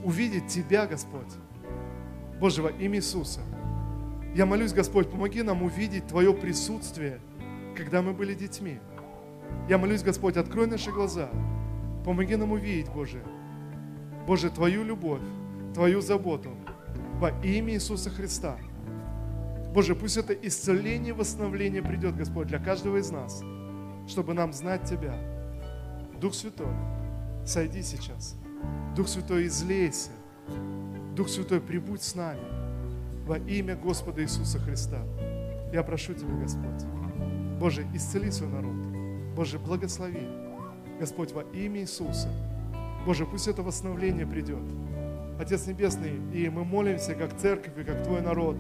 увидеть 0.05 0.49
Тебя, 0.49 0.87
Господь, 0.87 1.33
Боже, 2.41 2.63
во 2.63 2.71
имя 2.71 2.99
Иисуса. 2.99 3.41
Я 4.35 4.47
молюсь, 4.47 4.73
Господь, 4.73 5.11
помоги 5.11 5.43
нам 5.43 5.63
увидеть 5.63 6.07
Твое 6.07 6.33
присутствие, 6.33 7.21
когда 7.77 8.01
мы 8.01 8.15
были 8.15 8.33
детьми. 8.33 8.79
Я 9.69 9.77
молюсь, 9.77 10.03
Господь, 10.03 10.39
открой 10.39 10.67
наши 10.67 10.91
глаза, 10.91 11.29
помоги 12.07 12.37
нам 12.37 12.53
увидеть, 12.53 12.91
Боже, 12.91 13.23
Боже, 14.27 14.49
Твою 14.49 14.85
любовь, 14.85 15.21
Твою 15.75 16.01
заботу 16.01 16.51
во 17.19 17.29
имя 17.43 17.75
Иисуса 17.75 18.09
Христа. 18.09 18.57
Боже, 19.75 19.95
пусть 19.95 20.17
это 20.17 20.33
исцеление, 20.33 21.13
восстановление 21.13 21.83
придет, 21.83 22.17
Господь, 22.17 22.47
для 22.47 22.59
каждого 22.59 22.97
из 22.97 23.11
нас, 23.11 23.43
чтобы 24.09 24.33
нам 24.33 24.55
знать 24.55 24.85
Тебя. 24.85 25.15
Дух 26.19 26.33
Святой, 26.33 26.75
сойди 27.45 27.83
сейчас. 27.83 28.37
Дух 28.97 29.09
Святой, 29.09 29.47
излейся. 29.47 30.11
Дух 31.15 31.29
Святой, 31.29 31.61
прибудь 31.61 32.03
с 32.03 32.15
нами 32.15 32.62
во 33.27 33.39
имя 33.39 33.77
Господа 33.77 34.23
Иисуса 34.23 34.59
Христа. 34.59 34.99
Я 35.73 35.83
прошу 35.83 36.15
Тебя, 36.15 36.35
Господь. 36.35 36.85
Боже, 37.59 37.87
исцели 37.95 38.31
свой 38.31 38.51
народ. 38.51 38.75
Боже, 39.37 39.59
благослови. 39.59 40.27
Господь, 40.99 41.33
во 41.33 41.43
имя 41.43 41.81
Иисуса. 41.81 42.29
Боже, 43.07 43.27
пусть 43.27 43.49
это 43.49 43.63
восстановление 43.63 44.27
придет. 44.27 44.63
Отец 45.41 45.67
Небесный, 45.67 46.13
и 46.33 46.49
мы 46.49 46.65
молимся, 46.65 47.15
как 47.15 47.37
церковь 47.37 47.77
и 47.79 47.85
как 47.85 48.05
Твой 48.05 48.21
народ. 48.21 48.57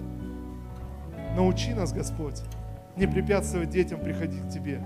Научи 1.37 1.75
нас, 1.75 1.93
Господь, 1.93 2.43
не 2.97 3.07
препятствовать 3.07 3.71
детям 3.71 4.01
приходить 4.01 4.43
к 4.43 4.51
Тебе. 4.51 4.81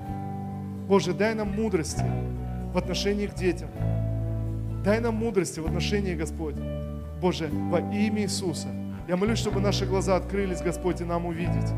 Боже, 0.88 1.14
дай 1.14 1.34
нам 1.34 1.52
мудрости 1.52 2.04
в 2.72 2.78
отношении 2.78 3.26
к 3.26 3.34
детям. 3.34 3.68
Дай 4.84 5.00
нам 5.00 5.16
мудрости 5.16 5.58
в 5.60 5.66
отношении, 5.66 6.14
Господь. 6.14 6.56
Боже, 7.20 7.48
во 7.48 7.80
имя 7.80 8.22
Иисуса. 8.22 8.68
Я 9.08 9.16
молюсь, 9.16 9.38
чтобы 9.38 9.60
наши 9.60 9.86
глаза 9.86 10.16
открылись, 10.16 10.60
Господь, 10.60 11.00
и 11.00 11.04
нам 11.04 11.26
увидеть. 11.26 11.70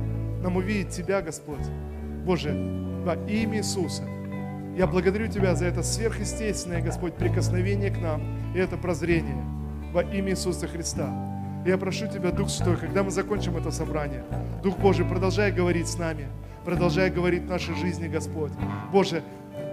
Нам 0.43 0.57
увидеть 0.57 0.91
Тебя, 0.91 1.21
Господь. 1.21 1.67
Боже, 2.25 2.55
во 3.05 3.17
имя 3.27 3.59
Иисуса. 3.59 4.03
Я 4.77 4.87
благодарю 4.87 5.29
Тебя 5.29 5.55
за 5.55 5.67
это 5.67 5.83
сверхъестественное, 5.83 6.81
Господь, 6.81 7.15
прикосновение 7.15 7.91
к 7.91 7.99
нам 7.99 8.23
и 8.55 8.59
это 8.59 8.79
прозрение 8.79 9.45
во 9.93 10.03
имя 10.03 10.31
Иисуса 10.31 10.67
Христа. 10.69 11.11
Я 11.67 11.77
прошу 11.77 12.07
Тебя, 12.07 12.31
Дух 12.31 12.49
Святой, 12.49 12.77
когда 12.77 13.03
мы 13.03 13.11
закончим 13.11 13.57
это 13.57 13.71
собрание, 13.71 14.25
Дух 14.63 14.79
Божий, 14.79 15.05
продолжай 15.05 15.53
говорить 15.53 15.89
с 15.89 15.99
нами, 15.99 16.29
продолжай 16.65 17.11
говорить 17.11 17.43
в 17.43 17.49
нашей 17.49 17.75
жизни, 17.75 18.09
Господь. 18.09 18.53
Боже, 18.91 19.23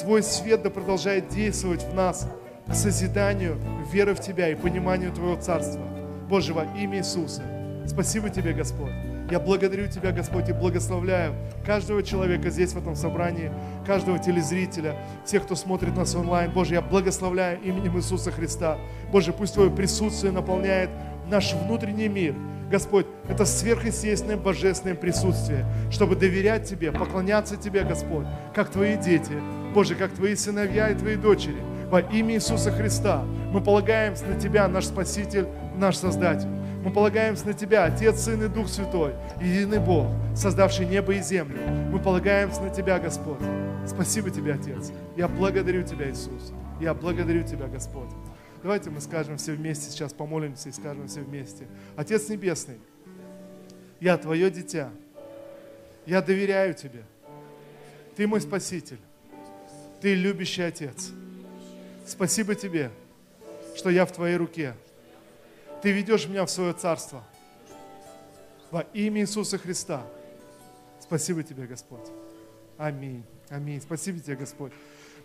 Твой 0.02 0.24
свет 0.24 0.62
да 0.62 0.70
продолжает 0.70 1.30
действовать 1.30 1.84
в 1.84 1.94
нас 1.94 2.28
к 2.68 2.74
созиданию 2.74 3.58
веры 3.94 4.14
в 4.14 4.20
Тебя 4.20 4.50
и 4.50 4.56
пониманию 4.56 5.14
Твоего 5.14 5.38
Царства. 5.38 5.95
Боже, 6.30 6.54
во 6.54 6.64
имя 6.78 7.00
Иисуса. 7.00 7.44
Спасибо 7.86 8.30
Тебе, 8.30 8.54
Господь. 8.54 8.92
Я 9.30 9.40
благодарю 9.40 9.88
Тебя, 9.88 10.12
Господь, 10.12 10.50
и 10.50 10.54
благословляю 10.54 11.34
каждого 11.66 12.04
человека 12.04 12.50
здесь, 12.50 12.74
в 12.74 12.78
этом 12.78 12.96
собрании, 12.96 13.52
каждого 13.86 14.20
телезрителя, 14.20 14.96
всех, 15.24 15.44
кто 15.44 15.56
смотрит 15.56 15.96
нас 15.96 16.16
онлайн. 16.16 16.52
Боже, 16.52 16.76
я 16.76 16.82
благословляю 16.82 17.60
именем 17.62 17.98
Иисуса 17.98 18.32
Христа. 18.32 18.78
Боже, 19.12 19.34
пусть 19.34 19.54
Твое 19.54 19.72
присутствие 19.72 20.32
наполняет 20.32 20.90
наш 21.28 21.54
внутренний 21.54 22.08
мир. 22.08 22.36
Господь, 22.70 23.06
это 23.30 23.46
сверхъестественное 23.46 24.38
божественное 24.38 24.96
присутствие, 24.96 25.66
чтобы 25.92 26.16
доверять 26.16 26.68
Тебе, 26.68 26.92
поклоняться 26.92 27.58
Тебе, 27.58 27.84
Господь, 27.84 28.26
как 28.54 28.70
Твои 28.70 28.98
дети, 28.98 29.34
Боже, 29.74 29.96
как 29.96 30.12
Твои 30.12 30.36
сыновья 30.36 30.90
и 30.90 30.96
Твои 30.96 31.16
дочери. 31.16 31.62
Во 31.90 32.00
имя 32.00 32.36
Иисуса 32.36 32.72
Христа 32.72 33.24
мы 33.52 33.62
полагаемся 33.62 34.26
на 34.26 34.40
Тебя, 34.40 34.68
наш 34.68 34.86
Спаситель, 34.86 35.48
наш 35.78 35.98
Создатель. 35.98 36.50
Мы 36.84 36.92
полагаемся 36.92 37.48
на 37.48 37.54
Тебя, 37.54 37.86
Отец, 37.86 38.22
Сын 38.22 38.44
и 38.44 38.48
Дух 38.48 38.68
Святой, 38.68 39.14
единый 39.42 39.80
Бог, 39.80 40.08
создавший 40.36 40.86
небо 40.86 41.14
и 41.14 41.22
землю. 41.22 41.58
Мы 41.92 42.00
полагаемся 42.00 42.62
на 42.62 42.70
Тебя, 42.70 43.00
Господь. 43.00 43.40
Спасибо 43.88 44.30
Тебе, 44.30 44.54
Отец. 44.54 44.92
Я 45.18 45.28
благодарю 45.28 45.84
Тебя, 45.84 46.10
Иисус. 46.12 46.54
Я 46.80 46.94
благодарю 46.94 47.44
Тебя, 47.44 47.68
Господь. 47.68 48.10
Давайте 48.62 48.90
мы 48.90 49.02
скажем 49.02 49.38
все 49.38 49.54
вместе, 49.54 49.90
сейчас 49.90 50.14
помолимся 50.14 50.70
и 50.70 50.72
скажем 50.72 51.08
все 51.08 51.22
вместе. 51.22 51.68
Отец 51.96 52.30
Небесный, 52.30 52.80
я 54.00 54.18
Твое 54.18 54.52
дитя. 54.52 54.90
Я 56.06 56.22
доверяю 56.22 56.74
Тебе. 56.76 57.04
Ты 58.16 58.28
мой 58.28 58.42
Спаситель. 58.42 59.00
Ты 60.02 60.14
любящий 60.14 60.62
Отец. 60.62 61.12
Спасибо 62.06 62.54
Тебе, 62.54 62.92
что 63.76 63.90
я 63.90 64.06
в 64.06 64.12
Твоей 64.12 64.36
руке. 64.36 64.76
Ты 65.86 65.92
ведешь 65.92 66.26
меня 66.28 66.44
в 66.48 66.50
свое 66.50 66.74
царство. 66.74 67.24
Во 68.72 68.82
имя 68.96 69.22
Иисуса 69.22 69.60
Христа. 69.60 70.02
Спасибо 71.00 71.44
Тебе, 71.44 71.68
Господь. 71.68 72.08
Аминь. 72.80 73.24
Аминь. 73.50 73.80
Спасибо 73.80 74.20
Тебе, 74.20 74.36
Господь. 74.36 74.72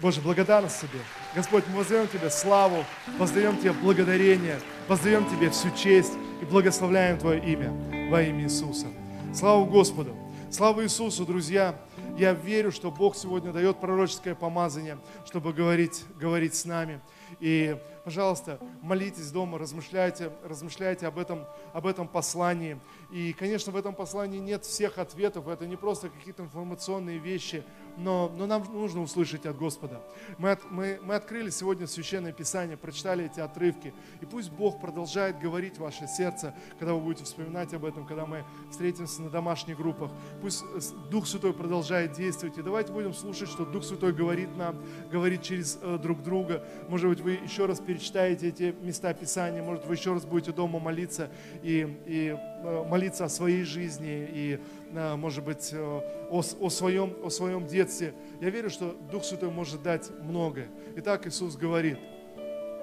Боже, 0.00 0.20
благодарность 0.20 0.78
Тебе. 0.78 1.00
Господь, 1.34 1.64
мы 1.68 1.78
воздаем 1.78 2.08
Тебе 2.08 2.28
славу, 2.28 2.84
воздаем 3.16 3.56
Тебе 3.56 3.72
благодарение, 3.72 4.60
воздаем 4.86 5.24
Тебе 5.30 5.48
всю 5.48 5.74
честь 5.74 6.12
и 6.42 6.44
благословляем 6.44 7.16
Твое 7.18 7.42
имя 7.42 7.72
во 8.10 8.20
имя 8.20 8.44
Иисуса. 8.44 8.88
Слава 9.34 9.64
Господу. 9.64 10.14
Слава 10.50 10.84
Иисусу, 10.84 11.24
друзья. 11.24 11.74
Я 12.18 12.34
верю, 12.34 12.70
что 12.70 12.90
Бог 12.90 13.16
сегодня 13.16 13.50
дает 13.50 13.80
пророческое 13.80 14.34
помазание, 14.34 14.98
чтобы 15.24 15.54
говорить, 15.54 16.04
говорить 16.20 16.54
с 16.54 16.66
нами. 16.66 17.00
И 17.38 17.76
пожалуйста, 18.04 18.58
молитесь 18.82 19.30
дома, 19.30 19.58
размышляйте, 19.58 20.32
размышляйте 20.44 21.06
об 21.06 21.18
этом, 21.18 21.44
об 21.72 21.86
этом 21.86 22.08
послании. 22.08 22.80
И, 23.10 23.32
конечно, 23.32 23.72
в 23.72 23.76
этом 23.76 23.94
послании 23.94 24.38
нет 24.38 24.64
всех 24.64 24.98
ответов, 24.98 25.48
это 25.48 25.66
не 25.66 25.76
просто 25.76 26.08
какие-то 26.08 26.42
информационные 26.42 27.18
вещи, 27.18 27.64
но, 27.96 28.32
но 28.36 28.46
нам 28.46 28.64
нужно 28.72 29.02
услышать 29.02 29.46
от 29.46 29.56
Господа. 29.56 30.00
Мы, 30.38 30.52
от, 30.52 30.70
мы, 30.70 31.00
мы 31.02 31.14
открыли 31.14 31.50
сегодня 31.50 31.86
Священное 31.86 32.32
Писание, 32.32 32.76
прочитали 32.76 33.26
эти 33.26 33.40
отрывки, 33.40 33.92
и 34.20 34.26
пусть 34.26 34.50
Бог 34.50 34.80
продолжает 34.80 35.38
говорить 35.38 35.78
ваше 35.78 36.06
сердце, 36.06 36.54
когда 36.78 36.94
вы 36.94 37.00
будете 37.00 37.24
вспоминать 37.24 37.74
об 37.74 37.84
этом, 37.84 38.06
когда 38.06 38.26
мы 38.26 38.44
встретимся 38.70 39.22
на 39.22 39.30
домашних 39.30 39.76
группах. 39.76 40.10
Пусть 40.40 40.62
э, 40.74 40.80
Дух 41.10 41.26
Святой 41.26 41.52
продолжает 41.52 42.12
действовать, 42.12 42.58
и 42.58 42.62
давайте 42.62 42.92
будем 42.92 43.12
слушать, 43.12 43.48
что 43.48 43.64
Дух 43.64 43.84
Святой 43.84 44.12
говорит 44.12 44.56
нам, 44.56 44.76
говорит 45.10 45.42
через 45.42 45.78
э, 45.82 45.98
друг 46.00 46.22
друга. 46.22 46.64
Может 46.88 47.08
быть, 47.08 47.19
вы 47.20 47.32
еще 47.32 47.66
раз 47.66 47.80
перечитаете 47.80 48.48
эти 48.48 48.74
места 48.82 49.12
Писания, 49.14 49.62
может, 49.62 49.86
вы 49.86 49.94
еще 49.94 50.12
раз 50.12 50.24
будете 50.24 50.52
дома 50.52 50.78
молиться 50.78 51.30
и, 51.62 51.98
и 52.06 52.36
э, 52.36 52.84
молиться 52.88 53.24
о 53.24 53.28
своей 53.28 53.64
жизни, 53.64 54.28
и 54.32 54.60
может 54.92 55.44
быть, 55.44 55.70
э, 55.72 55.78
о, 55.78 56.38
о, 56.60 56.70
своем, 56.70 57.14
о 57.24 57.30
своем 57.30 57.66
детстве. 57.66 58.12
Я 58.40 58.50
верю, 58.50 58.70
что 58.70 58.96
Дух 59.10 59.24
Святой 59.24 59.50
может 59.50 59.82
дать 59.82 60.10
многое. 60.22 60.68
Итак, 60.96 61.26
Иисус 61.26 61.56
говорит, 61.56 61.98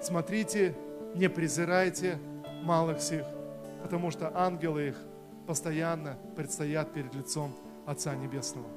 смотрите, 0.02 0.76
не 1.16 1.30
презирайте 1.30 2.18
малых 2.64 3.00
всех, 3.00 3.26
потому 3.84 4.12
что 4.12 4.32
ангелы 4.36 4.90
их 4.90 4.98
постоянно 5.46 6.18
предстоят 6.36 6.94
перед 6.94 7.14
лицом 7.16 7.54
Отца 7.86 8.16
Небесного. 8.16 8.68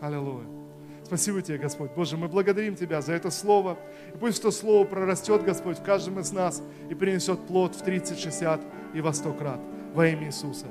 Аллилуйя. 0.00 0.65
Спасибо 1.06 1.40
тебе, 1.40 1.58
Господь. 1.58 1.92
Боже, 1.94 2.16
мы 2.16 2.26
благодарим 2.26 2.74
Тебя 2.74 3.00
за 3.00 3.12
это 3.12 3.30
слово. 3.30 3.78
И 4.12 4.18
пусть 4.18 4.40
это 4.40 4.50
слово 4.50 4.84
прорастет, 4.84 5.44
Господь, 5.44 5.78
в 5.78 5.82
каждом 5.84 6.18
из 6.18 6.32
нас 6.32 6.60
и 6.90 6.96
принесет 6.96 7.46
плод 7.46 7.76
в 7.76 7.82
30, 7.82 8.18
60 8.18 8.60
и 8.92 9.00
во 9.00 9.12
100 9.12 9.32
крат. 9.34 9.60
Во 9.94 10.04
имя 10.04 10.26
Иисуса. 10.26 10.66